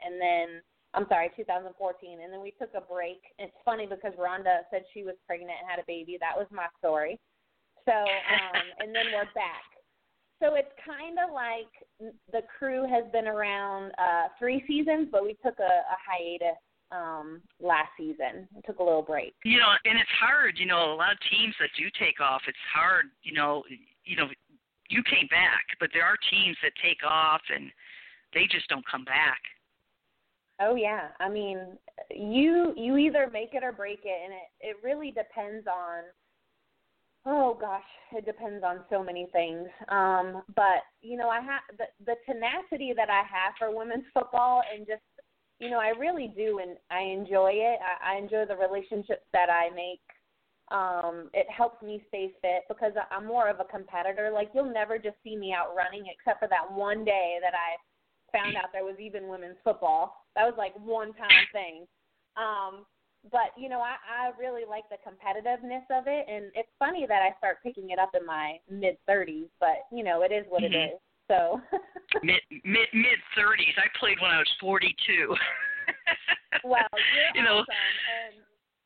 and 0.04 0.20
then 0.20 0.62
I'm 0.94 1.06
sorry, 1.08 1.30
2014, 1.34 2.20
and 2.20 2.32
then 2.32 2.42
we 2.42 2.52
took 2.60 2.70
a 2.76 2.84
break. 2.84 3.22
It's 3.38 3.56
funny 3.64 3.86
because 3.86 4.12
Rhonda 4.20 4.68
said 4.70 4.84
she 4.92 5.02
was 5.04 5.14
pregnant 5.26 5.56
and 5.58 5.68
had 5.68 5.80
a 5.80 5.86
baby. 5.86 6.18
That 6.20 6.36
was 6.36 6.46
my 6.52 6.66
story. 6.78 7.18
So, 7.86 7.92
um, 7.92 8.64
and 8.80 8.94
then 8.94 9.06
we're 9.14 9.32
back. 9.34 9.64
So 10.42 10.54
it's 10.54 10.74
kind 10.84 11.16
of 11.22 11.32
like 11.32 11.70
the 12.32 12.42
Krewe 12.50 12.88
has 12.90 13.10
been 13.12 13.26
around 13.26 13.92
uh, 13.96 14.28
three 14.38 14.62
seasons, 14.66 15.08
but 15.10 15.22
we 15.22 15.38
took 15.42 15.58
a, 15.58 15.72
a 15.86 15.96
hiatus 16.04 16.58
um 16.92 17.40
last 17.60 17.88
season. 17.96 18.48
I 18.56 18.60
took 18.66 18.78
a 18.78 18.82
little 18.84 19.02
break. 19.02 19.34
You 19.44 19.58
know, 19.58 19.72
and 19.84 19.98
it's 19.98 20.10
hard, 20.20 20.58
you 20.58 20.66
know, 20.66 20.92
a 20.92 20.96
lot 20.96 21.12
of 21.12 21.18
teams 21.30 21.54
that 21.60 21.70
do 21.78 21.88
take 21.98 22.20
off, 22.20 22.42
it's 22.46 22.58
hard, 22.72 23.06
you 23.22 23.32
know, 23.32 23.64
you 24.04 24.16
know, 24.16 24.28
you 24.88 25.02
came 25.04 25.26
back, 25.28 25.64
but 25.80 25.90
there 25.92 26.04
are 26.04 26.16
teams 26.30 26.56
that 26.62 26.72
take 26.82 26.98
off 27.08 27.40
and 27.54 27.70
they 28.34 28.46
just 28.50 28.68
don't 28.68 28.84
come 28.86 29.04
back. 29.04 29.40
Oh 30.60 30.74
yeah. 30.74 31.08
I 31.18 31.28
mean, 31.28 31.78
you 32.10 32.74
you 32.76 32.96
either 32.96 33.30
make 33.32 33.54
it 33.54 33.64
or 33.64 33.72
break 33.72 34.00
it 34.04 34.20
and 34.24 34.32
it 34.32 34.48
it 34.60 34.76
really 34.84 35.10
depends 35.10 35.66
on 35.66 36.04
oh 37.24 37.56
gosh, 37.58 37.82
it 38.12 38.26
depends 38.26 38.62
on 38.64 38.80
so 38.90 39.02
many 39.02 39.28
things. 39.32 39.66
Um 39.88 40.42
but, 40.54 40.84
you 41.00 41.16
know, 41.16 41.28
I 41.28 41.40
have 41.40 41.62
the 41.78 41.86
the 42.04 42.16
tenacity 42.26 42.92
that 42.94 43.08
I 43.08 43.22
have 43.22 43.54
for 43.58 43.74
women's 43.74 44.04
football 44.12 44.62
and 44.72 44.86
just 44.86 45.02
you 45.62 45.70
know, 45.70 45.78
I 45.78 45.94
really 45.96 46.26
do, 46.36 46.58
and 46.58 46.76
I 46.90 47.02
enjoy 47.02 47.52
it. 47.54 47.78
I, 47.78 48.14
I 48.14 48.18
enjoy 48.18 48.44
the 48.46 48.56
relationships 48.56 49.22
that 49.32 49.46
I 49.46 49.70
make. 49.70 50.02
Um, 50.74 51.30
it 51.32 51.46
helps 51.48 51.80
me 51.82 52.02
stay 52.08 52.32
fit 52.42 52.66
because 52.68 52.90
I'm 53.12 53.26
more 53.26 53.48
of 53.48 53.60
a 53.60 53.70
competitor. 53.70 54.30
Like 54.34 54.50
you'll 54.54 54.72
never 54.72 54.98
just 54.98 55.16
see 55.22 55.36
me 55.36 55.54
out 55.54 55.76
running, 55.76 56.10
except 56.10 56.40
for 56.40 56.48
that 56.48 56.66
one 56.66 57.04
day 57.04 57.38
that 57.40 57.54
I 57.54 57.78
found 58.36 58.56
out 58.56 58.72
there 58.72 58.84
was 58.84 58.98
even 58.98 59.28
women's 59.28 59.58
football. 59.62 60.26
That 60.34 60.44
was 60.44 60.54
like 60.58 60.74
one 60.82 61.12
time 61.14 61.46
thing. 61.52 61.86
Um, 62.36 62.84
but 63.30 63.54
you 63.56 63.68
know, 63.68 63.80
I, 63.80 63.94
I 64.02 64.32
really 64.40 64.62
like 64.68 64.84
the 64.90 64.98
competitiveness 64.98 65.86
of 65.96 66.08
it, 66.08 66.26
and 66.26 66.50
it's 66.56 66.74
funny 66.80 67.06
that 67.06 67.22
I 67.22 67.38
start 67.38 67.62
picking 67.62 67.90
it 67.90 68.00
up 68.00 68.10
in 68.18 68.26
my 68.26 68.56
mid 68.68 68.96
30s. 69.08 69.46
But 69.60 69.86
you 69.92 70.02
know, 70.02 70.22
it 70.22 70.32
is 70.32 70.44
what 70.48 70.62
mm-hmm. 70.62 70.74
it 70.74 70.94
is. 70.94 71.00
So 71.32 71.60
mid 72.22 72.44
mid 72.64 72.88
mid 72.92 73.18
thirties. 73.34 73.72
I 73.78 73.88
played 73.98 74.20
when 74.20 74.30
I 74.30 74.38
was 74.38 74.52
forty 74.60 74.94
two. 75.06 75.34
wow, 76.64 76.84
you 77.34 77.42
know. 77.42 77.64
Awesome. 77.64 77.72
And 77.72 78.34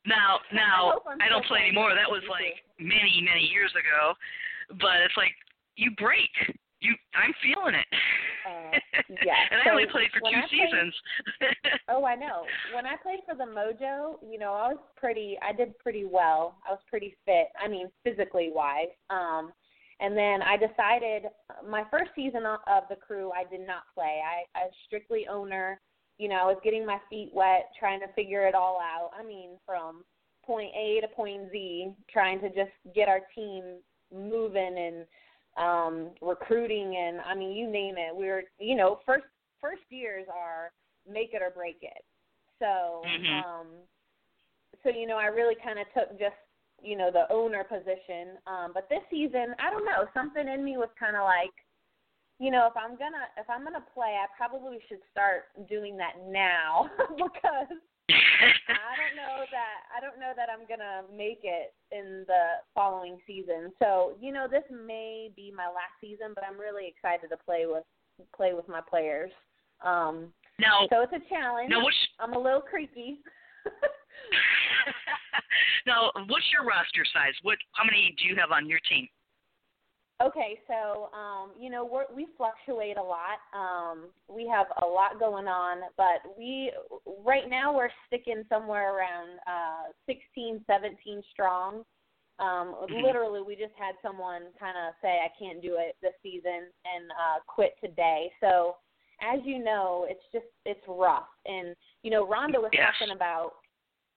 now 0.07 0.39
now 0.53 1.03
I, 1.19 1.25
I 1.25 1.29
don't 1.29 1.45
play 1.45 1.59
anymore. 1.59 1.91
That 1.93 2.09
was 2.09 2.23
like 2.31 2.63
many 2.79 3.19
many 3.19 3.43
years 3.51 3.71
ago. 3.75 4.15
But 4.79 5.03
it's 5.03 5.17
like 5.17 5.35
you 5.75 5.91
break. 5.99 6.31
You 6.79 6.95
I'm 7.15 7.33
feeling 7.43 7.75
it. 7.75 7.89
Uh, 8.47 8.79
yeah. 9.25 9.43
and 9.51 9.59
so 9.65 9.69
I 9.69 9.73
only 9.73 9.91
played 9.91 10.07
for 10.13 10.21
two 10.21 10.39
I 10.39 10.47
seasons. 10.47 10.93
Played, 11.39 11.79
oh, 11.89 12.05
I 12.05 12.15
know. 12.15 12.45
When 12.73 12.85
I 12.85 12.95
played 13.01 13.19
for 13.27 13.35
the 13.35 13.49
Mojo, 13.49 14.21
you 14.23 14.39
know, 14.39 14.53
I 14.53 14.69
was 14.69 14.79
pretty 14.95 15.37
I 15.43 15.51
did 15.51 15.77
pretty 15.79 16.05
well. 16.05 16.55
I 16.65 16.71
was 16.71 16.79
pretty 16.87 17.17
fit. 17.25 17.47
I 17.61 17.67
mean, 17.67 17.89
physically 18.05 18.51
wise. 18.53 18.93
Um 19.09 19.51
and 19.99 20.15
then 20.15 20.41
I 20.41 20.57
decided 20.57 21.23
my 21.67 21.83
first 21.89 22.11
season 22.15 22.45
of 22.45 22.83
the 22.89 22.95
Krewe, 22.95 23.31
I 23.35 23.49
did 23.49 23.65
not 23.65 23.83
play. 23.95 24.21
I, 24.23 24.59
I 24.59 24.65
was 24.65 24.73
strictly 24.85 25.27
owner. 25.27 25.79
You 26.19 26.29
know, 26.29 26.35
I 26.35 26.45
was 26.45 26.57
getting 26.63 26.85
my 26.85 26.99
feet 27.09 27.31
wet, 27.33 27.71
trying 27.79 27.99
to 28.01 28.07
figure 28.15 28.47
it 28.47 28.55
all 28.55 28.79
out. 28.79 29.11
I 29.17 29.23
mean, 29.23 29.57
from 29.65 30.03
point 30.45 30.71
A 30.75 31.01
to 31.01 31.07
point 31.07 31.51
Z, 31.51 31.91
trying 32.11 32.39
to 32.41 32.49
just 32.49 32.71
get 32.95 33.07
our 33.07 33.21
team 33.35 33.77
moving 34.13 34.77
and 34.77 35.05
um 35.57 36.11
recruiting 36.21 36.95
and 36.97 37.19
I 37.21 37.33
mean, 37.35 37.55
you 37.57 37.69
name 37.69 37.95
it. 37.97 38.15
We 38.15 38.27
were, 38.27 38.43
you 38.59 38.75
know, 38.75 38.99
first 39.05 39.25
first 39.59 39.81
years 39.89 40.25
are 40.33 40.71
make 41.11 41.33
it 41.33 41.41
or 41.41 41.49
break 41.49 41.77
it. 41.81 42.03
So, 42.59 43.01
mm-hmm. 43.05 43.49
um 43.49 43.67
so 44.83 44.89
you 44.89 45.07
know, 45.07 45.17
I 45.17 45.25
really 45.25 45.55
kind 45.63 45.79
of 45.79 45.87
took 45.93 46.17
just 46.19 46.35
you 46.81 46.97
know 46.97 47.09
the 47.11 47.31
owner 47.31 47.63
position. 47.63 48.37
Um, 48.45 48.71
but 48.73 48.87
this 48.89 49.03
season, 49.09 49.55
I 49.59 49.69
don't 49.69 49.85
know, 49.85 50.05
something 50.13 50.47
in 50.47 50.63
me 50.63 50.77
was 50.77 50.89
kind 50.99 51.15
of 51.15 51.23
like, 51.23 51.53
you 52.39 52.51
know, 52.51 52.67
if 52.67 52.77
I'm 52.77 52.97
gonna 52.97 53.25
if 53.37 53.49
I'm 53.49 53.63
gonna 53.63 53.83
play, 53.93 54.15
I 54.17 54.27
probably 54.37 54.79
should 54.87 55.01
start 55.11 55.49
doing 55.69 55.97
that 55.97 56.13
now 56.27 56.89
because 57.17 57.71
I 58.09 58.93
don't 58.95 59.15
know 59.17 59.43
that 59.51 59.77
I 59.95 59.99
don't 59.99 60.19
know 60.19 60.31
that 60.35 60.47
I'm 60.49 60.67
gonna 60.67 61.03
make 61.15 61.41
it 61.43 61.73
in 61.91 62.23
the 62.27 62.63
following 62.73 63.17
season. 63.25 63.73
So 63.79 64.13
you 64.21 64.31
know, 64.31 64.47
this 64.49 64.63
may 64.69 65.29
be 65.35 65.51
my 65.55 65.67
last 65.67 65.97
season, 65.99 66.33
but 66.35 66.43
I'm 66.43 66.59
really 66.59 66.87
excited 66.87 67.29
to 67.29 67.37
play 67.37 67.65
with 67.65 67.83
play 68.35 68.53
with 68.53 68.67
my 68.67 68.81
players. 68.81 69.31
Um, 69.83 70.33
now, 70.59 70.87
so 70.89 71.01
it's 71.01 71.13
a 71.13 71.29
challenge. 71.29 71.71
Which, 71.71 71.95
I'm 72.19 72.33
a 72.33 72.39
little 72.39 72.61
creaky. 72.61 73.19
now, 75.87 76.11
what's 76.27 76.45
your 76.51 76.67
roster 76.67 77.07
size? 77.13 77.33
What? 77.41 77.57
How 77.71 77.83
many 77.83 78.13
do 78.19 78.27
you 78.27 78.35
have 78.35 78.51
on 78.51 78.67
your 78.67 78.79
team? 78.87 79.07
Okay, 80.21 80.59
so 80.67 81.09
um, 81.15 81.51
you 81.59 81.69
know 81.69 81.85
we're, 81.85 82.05
we 82.15 82.27
fluctuate 82.37 82.97
a 82.97 83.03
lot. 83.03 83.37
Um, 83.53 84.09
we 84.27 84.47
have 84.47 84.65
a 84.81 84.85
lot 84.85 85.19
going 85.19 85.47
on, 85.47 85.81
but 85.95 86.35
we 86.37 86.71
right 87.23 87.47
now 87.47 87.75
we're 87.75 87.91
sticking 88.07 88.43
somewhere 88.49 88.97
around 88.97 89.39
uh, 89.47 89.91
16, 90.07 90.63
17 90.65 91.21
strong. 91.31 91.83
Um, 92.39 92.75
mm-hmm. 92.81 93.05
Literally, 93.05 93.41
we 93.45 93.55
just 93.55 93.73
had 93.77 93.93
someone 94.01 94.43
kind 94.59 94.75
of 94.77 94.95
say, 95.03 95.19
"I 95.23 95.29
can't 95.37 95.61
do 95.61 95.77
it 95.77 95.95
this 96.01 96.13
season," 96.23 96.69
and 96.85 97.11
uh, 97.11 97.39
quit 97.47 97.75
today. 97.79 98.31
So, 98.41 98.77
as 99.21 99.39
you 99.43 99.63
know, 99.63 100.07
it's 100.09 100.25
just 100.33 100.45
it's 100.65 100.83
rough. 100.87 101.29
And 101.45 101.75
you 102.01 102.09
know, 102.09 102.25
Rhonda 102.25 102.57
was 102.57 102.71
yes. 102.73 102.93
talking 102.97 103.15
about 103.15 103.53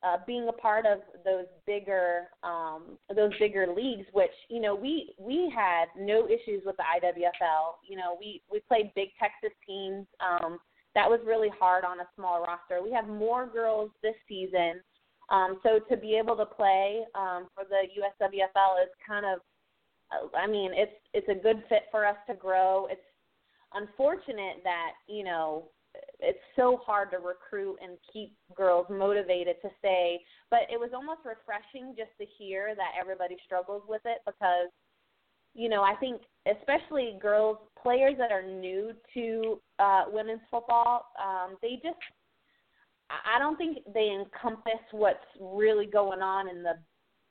uh, 0.03 0.17
being 0.27 0.49
a 0.49 0.53
part 0.53 0.87
of 0.87 1.01
those 1.25 1.47
bigger 1.67 2.29
um, 2.43 2.99
those 3.15 3.33
bigger 3.39 3.67
leagues, 3.75 4.07
which 4.13 4.31
you 4.49 4.61
know 4.61 4.75
we 4.75 5.15
we 5.19 5.53
had 5.55 5.87
no 5.99 6.27
issues 6.27 6.63
with 6.65 6.77
the 6.77 6.83
IWFL. 6.83 7.75
You 7.89 7.97
know 7.97 8.17
we 8.19 8.43
we 8.51 8.61
played 8.61 8.93
big 8.95 9.09
Texas 9.19 9.57
teams. 9.67 10.07
Um, 10.21 10.59
that 10.95 11.09
was 11.09 11.21
really 11.25 11.51
hard 11.59 11.85
on 11.85 12.01
a 12.01 12.09
small 12.17 12.43
roster. 12.43 12.83
We 12.83 12.93
have 12.93 13.07
more 13.07 13.47
girls 13.47 13.91
this 14.03 14.17
season, 14.29 14.81
um, 15.31 15.61
so 15.63 15.79
to 15.89 15.97
be 15.97 16.17
able 16.17 16.37
to 16.37 16.47
play 16.47 17.03
um, 17.15 17.49
for 17.55 17.65
the 17.65 17.87
USWFL 17.95 18.83
is 18.83 18.91
kind 19.07 19.25
of, 19.25 19.41
I 20.35 20.47
mean, 20.47 20.73
it's 20.75 20.93
it's 21.15 21.29
a 21.29 21.41
good 21.41 21.63
fit 21.69 21.85
for 21.91 22.05
us 22.05 22.17
to 22.29 22.35
grow. 22.35 22.87
It's 22.91 23.01
unfortunate 23.75 24.63
that 24.65 24.93
you 25.07 25.25
know 25.25 25.69
it's 26.23 26.39
so 26.57 26.81
hard 26.85 27.11
to 27.13 27.19
recruit 27.19 27.77
and 27.83 27.97
keep 28.13 28.35
girls 28.55 28.87
motivated 28.91 29.57
to 29.63 29.69
stay. 29.79 30.21
But 30.51 30.61
it 30.73 30.79
was 30.79 30.91
almost 30.95 31.21
refreshing 31.25 31.95
just 31.97 32.11
to 32.19 32.27
hear 32.39 32.75
that 32.75 32.93
everybody 33.01 33.37
struggles 33.45 33.83
with 33.89 34.03
it 34.05 34.19
because, 34.27 34.69
you 35.55 35.69
know, 35.69 35.83
I 35.83 35.95
think 35.97 36.23
especially 36.47 37.19
girls 37.21 37.59
players 37.83 38.15
that 38.19 38.33
are 38.33 38.43
new 38.43 38.93
to 39.15 39.61
uh, 39.79 40.05
women's 40.09 40.43
football, 40.51 41.07
um, 41.23 41.57
they 41.63 41.81
just 41.83 41.99
I 43.11 43.39
don't 43.39 43.57
think 43.57 43.79
they 43.93 44.11
encompass 44.11 44.81
what's 44.93 45.19
really 45.41 45.87
going 45.87 46.21
on 46.21 46.49
in 46.49 46.63
the 46.63 46.75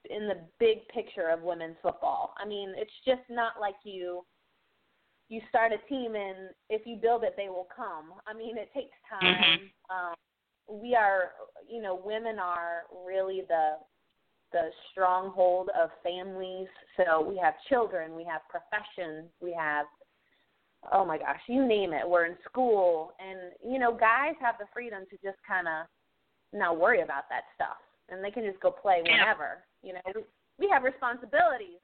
in 0.09 0.27
the 0.27 0.37
big 0.59 0.87
picture 0.87 1.29
of 1.29 1.41
women's 1.41 1.75
football. 1.81 2.33
I 2.41 2.47
mean, 2.47 2.73
it's 2.75 2.91
just 3.05 3.21
not 3.29 3.53
like 3.59 3.75
you 3.83 4.25
you 5.29 5.41
start 5.49 5.71
a 5.71 5.77
team 5.87 6.15
and 6.15 6.49
if 6.69 6.81
you 6.85 6.97
build 6.97 7.23
it 7.23 7.35
they 7.37 7.49
will 7.49 7.67
come. 7.73 8.13
I 8.27 8.33
mean 8.33 8.57
it 8.57 8.69
takes 8.73 8.95
time. 9.09 9.23
Mm-hmm. 9.23 9.95
um 9.95 10.15
we 10.81 10.95
are 10.95 11.31
you 11.69 11.81
know 11.81 11.99
women 12.03 12.39
are 12.39 12.83
really 13.05 13.43
the 13.47 13.73
the 14.51 14.69
stronghold 14.91 15.69
of 15.79 15.89
families. 16.03 16.67
So 16.97 17.21
we 17.21 17.37
have 17.37 17.53
children 17.69 18.15
we 18.15 18.25
have 18.25 18.41
professions 18.49 19.29
we 19.41 19.53
have 19.53 19.85
oh 20.91 21.05
my 21.05 21.17
gosh 21.17 21.41
you 21.47 21.65
name 21.65 21.93
it. 21.93 22.07
We're 22.07 22.25
in 22.25 22.37
school 22.49 23.13
and 23.19 23.51
you 23.71 23.79
know 23.79 23.93
guys 23.93 24.33
have 24.41 24.55
the 24.59 24.65
freedom 24.73 25.03
to 25.09 25.17
just 25.23 25.37
kind 25.47 25.67
of 25.67 25.87
not 26.51 26.79
worry 26.79 27.01
about 27.01 27.29
that 27.29 27.43
stuff. 27.53 27.77
And 28.09 28.23
they 28.23 28.31
can 28.31 28.43
just 28.43 28.59
go 28.59 28.71
play 28.71 29.03
whenever 29.03 29.63
yeah. 29.83 29.87
you 29.87 29.93
know. 29.93 30.01
We, 30.15 30.23
we 30.65 30.69
have 30.73 30.83
responsibilities 30.83 31.79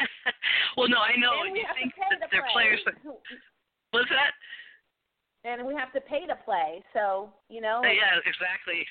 well, 0.76 0.88
no, 0.88 0.98
I 0.98 1.16
know. 1.16 1.44
And 1.46 1.56
you 1.56 1.64
think 1.76 1.92
that 1.96 2.20
the 2.20 2.28
their 2.30 2.46
players. 2.52 2.80
What's 3.90 4.08
that? 4.10 4.34
And 5.44 5.66
we 5.66 5.74
have 5.74 5.92
to 5.92 6.00
pay 6.00 6.26
to 6.26 6.36
play, 6.44 6.84
so 6.92 7.32
you 7.48 7.60
know. 7.60 7.80
Uh, 7.80 7.88
yeah, 7.88 8.20
exactly. 8.24 8.84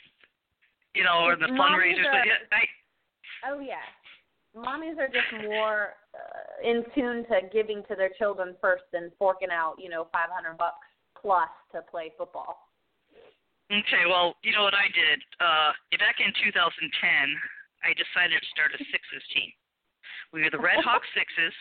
You 0.96 1.04
know, 1.04 1.26
or 1.26 1.36
the 1.36 1.54
fundraisers. 1.54 2.10
Are, 2.10 2.26
yeah, 2.26 2.42
I, 2.52 2.66
oh 3.46 3.60
yeah, 3.60 3.86
mommies 4.58 4.98
are 4.98 5.08
just 5.08 5.30
more 5.46 5.94
uh, 6.18 6.68
in 6.68 6.84
tune 6.96 7.26
to 7.30 7.46
giving 7.54 7.84
to 7.88 7.96
their 7.96 8.10
children 8.18 8.56
first 8.60 8.84
than 8.92 9.12
forking 9.20 9.50
out, 9.54 9.76
you 9.78 9.90
know, 9.90 10.08
five 10.12 10.30
hundred 10.34 10.58
bucks 10.58 10.82
plus 11.14 11.50
to 11.74 11.82
play 11.92 12.12
football. 12.18 12.58
Okay, 13.70 14.10
well, 14.10 14.34
you 14.42 14.50
know 14.50 14.66
what 14.66 14.74
I 14.74 14.90
did? 14.90 15.22
Uh, 15.38 15.70
back 16.02 16.18
in 16.18 16.34
2010, 16.42 16.90
I 17.86 17.94
decided 17.94 18.42
to 18.42 18.50
start 18.50 18.74
a 18.74 18.82
sixes 18.82 19.22
team. 19.30 19.54
We 20.34 20.44
were 20.44 20.54
the 20.54 20.62
Red 20.62 20.84
Hawk 20.86 21.02
Sixes. 21.18 21.54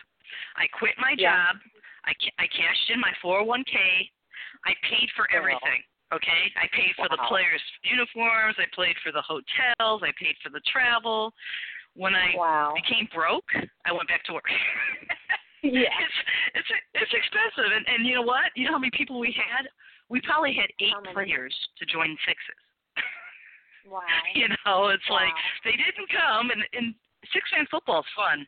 I 0.57 0.69
quit 0.77 0.93
my 1.01 1.17
job. 1.17 1.57
I 2.05 2.13
I 2.37 2.45
cashed 2.47 2.89
in 2.93 2.99
my 3.01 3.13
401k. 3.23 3.75
I 4.65 4.73
paid 4.85 5.09
for 5.15 5.25
everything. 5.33 5.81
Okay, 6.09 6.49
I 6.57 6.65
paid 6.73 6.97
for 6.97 7.05
wow. 7.05 7.17
the 7.17 7.21
players' 7.29 7.61
uniforms. 7.85 8.57
I 8.57 8.65
paid 8.73 8.97
for 9.05 9.13
the 9.13 9.21
hotels. 9.21 10.01
I 10.01 10.09
paid 10.17 10.33
for 10.41 10.49
the 10.49 10.61
travel. 10.65 11.33
When 11.93 12.15
I 12.15 12.33
wow. 12.33 12.73
became 12.73 13.09
broke, 13.13 13.49
I 13.85 13.93
went 13.93 14.09
back 14.09 14.25
to 14.25 14.33
work. 14.33 14.49
yeah, 15.63 15.89
it's 16.05 16.19
it's 16.57 16.71
it's 16.97 17.13
expensive, 17.13 17.69
and 17.73 17.85
and 17.85 18.05
you 18.05 18.17
know 18.17 18.25
what? 18.25 18.49
You 18.55 18.65
know 18.65 18.73
how 18.73 18.81
many 18.81 18.93
people 18.93 19.19
we 19.19 19.33
had? 19.33 19.69
We 20.09 20.21
probably 20.25 20.57
had 20.57 20.69
eight 20.81 20.97
players 21.13 21.53
to 21.77 21.85
join 21.85 22.17
sixes. 22.25 22.61
Wow. 23.85 24.05
you 24.37 24.45
know, 24.49 24.93
it's 24.93 25.09
wow. 25.09 25.17
like 25.17 25.37
they 25.65 25.77
didn't 25.77 26.09
come, 26.09 26.49
and 26.49 26.61
and 26.73 26.93
six 27.33 27.45
man 27.53 27.65
football 27.69 28.01
is 28.01 28.13
fun 28.17 28.45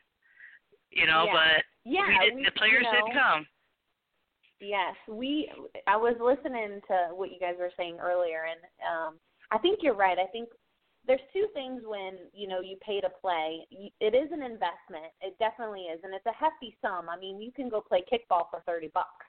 you 0.92 1.06
know, 1.06 1.24
yeah. 1.26 1.32
but 1.32 1.64
yeah, 1.84 2.06
we 2.08 2.28
did, 2.28 2.34
we, 2.36 2.44
the 2.44 2.52
players 2.52 2.84
you 2.84 2.92
know, 2.92 3.06
did 3.06 3.14
come. 3.14 3.46
Yes, 4.60 4.94
we. 5.08 5.50
I 5.88 5.96
was 5.96 6.14
listening 6.20 6.80
to 6.86 7.14
what 7.14 7.32
you 7.32 7.40
guys 7.40 7.54
were 7.58 7.72
saying 7.76 7.98
earlier, 8.00 8.46
and 8.46 8.60
um, 8.86 9.18
I 9.50 9.58
think 9.58 9.80
you're 9.82 9.96
right. 9.96 10.18
I 10.18 10.26
think 10.30 10.48
there's 11.06 11.20
two 11.32 11.46
things 11.52 11.82
when 11.84 12.30
you 12.32 12.46
know 12.46 12.60
you 12.60 12.76
pay 12.84 13.00
to 13.00 13.10
play. 13.10 13.66
It 14.00 14.14
is 14.14 14.30
an 14.30 14.42
investment. 14.42 15.10
It 15.20 15.36
definitely 15.38 15.90
is, 15.90 16.00
and 16.04 16.14
it's 16.14 16.26
a 16.26 16.38
hefty 16.38 16.76
sum. 16.80 17.08
I 17.08 17.18
mean, 17.18 17.40
you 17.40 17.50
can 17.50 17.68
go 17.68 17.80
play 17.80 18.04
kickball 18.06 18.46
for 18.50 18.62
thirty 18.66 18.90
bucks, 18.94 19.26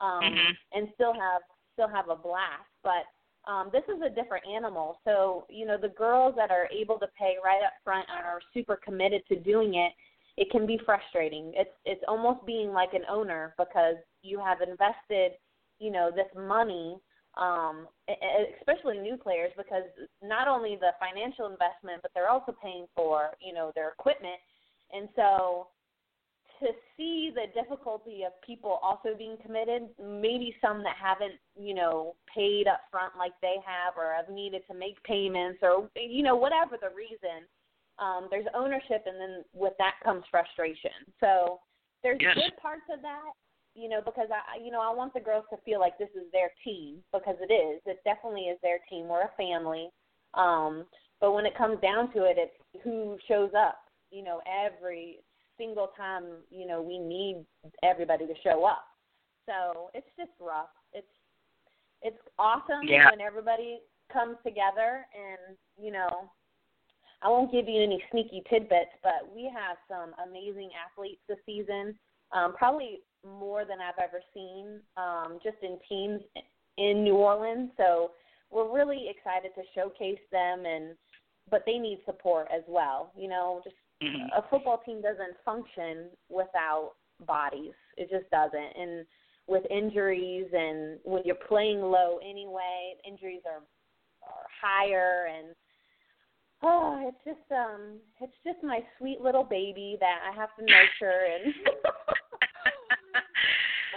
um, 0.00 0.22
mm-hmm. 0.22 0.52
and 0.78 0.88
still 0.94 1.12
have 1.12 1.42
still 1.74 1.88
have 1.88 2.08
a 2.08 2.16
blast. 2.16 2.70
But 2.84 3.10
um, 3.50 3.70
this 3.72 3.82
is 3.88 4.00
a 4.00 4.14
different 4.14 4.44
animal. 4.46 5.00
So 5.04 5.46
you 5.50 5.66
know, 5.66 5.76
the 5.76 5.88
girls 5.88 6.34
that 6.36 6.52
are 6.52 6.68
able 6.70 7.00
to 7.00 7.08
pay 7.18 7.34
right 7.44 7.64
up 7.66 7.72
front 7.82 8.06
and 8.14 8.24
are 8.24 8.40
super 8.54 8.78
committed 8.84 9.22
to 9.26 9.36
doing 9.40 9.74
it 9.74 9.90
it 10.36 10.50
can 10.50 10.66
be 10.66 10.80
frustrating. 10.84 11.52
It's 11.54 11.70
it's 11.84 12.02
almost 12.08 12.44
being 12.46 12.72
like 12.72 12.94
an 12.94 13.02
owner 13.10 13.54
because 13.58 13.96
you 14.22 14.38
have 14.38 14.58
invested, 14.60 15.32
you 15.78 15.90
know, 15.90 16.10
this 16.14 16.28
money, 16.36 16.96
um, 17.36 17.86
especially 18.60 18.98
new 18.98 19.16
players 19.16 19.52
because 19.56 19.84
not 20.22 20.48
only 20.48 20.76
the 20.76 20.92
financial 20.98 21.46
investment, 21.46 22.00
but 22.02 22.10
they're 22.14 22.30
also 22.30 22.54
paying 22.62 22.86
for, 22.94 23.30
you 23.40 23.52
know, 23.52 23.72
their 23.74 23.90
equipment, 23.90 24.40
and 24.92 25.08
so 25.16 25.68
to 26.60 26.68
see 26.96 27.32
the 27.34 27.50
difficulty 27.60 28.22
of 28.24 28.32
people 28.46 28.78
also 28.82 29.16
being 29.18 29.36
committed, 29.44 29.88
maybe 29.98 30.54
some 30.60 30.82
that 30.84 30.94
haven't, 30.96 31.34
you 31.58 31.74
know, 31.74 32.14
paid 32.32 32.68
up 32.68 32.82
front 32.90 33.12
like 33.18 33.32
they 33.42 33.56
have 33.66 33.94
or 33.96 34.14
have 34.14 34.32
needed 34.32 34.62
to 34.70 34.74
make 34.74 35.02
payments 35.02 35.58
or 35.60 35.90
you 35.96 36.22
know, 36.22 36.36
whatever 36.36 36.76
the 36.80 36.94
reason 36.94 37.44
um, 37.98 38.28
there's 38.30 38.46
ownership, 38.54 39.04
and 39.06 39.20
then 39.20 39.44
with 39.52 39.74
that 39.78 39.94
comes 40.02 40.24
frustration. 40.30 40.90
So 41.20 41.60
there's 42.02 42.18
yes. 42.20 42.34
good 42.34 42.56
parts 42.60 42.82
of 42.92 43.02
that, 43.02 43.32
you 43.74 43.88
know, 43.88 44.00
because 44.04 44.28
I, 44.30 44.62
you 44.62 44.70
know, 44.70 44.80
I 44.80 44.94
want 44.94 45.14
the 45.14 45.20
girls 45.20 45.44
to 45.50 45.56
feel 45.64 45.80
like 45.80 45.98
this 45.98 46.10
is 46.14 46.30
their 46.32 46.50
team 46.64 46.98
because 47.12 47.36
it 47.40 47.52
is. 47.52 47.80
It 47.86 48.00
definitely 48.04 48.42
is 48.42 48.58
their 48.62 48.78
team. 48.88 49.08
We're 49.08 49.22
a 49.22 49.30
family. 49.36 49.88
Um, 50.34 50.84
but 51.20 51.32
when 51.32 51.46
it 51.46 51.56
comes 51.56 51.80
down 51.80 52.12
to 52.14 52.24
it, 52.24 52.36
it's 52.38 52.84
who 52.84 53.16
shows 53.28 53.50
up. 53.56 53.78
You 54.10 54.24
know, 54.24 54.40
every 54.46 55.20
single 55.56 55.90
time, 55.96 56.24
you 56.50 56.66
know, 56.66 56.82
we 56.82 56.98
need 56.98 57.44
everybody 57.82 58.26
to 58.26 58.34
show 58.42 58.64
up. 58.64 58.84
So 59.46 59.90
it's 59.94 60.06
just 60.18 60.30
rough. 60.40 60.70
It's 60.92 61.06
it's 62.02 62.18
awesome 62.38 62.82
yeah. 62.84 63.10
when 63.10 63.20
everybody 63.20 63.80
comes 64.12 64.36
together 64.44 65.06
and 65.14 65.56
you 65.80 65.92
know 65.92 66.30
I 67.22 67.28
won't 67.28 67.52
give 67.52 67.68
you 67.68 67.82
any 67.82 68.02
sneaky 68.10 68.42
tidbits, 68.50 68.90
but 69.02 69.32
we 69.34 69.44
have 69.44 69.76
some 69.88 70.12
amazing 70.28 70.70
athletes 70.74 71.20
this 71.28 71.38
season, 71.46 71.94
um, 72.32 72.54
probably 72.54 73.00
more 73.24 73.64
than 73.64 73.78
I've 73.80 74.02
ever 74.02 74.20
seen, 74.34 74.80
um, 74.96 75.38
just 75.42 75.56
in 75.62 75.78
teams 75.88 76.20
in 76.78 77.04
New 77.04 77.14
Orleans. 77.14 77.70
So 77.76 78.12
we're 78.50 78.72
really 78.72 79.08
excited 79.08 79.52
to 79.54 79.62
showcase 79.74 80.20
them, 80.30 80.64
and 80.66 80.96
but 81.50 81.62
they 81.66 81.78
need 81.78 82.00
support 82.06 82.48
as 82.54 82.62
well. 82.66 83.12
You 83.16 83.28
know, 83.28 83.60
just 83.62 83.76
mm-hmm. 84.02 84.26
a 84.36 84.48
football 84.50 84.82
team 84.84 85.00
doesn't 85.00 85.36
function 85.44 86.10
without 86.28 86.92
bodies. 87.26 87.74
It 87.96 88.10
just 88.10 88.28
doesn't, 88.30 88.76
and 88.76 89.06
with 89.46 89.64
injuries 89.70 90.46
and 90.52 90.98
when 91.04 91.22
you're 91.24 91.34
playing 91.48 91.80
low 91.80 92.18
anyway, 92.22 92.94
injuries 93.06 93.42
are 93.46 93.62
are 94.22 94.46
higher 94.62 95.26
and 95.26 95.54
Oh, 96.62 97.02
it's 97.10 97.18
just 97.26 97.50
um, 97.50 97.98
it's 98.20 98.38
just 98.46 98.62
my 98.62 98.80
sweet 98.98 99.20
little 99.20 99.42
baby 99.42 99.98
that 99.98 100.22
I 100.22 100.30
have 100.34 100.54
to 100.58 100.62
nurture 100.62 101.26
and. 101.26 101.54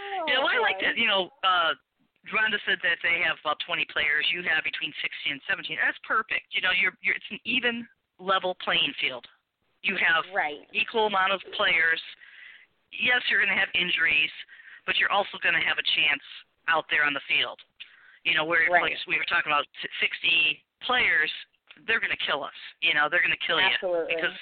oh, 0.01 0.26
you 0.28 0.34
know, 0.34 0.49
I 0.49 0.57
like 0.57 0.82
that. 0.82 0.97
You 0.97 1.05
know, 1.05 1.30
uh, 1.45 1.78
Rhonda 2.34 2.57
said 2.66 2.82
that 2.82 2.97
they 3.05 3.22
have 3.22 3.38
about 3.45 3.61
20 3.70 3.86
players. 3.93 4.26
You 4.34 4.41
have 4.49 4.66
between 4.66 4.89
16 4.97 5.38
and 5.38 5.41
17. 5.45 5.78
That's 5.78 5.99
perfect. 6.01 6.49
You 6.57 6.66
know, 6.66 6.74
you're, 6.74 6.97
you're 7.05 7.13
it's 7.13 7.30
an 7.30 7.38
even 7.45 7.86
level 8.18 8.57
playing 8.66 8.93
field. 8.97 9.30
You 9.86 9.93
have 10.01 10.26
right. 10.34 10.66
equal 10.74 11.05
amount 11.05 11.38
of 11.38 11.45
players. 11.53 12.01
Yes, 12.89 13.22
you're 13.30 13.38
going 13.38 13.53
to 13.53 13.59
have 13.59 13.70
injuries, 13.78 14.34
but 14.89 14.97
you're 14.97 15.13
also 15.13 15.38
going 15.45 15.53
to 15.53 15.61
have 15.61 15.78
a 15.78 15.86
chance 15.93 16.26
out 16.66 16.89
there 16.89 17.05
on 17.05 17.13
the 17.13 17.22
field. 17.30 17.61
You 18.26 18.34
know, 18.34 18.45
where 18.49 18.66
right. 18.74 18.89
like 18.89 18.97
we 19.05 19.22
were 19.22 19.30
talking 19.30 19.53
about 19.53 19.70
60 20.01 20.01
players, 20.82 21.30
they're 21.88 22.00
going 22.00 22.16
to 22.16 22.26
kill 22.26 22.44
us. 22.44 22.56
You 22.82 22.94
know, 22.94 23.08
they're 23.10 23.22
going 23.22 23.36
to 23.36 23.46
kill 23.46 23.60
Absolutely. 23.60 24.14
you 24.14 24.16
because 24.16 24.38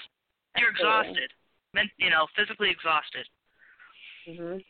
you're 0.57 0.69
Absolutely. 0.69 1.09
exhausted, 1.17 1.29
men, 1.73 1.89
you 1.97 2.09
know, 2.09 2.27
physically 2.35 2.69
exhausted. 2.69 3.25
Mhm. 4.27 4.63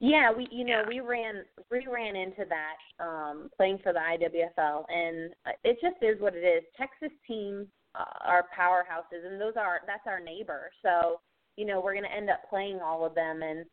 Yeah, 0.00 0.32
we 0.32 0.48
you 0.50 0.64
know 0.64 0.80
Yeah. 0.80 0.88
we 0.88 1.00
ran 1.00 1.44
we 1.70 1.86
ran 1.86 2.16
into 2.16 2.44
that 2.46 3.04
um 3.04 3.50
playing 3.56 3.78
for 3.78 3.92
the 3.92 4.00
IWFL 4.00 4.86
and 4.88 5.34
it 5.62 5.78
just 5.80 6.02
is 6.02 6.20
what 6.20 6.34
it 6.34 6.44
is. 6.44 6.64
Texas 6.76 7.12
teams 7.26 7.68
uh, 7.94 8.04
are 8.24 8.48
powerhouses 8.56 9.26
and 9.26 9.40
those 9.40 9.56
are 9.56 9.82
that's 9.86 10.06
our 10.06 10.20
neighbor. 10.20 10.70
So, 10.82 11.20
you 11.56 11.66
know, 11.66 11.80
we're 11.80 11.92
going 11.92 12.04
to 12.04 12.12
end 12.12 12.30
up 12.30 12.48
playing 12.48 12.80
all 12.80 13.04
of 13.04 13.14
them 13.14 13.42
and 13.42 13.66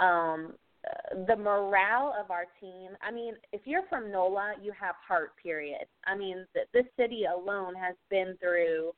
um 0.00 0.54
uh, 0.54 0.56
the 1.26 1.36
morale 1.36 2.14
of 2.22 2.30
our 2.30 2.46
team. 2.60 2.90
I 3.02 3.10
mean, 3.10 3.34
if 3.52 3.62
you're 3.64 3.86
from 3.88 4.10
NOLA, 4.10 4.54
you 4.62 4.72
have 4.78 4.94
heart. 5.06 5.32
Period. 5.42 5.86
I 6.06 6.16
mean, 6.16 6.46
th- 6.54 6.68
this 6.72 6.86
city 6.98 7.24
alone 7.24 7.74
has 7.74 7.94
been 8.10 8.36
through 8.40 8.92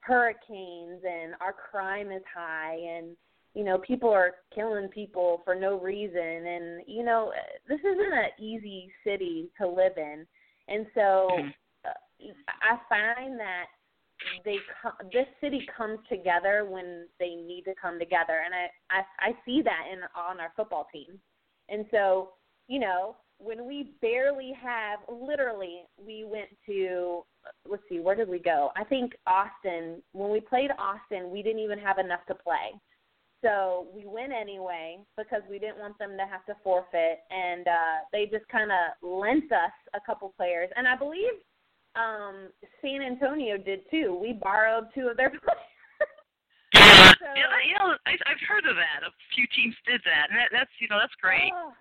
hurricanes, 0.00 1.02
and 1.04 1.34
our 1.40 1.52
crime 1.52 2.10
is 2.10 2.22
high, 2.34 2.74
and 2.74 3.16
you 3.54 3.64
know, 3.64 3.78
people 3.78 4.10
are 4.10 4.32
killing 4.54 4.88
people 4.88 5.42
for 5.44 5.54
no 5.54 5.78
reason, 5.78 6.18
and 6.18 6.82
you 6.86 7.04
know, 7.04 7.32
this 7.68 7.80
isn't 7.80 8.12
an 8.12 8.30
easy 8.38 8.90
city 9.04 9.50
to 9.58 9.68
live 9.68 9.96
in, 9.96 10.26
and 10.68 10.86
so 10.94 11.28
uh, 11.84 12.28
I 12.62 12.78
find 12.88 13.38
that 13.38 13.66
they 14.44 14.56
co- 14.82 15.06
this 15.12 15.26
city 15.40 15.66
comes 15.76 15.98
together 16.08 16.66
when 16.68 17.06
they 17.18 17.34
need 17.34 17.64
to 17.64 17.74
come 17.80 17.98
together 17.98 18.42
and 18.44 18.54
I, 18.54 18.68
I 18.90 19.30
I 19.30 19.32
see 19.44 19.62
that 19.62 19.84
in 19.92 20.00
on 20.16 20.40
our 20.40 20.52
football 20.56 20.86
team. 20.92 21.18
And 21.72 21.86
so, 21.90 22.30
you 22.68 22.78
know, 22.78 23.16
when 23.38 23.66
we 23.66 23.94
barely 24.00 24.52
have 24.62 25.00
literally 25.08 25.82
we 25.98 26.24
went 26.24 26.48
to 26.66 27.24
let's 27.68 27.82
see, 27.88 27.98
where 27.98 28.14
did 28.14 28.28
we 28.28 28.38
go? 28.38 28.70
I 28.76 28.84
think 28.84 29.14
Austin, 29.26 30.00
when 30.12 30.30
we 30.30 30.40
played 30.40 30.70
Austin, 30.78 31.30
we 31.30 31.42
didn't 31.42 31.58
even 31.58 31.78
have 31.78 31.98
enough 31.98 32.24
to 32.28 32.34
play. 32.34 32.78
So 33.42 33.88
we 33.92 34.06
went 34.06 34.32
anyway 34.32 34.98
because 35.16 35.42
we 35.50 35.58
didn't 35.58 35.78
want 35.78 35.98
them 35.98 36.16
to 36.16 36.24
have 36.24 36.46
to 36.46 36.54
forfeit, 36.62 37.18
and 37.30 37.66
uh, 37.66 37.96
they 38.12 38.26
just 38.26 38.46
kind 38.48 38.70
of 38.70 39.08
lent 39.08 39.50
us 39.50 39.72
a 39.94 40.00
couple 40.06 40.32
players, 40.36 40.70
and 40.76 40.86
I 40.86 40.96
believe 40.96 41.32
um, 41.96 42.50
San 42.80 43.02
Antonio 43.02 43.56
did 43.58 43.80
too. 43.90 44.16
We 44.20 44.32
borrowed 44.32 44.86
two 44.94 45.08
of 45.08 45.16
their 45.16 45.30
players. 45.30 45.71
Yeah, 47.22 47.30
So- 47.30 47.38
yeah, 47.38 47.62
you 47.64 47.74
know, 47.78 47.94
I, 48.06 48.12
I've 48.26 48.42
heard 48.48 48.66
of 48.66 48.76
that. 48.76 49.06
A 49.06 49.10
few 49.34 49.46
teams 49.54 49.74
did 49.86 50.00
that, 50.04 50.30
and 50.30 50.38
that, 50.38 50.50
that's 50.50 50.70
you 50.80 50.88
know 50.88 50.98
that's 50.98 51.14
great. 51.22 51.50
Oh, 51.54 51.72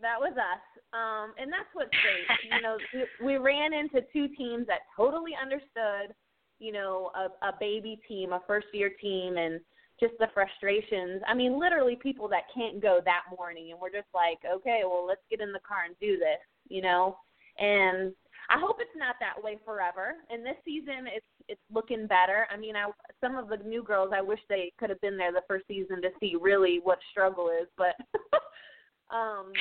that 0.00 0.18
was 0.18 0.34
us. 0.34 0.64
Um, 0.92 1.34
and 1.38 1.50
that's 1.52 1.70
what's 1.72 1.94
great. 2.02 2.26
you 2.50 2.60
know, 2.60 2.76
we, 3.20 3.34
we 3.34 3.36
ran 3.38 3.72
into 3.72 4.02
two 4.12 4.28
teams 4.34 4.66
that 4.66 4.80
totally 4.96 5.32
understood, 5.40 6.14
you 6.58 6.72
know, 6.72 7.10
a, 7.14 7.48
a 7.48 7.52
baby 7.58 7.98
team, 8.06 8.32
a 8.32 8.40
first 8.46 8.66
year 8.72 8.90
team, 9.00 9.36
and 9.38 9.60
just 10.00 10.14
the 10.18 10.28
frustrations. 10.34 11.22
I 11.26 11.34
mean, 11.34 11.58
literally 11.58 11.96
people 11.96 12.28
that 12.28 12.44
can't 12.54 12.82
go 12.82 13.00
that 13.04 13.22
morning, 13.36 13.70
and 13.70 13.80
we're 13.80 13.90
just 13.90 14.10
like, 14.14 14.38
okay, 14.44 14.82
well, 14.84 15.06
let's 15.06 15.22
get 15.30 15.40
in 15.40 15.52
the 15.52 15.60
car 15.66 15.84
and 15.86 15.94
do 16.00 16.18
this, 16.18 16.42
you 16.68 16.82
know. 16.82 17.16
And 17.58 18.12
I 18.50 18.58
hope 18.58 18.76
it's 18.80 18.96
not 18.96 19.16
that 19.20 19.42
way 19.42 19.58
forever. 19.64 20.14
And 20.30 20.44
this 20.44 20.56
season, 20.64 21.06
it's 21.06 21.26
it's 21.48 21.60
looking 21.72 22.06
better. 22.06 22.46
I 22.52 22.56
mean, 22.56 22.76
I 22.76 22.90
some 23.20 23.36
of 23.36 23.48
the 23.48 23.58
new 23.58 23.82
girls, 23.82 24.10
I 24.14 24.20
wish 24.20 24.40
they 24.48 24.72
could 24.78 24.90
have 24.90 25.00
been 25.00 25.16
there 25.16 25.32
the 25.32 25.42
first 25.48 25.66
season 25.66 26.02
to 26.02 26.10
see 26.20 26.34
really 26.40 26.80
what 26.82 26.98
struggle 27.10 27.48
is, 27.50 27.68
but. 27.76 27.94
um 29.14 29.52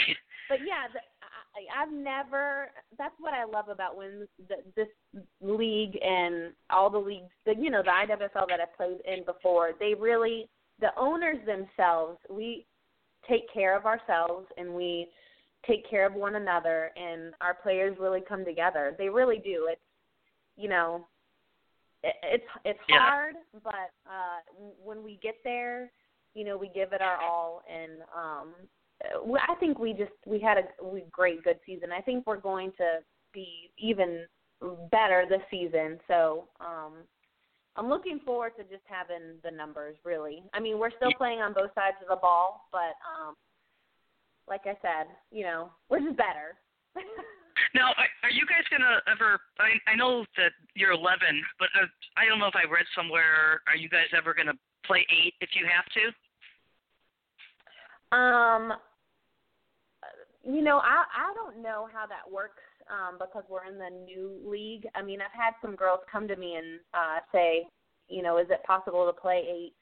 but 0.49 0.59
yeah, 0.65 0.87
the, 0.91 0.99
I, 1.55 1.81
I've 1.83 1.91
never. 1.91 2.69
That's 2.97 3.15
what 3.19 3.33
I 3.33 3.45
love 3.45 3.69
about 3.69 3.95
when 3.95 4.27
the, 4.49 4.55
this 4.75 4.87
league 5.41 5.97
and 6.01 6.53
all 6.69 6.89
the 6.89 6.97
leagues, 6.97 7.29
the, 7.45 7.55
you 7.57 7.69
know, 7.69 7.83
the 7.83 7.89
IWFL 7.89 8.47
that 8.49 8.59
I've 8.59 8.75
played 8.75 8.97
in 9.05 9.23
before. 9.25 9.71
They 9.79 9.93
really, 9.93 10.49
the 10.79 10.89
owners 10.97 11.37
themselves, 11.45 12.17
we 12.29 12.65
take 13.29 13.51
care 13.53 13.77
of 13.77 13.85
ourselves 13.85 14.47
and 14.57 14.73
we 14.73 15.07
take 15.65 15.89
care 15.89 16.05
of 16.05 16.13
one 16.13 16.35
another, 16.35 16.91
and 16.95 17.33
our 17.41 17.53
players 17.53 17.97
really 17.99 18.21
come 18.21 18.43
together. 18.45 18.95
They 18.97 19.09
really 19.09 19.37
do. 19.37 19.67
It's, 19.69 19.81
you 20.57 20.69
know, 20.69 21.05
it, 22.03 22.15
it's 22.23 22.43
it's 22.65 22.79
Yeah. 22.89 22.99
hard, 22.99 23.35
but 23.63 23.91
uh 24.05 24.39
when 24.83 25.03
we 25.03 25.19
get 25.21 25.35
there, 25.43 25.91
you 26.33 26.43
know, 26.43 26.57
we 26.57 26.69
give 26.69 26.93
it 26.93 27.01
our 27.01 27.17
all, 27.17 27.63
and 27.71 28.01
um 28.15 28.53
I 29.49 29.55
think 29.59 29.79
we 29.79 29.93
just 29.93 30.11
we 30.25 30.39
had 30.39 30.57
a 30.57 30.85
we 30.85 31.03
great 31.11 31.43
good 31.43 31.59
season. 31.65 31.91
I 31.91 32.01
think 32.01 32.25
we're 32.27 32.37
going 32.37 32.71
to 32.77 32.99
be 33.33 33.71
even 33.77 34.25
better 34.91 35.25
this 35.27 35.41
season. 35.49 35.99
So 36.07 36.47
um 36.59 36.93
I'm 37.75 37.89
looking 37.89 38.19
forward 38.19 38.51
to 38.57 38.63
just 38.63 38.83
having 38.85 39.39
the 39.43 39.49
numbers. 39.49 39.95
Really, 40.03 40.43
I 40.53 40.59
mean, 40.59 40.77
we're 40.77 40.91
still 40.91 41.13
playing 41.17 41.39
on 41.39 41.53
both 41.53 41.73
sides 41.73 41.97
of 42.01 42.09
the 42.09 42.21
ball, 42.21 42.67
but 42.71 42.95
um 43.07 43.35
like 44.47 44.61
I 44.65 44.77
said, 44.81 45.07
you 45.31 45.43
know, 45.43 45.69
which 45.87 46.03
is 46.03 46.15
better. 46.15 46.55
Now, 47.75 47.89
are, 47.97 48.29
you 48.29 48.45
guys 48.45 48.65
gonna 48.69 49.01
ever? 49.09 49.39
I 49.59 49.91
I 49.91 49.95
know 49.95 50.25
that 50.37 50.51
you're 50.75 50.91
11, 50.91 51.17
but 51.59 51.69
uh, 51.79 51.85
I 52.17 52.25
don't 52.25 52.39
know 52.39 52.47
if 52.47 52.55
I 52.55 52.69
read 52.69 52.85
somewhere. 52.95 53.61
Are 53.67 53.75
you 53.75 53.89
guys 53.89 54.09
ever 54.15 54.33
gonna 54.33 54.57
play 54.85 55.05
eight 55.09 55.33
if 55.41 55.49
you 55.53 55.65
have 55.65 55.85
to? 55.97 56.03
Um, 58.15 58.73
you 60.43 60.61
know, 60.61 60.77
I 60.77 61.05
I 61.15 61.33
don't 61.33 61.61
know 61.61 61.87
how 61.91 62.05
that 62.05 62.29
works 62.29 62.61
um, 62.89 63.17
because 63.19 63.43
we're 63.49 63.65
in 63.65 63.77
the 63.77 63.89
new 64.05 64.39
league. 64.45 64.87
I 64.95 65.01
mean, 65.01 65.19
I've 65.21 65.31
had 65.31 65.53
some 65.61 65.75
girls 65.75 65.99
come 66.11 66.27
to 66.27 66.35
me 66.35 66.55
and 66.55 66.79
uh, 66.93 67.19
say, 67.31 67.67
you 68.07 68.21
know, 68.21 68.37
is 68.37 68.47
it 68.49 68.63
possible 68.63 69.05
to 69.05 69.13
play 69.13 69.43
eight? 69.49 69.73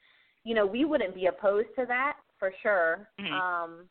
You 0.44 0.54
know, 0.54 0.66
we 0.66 0.84
wouldn't 0.84 1.14
be 1.14 1.26
opposed 1.26 1.68
to 1.78 1.84
that 1.86 2.16
for 2.38 2.52
sure. 2.62 3.08
Mhm. 3.20 3.32
Um, 3.32 3.88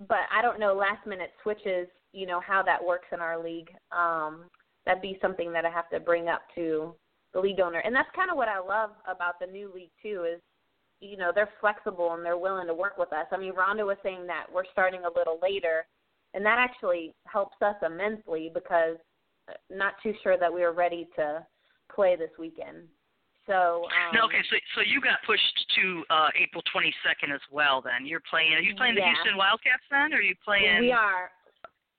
but 0.00 0.26
I 0.32 0.42
don't 0.42 0.60
know 0.60 0.74
last 0.74 1.06
minute 1.06 1.30
switches. 1.42 1.88
You 2.12 2.26
know 2.26 2.40
how 2.40 2.62
that 2.62 2.84
works 2.84 3.08
in 3.12 3.20
our 3.20 3.42
league. 3.42 3.70
Um, 3.92 4.44
that'd 4.86 5.02
be 5.02 5.18
something 5.20 5.52
that 5.52 5.64
I 5.64 5.70
have 5.70 5.88
to 5.90 6.00
bring 6.00 6.28
up 6.28 6.42
to 6.54 6.94
the 7.32 7.40
league 7.40 7.60
owner, 7.60 7.80
and 7.80 7.94
that's 7.94 8.08
kind 8.14 8.30
of 8.30 8.36
what 8.36 8.48
I 8.48 8.58
love 8.58 8.90
about 9.08 9.40
the 9.40 9.46
new 9.46 9.72
league 9.74 9.90
too. 10.02 10.26
Is 10.32 10.40
you 11.00 11.16
know 11.16 11.32
they're 11.34 11.50
flexible 11.60 12.14
and 12.14 12.24
they're 12.24 12.38
willing 12.38 12.66
to 12.66 12.74
work 12.74 12.98
with 12.98 13.12
us. 13.12 13.26
I 13.32 13.36
mean, 13.36 13.52
Rhonda 13.52 13.84
was 13.84 13.96
saying 14.02 14.26
that 14.26 14.46
we're 14.52 14.64
starting 14.72 15.02
a 15.04 15.18
little 15.18 15.38
later, 15.42 15.86
and 16.34 16.44
that 16.44 16.58
actually 16.58 17.14
helps 17.26 17.56
us 17.62 17.76
immensely 17.84 18.50
because 18.52 18.96
uh, 19.48 19.54
not 19.70 19.94
too 20.02 20.12
sure 20.22 20.38
that 20.38 20.52
we 20.52 20.62
were 20.62 20.72
ready 20.72 21.08
to 21.16 21.44
play 21.94 22.16
this 22.16 22.30
weekend. 22.38 22.88
So 23.46 23.84
um, 23.92 24.16
no, 24.16 24.24
okay. 24.24 24.40
So 24.50 24.56
so 24.74 24.80
you 24.80 25.00
got 25.00 25.20
pushed 25.26 25.56
to 25.76 26.04
uh 26.08 26.28
April 26.36 26.62
22nd 26.74 27.34
as 27.34 27.44
well. 27.52 27.82
Then 27.82 28.06
you're 28.06 28.24
playing. 28.28 28.52
Are 28.54 28.60
you 28.64 28.74
playing 28.74 28.96
Yeah. 28.96 29.12
the 29.12 29.14
Houston 29.14 29.36
Wildcats 29.36 29.84
then, 29.90 30.12
or 30.12 30.18
are 30.18 30.22
you 30.22 30.34
playing? 30.44 30.80
we 30.80 30.92
are. 30.92 31.30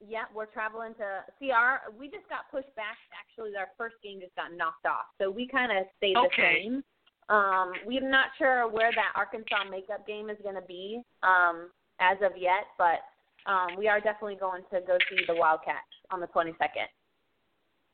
Yeah, 0.05 0.25
we're 0.33 0.47
traveling 0.47 0.93
to 0.95 1.23
see 1.39 1.51
our. 1.51 1.81
We 1.97 2.09
just 2.09 2.27
got 2.29 2.49
pushed 2.51 2.73
back. 2.75 2.97
Actually, 3.13 3.55
our 3.55 3.69
first 3.77 3.95
game 4.03 4.19
just 4.19 4.35
got 4.35 4.53
knocked 4.53 4.85
off, 4.85 5.05
so 5.21 5.31
we 5.31 5.47
kind 5.47 5.71
of 5.71 5.85
stayed 5.97 6.17
Okay. 6.17 6.27
the 6.27 6.41
same. 6.41 6.83
Um, 7.29 7.73
we're 7.85 8.07
not 8.07 8.29
sure 8.37 8.67
where 8.67 8.91
that 8.93 9.13
Arkansas 9.15 9.63
makeup 9.71 10.05
game 10.05 10.29
is 10.29 10.37
going 10.43 10.55
to 10.55 10.61
be 10.67 11.01
um, 11.23 11.71
as 11.99 12.17
of 12.21 12.37
yet, 12.37 12.69
but 12.77 13.01
um, 13.49 13.75
we 13.77 13.87
are 13.87 13.99
definitely 13.99 14.35
going 14.35 14.61
to 14.71 14.81
go 14.85 14.97
see 15.09 15.23
the 15.27 15.33
Wildcats 15.33 15.89
on 16.11 16.19
the 16.19 16.27
22nd. 16.27 16.85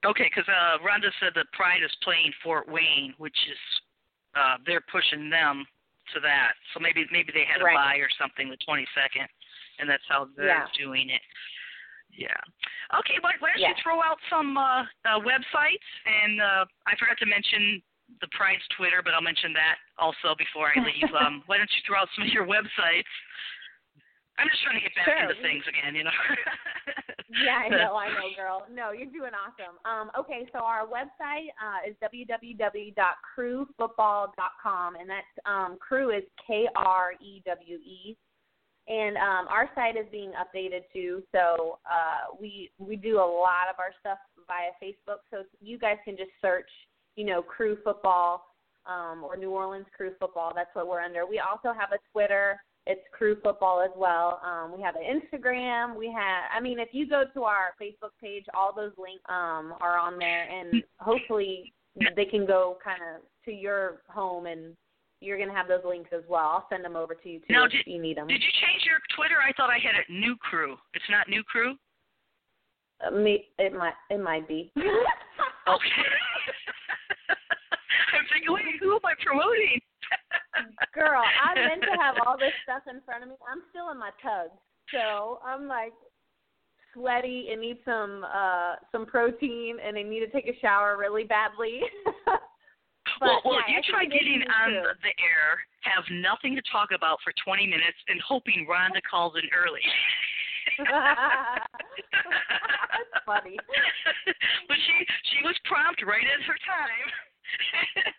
Okay, 0.05 0.29
because 0.33 0.47
uh, 0.49 0.81
Rhonda 0.81 1.11
said 1.19 1.33
that 1.35 1.45
Pride 1.53 1.83
is 1.85 1.91
playing 2.01 2.33
Fort 2.43 2.67
Wayne, 2.67 3.13
which 3.17 3.37
is 3.49 3.57
uh, 4.35 4.57
they're 4.65 4.83
pushing 4.91 5.29
them 5.29 5.65
to 6.13 6.19
that. 6.21 6.53
So 6.73 6.79
maybe 6.79 7.05
maybe 7.11 7.31
they 7.33 7.45
had 7.45 7.61
a 7.61 7.65
Right. 7.65 7.75
buy 7.75 7.95
or 7.97 8.09
something 8.19 8.49
the 8.49 8.57
22nd, 8.65 9.27
and 9.79 9.89
that's 9.89 10.03
how 10.09 10.25
they're 10.35 10.47
Yeah. 10.47 10.67
doing 10.77 11.09
it. 11.09 11.21
Yeah. 12.09 12.33
Okay. 12.99 13.17
Why, 13.21 13.33
why 13.39 13.51
don't 13.51 13.59
Yeah. 13.61 13.69
you 13.69 13.75
throw 13.83 14.01
out 14.01 14.19
some 14.29 14.57
uh, 14.57 14.83
uh, 15.05 15.19
websites? 15.19 15.87
And 16.05 16.41
uh, 16.41 16.65
I 16.87 16.95
forgot 16.97 17.17
to 17.19 17.25
mention 17.25 17.81
the 18.19 18.27
Pride's 18.35 18.65
Twitter, 18.75 19.01
but 19.01 19.13
I'll 19.13 19.21
mention 19.21 19.53
that 19.53 19.77
also 19.97 20.35
before 20.35 20.73
I 20.75 20.79
leave. 20.83 21.13
um, 21.15 21.43
why 21.45 21.57
don't 21.57 21.71
you 21.71 21.81
throw 21.85 21.99
out 21.99 22.09
some 22.15 22.25
of 22.27 22.33
your 22.33 22.45
websites? 22.45 23.07
I'm 24.41 24.49
just 24.49 24.65
trying 24.65 24.81
to 24.81 24.83
get 24.83 24.97
back 24.97 25.05
Sure. 25.05 25.29
into 25.29 25.37
things 25.45 25.61
again, 25.69 25.93
you 25.93 26.03
know. 26.03 26.11
Yeah, 27.31 27.63
I 27.63 27.69
know, 27.69 27.95
I 27.95 28.09
know, 28.09 28.27
girl. 28.35 28.67
No, 28.69 28.91
you're 28.91 29.05
doing 29.05 29.31
awesome. 29.31 29.77
Um, 29.85 30.11
okay, 30.19 30.45
so 30.51 30.59
our 30.59 30.85
website 30.85 31.47
uh, 31.63 31.79
is 31.87 31.95
www.krewefootball.com, 32.03 34.95
and 34.95 35.09
that's 35.09 35.39
um, 35.45 35.77
Krewe 35.79 36.17
is 36.17 36.25
K 36.45 36.67
R 36.75 37.13
E 37.21 37.41
W 37.45 37.77
E, 37.77 38.17
and 38.89 39.15
um, 39.15 39.47
our 39.47 39.69
site 39.75 39.95
is 39.95 40.07
being 40.11 40.31
updated 40.31 40.81
too. 40.91 41.23
So 41.31 41.79
uh, 41.85 42.35
we 42.39 42.69
we 42.79 42.97
do 42.97 43.15
a 43.17 43.19
lot 43.19 43.69
of 43.71 43.79
our 43.79 43.93
stuff 44.01 44.17
via 44.45 44.71
Facebook. 44.83 45.19
So 45.31 45.43
you 45.61 45.77
guys 45.79 45.99
can 46.03 46.17
just 46.17 46.31
search, 46.41 46.69
you 47.15 47.23
know, 47.25 47.41
Krewe 47.43 47.81
Football 47.81 48.45
um, 48.85 49.23
or 49.23 49.37
New 49.37 49.51
Orleans 49.51 49.87
Krewe 49.97 50.17
Football. 50.19 50.51
That's 50.53 50.73
what 50.73 50.85
we're 50.89 50.99
under. 50.99 51.25
We 51.25 51.39
also 51.39 51.71
have 51.71 51.93
a 51.93 51.99
Twitter 52.11 52.61
it's 52.87 53.01
Krewe 53.19 53.41
football 53.41 53.81
as 53.81 53.91
well. 53.95 54.41
Um, 54.43 54.75
we 54.75 54.81
have 54.81 54.95
an 54.95 55.03
Instagram. 55.03 55.95
We 55.95 56.07
have, 56.07 56.43
I 56.55 56.59
mean, 56.59 56.79
if 56.79 56.89
you 56.91 57.07
go 57.07 57.23
to 57.33 57.43
our 57.43 57.73
Facebook 57.81 58.11
page, 58.19 58.45
all 58.53 58.73
those 58.75 58.91
links 58.97 59.23
um, 59.29 59.75
are 59.81 59.97
on 59.97 60.17
there, 60.17 60.49
and 60.49 60.83
hopefully 60.99 61.73
they 62.15 62.25
can 62.25 62.45
go 62.45 62.77
kind 62.83 62.99
of 63.15 63.21
to 63.45 63.51
your 63.51 64.01
home, 64.07 64.45
and 64.47 64.75
you're 65.19 65.37
gonna 65.37 65.53
have 65.53 65.67
those 65.67 65.83
links 65.85 66.09
as 66.11 66.23
well. 66.27 66.41
I'll 66.49 66.67
send 66.69 66.83
them 66.83 66.95
over 66.95 67.13
to 67.13 67.29
you 67.29 67.39
too 67.39 67.45
Now, 67.53 67.65
if 67.65 67.71
did- 67.71 67.85
you 67.85 68.01
need 68.01 68.17
them. 68.17 68.27
Did 68.27 68.41
you 68.41 68.51
change 68.65 68.83
your 68.85 68.97
Twitter? 69.15 69.35
I 69.39 69.51
thought 69.53 69.69
I 69.69 69.77
had 69.77 69.93
it 69.95 70.09
New 70.09 70.35
Krewe. 70.37 70.75
It's 70.95 71.05
not 71.09 71.29
New 71.29 71.43
Krewe. 71.43 71.73
Uh, 73.05 73.11
me, 73.11 73.45
it 73.59 73.73
might, 73.73 73.93
it 74.09 74.19
might 74.19 74.47
be. 74.47 74.71
Okay. 75.67 76.09
I'm 77.29 78.25
thinking, 78.33 78.51
wait, 78.51 78.63
who 78.81 78.93
am 78.95 79.05
I 79.05 79.13
promoting? 79.23 79.79
Girl, 80.93 81.23
I 81.23 81.55
meant 81.55 81.81
to 81.83 81.95
have 82.01 82.15
all 82.25 82.37
this 82.37 82.51
stuff 82.63 82.83
in 82.89 83.01
front 83.05 83.23
of 83.23 83.29
me. 83.29 83.35
I'm 83.47 83.61
still 83.69 83.89
in 83.91 83.97
my 83.97 84.11
tug, 84.21 84.49
so 84.91 85.39
I'm 85.45 85.67
like 85.67 85.93
sweaty 86.93 87.47
and 87.51 87.61
need 87.61 87.77
some 87.85 88.25
uh 88.25 88.75
some 88.91 89.05
protein, 89.05 89.77
and 89.83 89.97
I 89.97 90.03
need 90.03 90.19
to 90.19 90.29
take 90.29 90.47
a 90.47 90.59
shower 90.59 90.97
really 90.97 91.23
badly. 91.23 91.81
but, 92.25 92.41
well, 93.21 93.41
well, 93.45 93.59
yeah, 93.67 93.77
you 93.77 93.81
try 93.89 94.03
getting 94.05 94.43
on 94.51 94.69
too. 94.69 94.81
the, 94.83 94.93
the 95.07 95.15
air, 95.23 95.63
have 95.87 96.03
nothing 96.11 96.55
to 96.55 96.61
talk 96.71 96.91
about 96.93 97.19
for 97.23 97.33
20 97.43 97.65
minutes, 97.65 97.97
and 98.07 98.21
hoping 98.21 98.67
Rhonda 98.69 99.01
calls 99.09 99.33
in 99.35 99.49
early. 99.55 99.81
That's 100.91 101.63
funny. 103.25 103.57
but 104.67 104.77
she 104.77 105.05
she 105.31 105.41
was 105.43 105.57
prompt 105.65 106.03
right 106.05 106.27
at 106.27 106.41
her 106.43 106.57
time. 106.67 107.09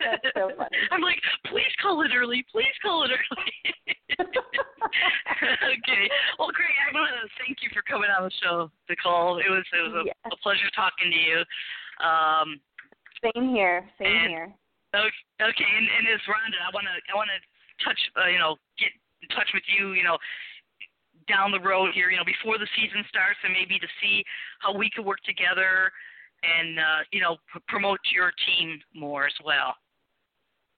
That's 0.00 0.26
so 0.34 0.50
funny. 0.58 0.76
I'm 0.90 1.00
like, 1.00 1.20
please 1.46 1.72
call 1.80 2.02
it 2.02 2.10
early. 2.14 2.44
Please 2.50 2.74
call 2.82 3.04
it 3.04 3.10
early. 3.12 3.52
okay. 4.92 6.04
Well, 6.38 6.50
great. 6.52 6.76
I 6.82 6.92
want 6.94 7.10
to 7.16 7.28
thank 7.40 7.58
you 7.62 7.70
for 7.72 7.82
coming 7.82 8.10
on 8.10 8.24
the 8.28 8.34
show, 8.42 8.70
Nicole. 8.88 9.38
It 9.38 9.48
was 9.50 9.64
it 9.72 9.82
was 9.88 9.94
a, 9.94 10.02
Yes. 10.06 10.16
a 10.32 10.36
pleasure 10.42 10.68
talking 10.74 11.10
to 11.10 11.20
you. 11.20 11.38
Um, 12.04 12.60
Same 13.22 13.54
here. 13.54 13.88
Same 13.98 14.06
And- 14.12 14.30
here. 14.30 14.48
Okay, 14.92 15.08
okay, 15.40 15.64
and, 15.64 15.88
and 15.88 16.04
as 16.12 16.20
Rhonda, 16.28 16.60
I 16.60 16.68
want 16.76 16.84
to 16.84 16.92
I 17.08 17.16
want 17.16 17.30
to 17.32 17.40
touch, 17.80 17.96
uh, 18.20 18.28
you 18.28 18.36
know, 18.36 18.60
get 18.76 18.92
in 19.24 19.28
touch 19.32 19.48
with 19.56 19.64
you, 19.72 19.96
you 19.96 20.04
know, 20.04 20.18
down 21.24 21.48
the 21.48 21.64
road 21.64 21.96
here, 21.96 22.10
you 22.12 22.20
know, 22.20 22.28
before 22.28 22.58
the 22.60 22.68
season 22.76 23.00
starts, 23.08 23.40
and 23.40 23.56
maybe 23.56 23.78
to 23.80 23.88
see 24.04 24.20
how 24.60 24.76
we 24.76 24.90
could 24.92 25.08
work 25.08 25.24
together 25.24 25.88
and 26.42 26.78
uh, 26.78 27.00
you 27.12 27.20
know 27.20 27.36
p- 27.52 27.60
promote 27.68 28.00
your 28.12 28.32
team 28.46 28.80
more 28.94 29.26
as 29.26 29.34
well. 29.44 29.74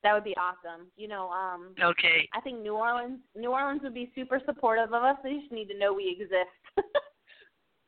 That 0.03 0.13
would 0.13 0.25
be 0.25 0.37
awesome. 0.37 0.89
You 0.97 1.09
know, 1.09 1.31
um 1.31 1.75
Okay. 1.83 2.29
I 2.35 2.41
think 2.41 2.61
New 2.61 2.75
Orleans 2.75 3.21
New 3.35 3.51
Orleans 3.53 3.81
would 3.83 3.95
be 3.95 4.13
super 4.15 4.41
supportive 4.45 4.93
of 4.93 5.03
us. 5.03 5.17
They 5.25 5.39
just 5.41 5.53
need 5.53 5.69
to 5.69 5.79
know 5.79 5.93
we 5.93 6.17
exist. 6.21 6.55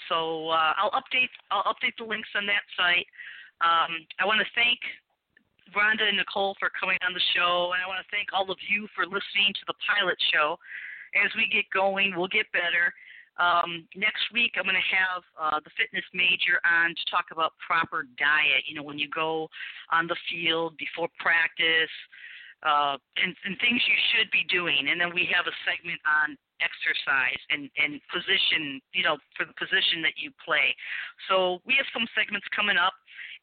So 0.10 0.50
uh, 0.50 0.74
I'll 0.78 0.92
update 0.92 1.32
I'll 1.52 1.68
update 1.70 1.98
the 1.98 2.06
links 2.06 2.30
on 2.36 2.46
that 2.48 2.66
site. 2.78 3.08
Um, 3.62 4.08
I 4.20 4.26
want 4.26 4.40
to 4.40 4.48
thank 4.56 4.80
Rhonda 5.76 6.08
and 6.08 6.18
Nicole 6.18 6.56
for 6.60 6.72
coming 6.74 6.98
on 7.06 7.14
the 7.14 7.24
show, 7.36 7.72
and 7.76 7.84
I 7.84 7.88
want 7.88 8.02
to 8.02 8.10
thank 8.10 8.32
all 8.34 8.50
of 8.50 8.58
you 8.70 8.88
for 8.96 9.06
listening 9.06 9.54
to 9.54 9.64
the 9.68 9.78
pilot 9.86 10.18
show. 10.34 10.58
As 11.14 11.30
we 11.36 11.50
get 11.50 11.66
going, 11.74 12.14
we'll 12.16 12.32
get 12.32 12.50
better. 12.54 12.94
Um, 13.40 13.88
next 13.96 14.28
week, 14.34 14.60
I'm 14.60 14.68
going 14.68 14.76
to 14.76 14.92
have 14.96 15.22
uh, 15.40 15.60
the 15.64 15.72
fitness 15.80 16.04
major 16.14 16.60
on 16.68 16.92
to 16.92 17.04
talk 17.10 17.32
about 17.32 17.56
proper 17.64 18.04
diet. 18.20 18.68
You 18.68 18.76
know, 18.76 18.84
when 18.84 19.00
you 19.00 19.08
go 19.10 19.48
on 19.92 20.08
the 20.08 20.18
field 20.30 20.76
before 20.78 21.08
practice, 21.18 21.94
uh, 22.64 23.00
and, 23.24 23.32
and 23.48 23.56
things 23.60 23.80
you 23.88 23.98
should 24.12 24.30
be 24.32 24.44
doing. 24.52 24.92
And 24.92 25.00
then 25.00 25.16
we 25.16 25.24
have 25.32 25.48
a 25.48 25.56
segment 25.64 26.00
on 26.04 26.36
exercise 26.60 27.40
and, 27.50 27.70
and 27.80 28.00
position, 28.12 28.80
you 28.94 29.04
know, 29.04 29.18
for 29.36 29.46
the 29.46 29.56
position 29.56 30.02
that 30.04 30.20
you 30.20 30.32
play. 30.44 30.76
So 31.28 31.60
we 31.66 31.76
have 31.80 31.88
some 31.92 32.08
segments 32.16 32.48
coming 32.56 32.78
up. 32.78 32.94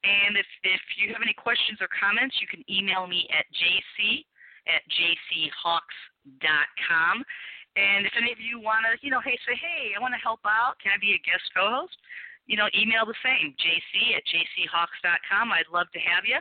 And 0.04 0.36
if, 0.36 0.46
if 0.62 0.80
you 1.00 1.12
have 1.12 1.22
any 1.24 1.34
questions 1.34 1.80
or 1.80 1.88
comments, 1.90 2.36
you 2.40 2.46
can 2.46 2.62
email 2.68 3.08
me 3.08 3.26
at 3.32 3.48
jc 3.50 4.24
at 4.68 4.82
jchawks.com. 4.90 5.54
And 7.76 8.08
if 8.08 8.12
any 8.16 8.32
of 8.32 8.40
you 8.40 8.58
want 8.58 8.88
to, 8.88 8.96
you 9.04 9.12
know, 9.12 9.20
hey, 9.20 9.36
say, 9.44 9.52
hey, 9.54 9.92
I 9.92 10.00
want 10.00 10.14
to 10.16 10.20
help 10.20 10.40
out. 10.48 10.80
Can 10.80 10.92
I 10.96 10.98
be 10.98 11.12
a 11.12 11.20
guest 11.22 11.44
co-host? 11.52 11.96
You 12.46 12.56
know, 12.56 12.68
email 12.72 13.04
the 13.04 13.18
same, 13.22 13.54
jc 13.58 14.16
at 14.16 14.22
jchawks.com. 14.24 15.52
I'd 15.52 15.68
love 15.72 15.90
to 15.92 16.00
have 16.00 16.24
you. 16.24 16.38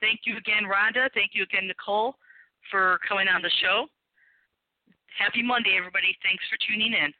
Thank 0.00 0.20
you 0.24 0.36
again, 0.36 0.64
Rhonda. 0.68 1.08
Thank 1.14 1.32
you 1.32 1.42
again, 1.42 1.66
Nicole, 1.66 2.16
for 2.70 3.00
coming 3.08 3.28
on 3.28 3.42
the 3.42 3.50
show. 3.62 3.88
Happy 5.18 5.42
Monday, 5.42 5.76
everybody. 5.78 6.12
Thanks 6.22 6.44
for 6.48 6.58
tuning 6.68 6.92
in. 6.92 7.12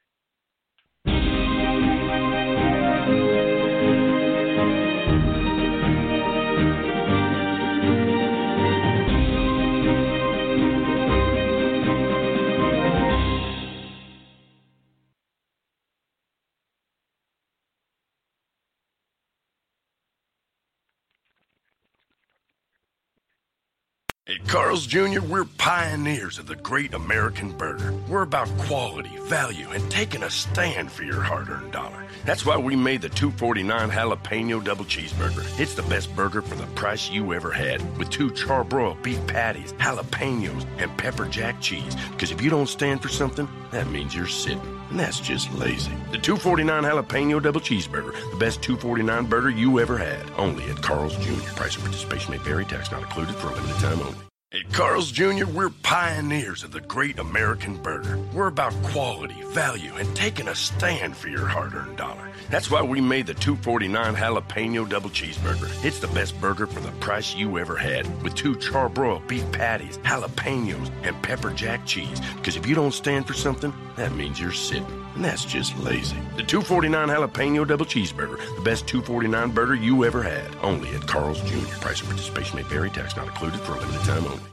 Carl's 24.56 24.86
Jr., 24.86 25.20
we're 25.20 25.44
pioneers 25.44 26.38
of 26.38 26.46
the 26.46 26.56
great 26.56 26.94
American 26.94 27.52
burger. 27.52 27.92
We're 28.08 28.22
about 28.22 28.48
quality, 28.56 29.14
value, 29.24 29.68
and 29.68 29.90
taking 29.90 30.22
a 30.22 30.30
stand 30.30 30.90
for 30.90 31.02
your 31.02 31.20
hard 31.20 31.50
earned 31.50 31.72
dollar. 31.72 32.06
That's 32.24 32.46
why 32.46 32.56
we 32.56 32.74
made 32.74 33.02
the 33.02 33.10
249 33.10 33.90
jalapeno 33.90 34.64
double 34.64 34.86
cheeseburger. 34.86 35.44
It's 35.60 35.74
the 35.74 35.82
best 35.82 36.16
burger 36.16 36.40
for 36.40 36.54
the 36.54 36.64
price 36.68 37.10
you 37.10 37.34
ever 37.34 37.52
had, 37.52 37.98
with 37.98 38.08
two 38.08 38.30
charbroiled 38.30 39.02
beef 39.02 39.24
patties, 39.26 39.74
jalapenos, 39.74 40.66
and 40.78 40.96
pepper 40.96 41.26
jack 41.26 41.60
cheese. 41.60 41.94
Because 42.12 42.30
if 42.30 42.40
you 42.40 42.48
don't 42.48 42.66
stand 42.66 43.02
for 43.02 43.08
something, 43.08 43.46
that 43.72 43.88
means 43.88 44.14
you're 44.14 44.26
sitting. 44.26 44.80
And 44.88 44.98
that's 44.98 45.20
just 45.20 45.52
lazy. 45.52 45.92
The 46.12 46.18
249 46.18 46.82
jalapeno 46.82 47.42
double 47.42 47.60
cheeseburger, 47.60 48.14
the 48.30 48.38
best 48.38 48.62
249 48.62 49.26
burger 49.26 49.50
you 49.50 49.80
ever 49.80 49.98
had. 49.98 50.24
Only 50.38 50.64
at 50.70 50.80
Carl's 50.80 51.14
Jr. 51.18 51.42
Price 51.56 51.74
and 51.74 51.84
participation 51.84 52.30
may 52.30 52.38
vary, 52.38 52.64
tax 52.64 52.90
not 52.90 53.02
included 53.02 53.34
for 53.34 53.48
a 53.48 53.54
limited 53.54 53.76
time 53.80 54.00
only. 54.00 54.16
At 54.52 54.72
Carl's 54.72 55.10
Jr., 55.10 55.44
we're 55.44 55.70
pioneers 55.82 56.62
of 56.62 56.70
the 56.70 56.80
great 56.80 57.18
American 57.18 57.82
burger. 57.82 58.16
We're 58.32 58.46
about 58.46 58.80
quality, 58.84 59.42
value, 59.48 59.92
and 59.96 60.14
taking 60.14 60.46
a 60.46 60.54
stand 60.54 61.16
for 61.16 61.26
your 61.26 61.46
hard 61.46 61.74
earned 61.74 61.96
dollar. 61.96 62.30
That's 62.48 62.70
why 62.70 62.80
we 62.80 63.00
made 63.00 63.26
the 63.26 63.34
249 63.34 64.14
jalapeno 64.14 64.88
double 64.88 65.10
cheeseburger. 65.10 65.68
It's 65.84 65.98
the 65.98 66.06
best 66.08 66.40
burger 66.40 66.68
for 66.68 66.78
the 66.78 66.92
price 67.00 67.34
you 67.34 67.58
ever 67.58 67.76
had, 67.76 68.06
with 68.22 68.36
two 68.36 68.54
charbroiled 68.54 69.26
beef 69.26 69.50
patties, 69.50 69.98
jalapenos, 69.98 70.92
and 71.02 71.20
pepper 71.24 71.50
jack 71.50 71.84
cheese. 71.84 72.20
Because 72.36 72.54
if 72.54 72.68
you 72.68 72.76
don't 72.76 72.94
stand 72.94 73.26
for 73.26 73.34
something, 73.34 73.74
that 73.96 74.14
means 74.14 74.40
you're 74.40 74.52
sitting. 74.52 75.05
And 75.16 75.24
that's 75.24 75.46
just 75.46 75.76
lazy. 75.78 76.18
The 76.36 76.42
249 76.42 77.08
jalapeno 77.08 77.66
double 77.66 77.86
cheeseburger, 77.86 78.36
the 78.54 78.60
best 78.60 78.86
249 78.86 79.50
burger 79.50 79.74
you 79.74 80.04
ever 80.04 80.22
had. 80.22 80.54
Only 80.62 80.90
at 80.90 81.06
Carl's 81.06 81.40
Jr. 81.40 81.74
Price 81.80 82.00
and 82.00 82.10
participation 82.10 82.56
may 82.56 82.62
vary, 82.64 82.90
tax 82.90 83.16
not 83.16 83.26
included 83.26 83.58
for 83.60 83.72
a 83.72 83.80
limited 83.80 84.02
time 84.02 84.26
only. 84.26 84.46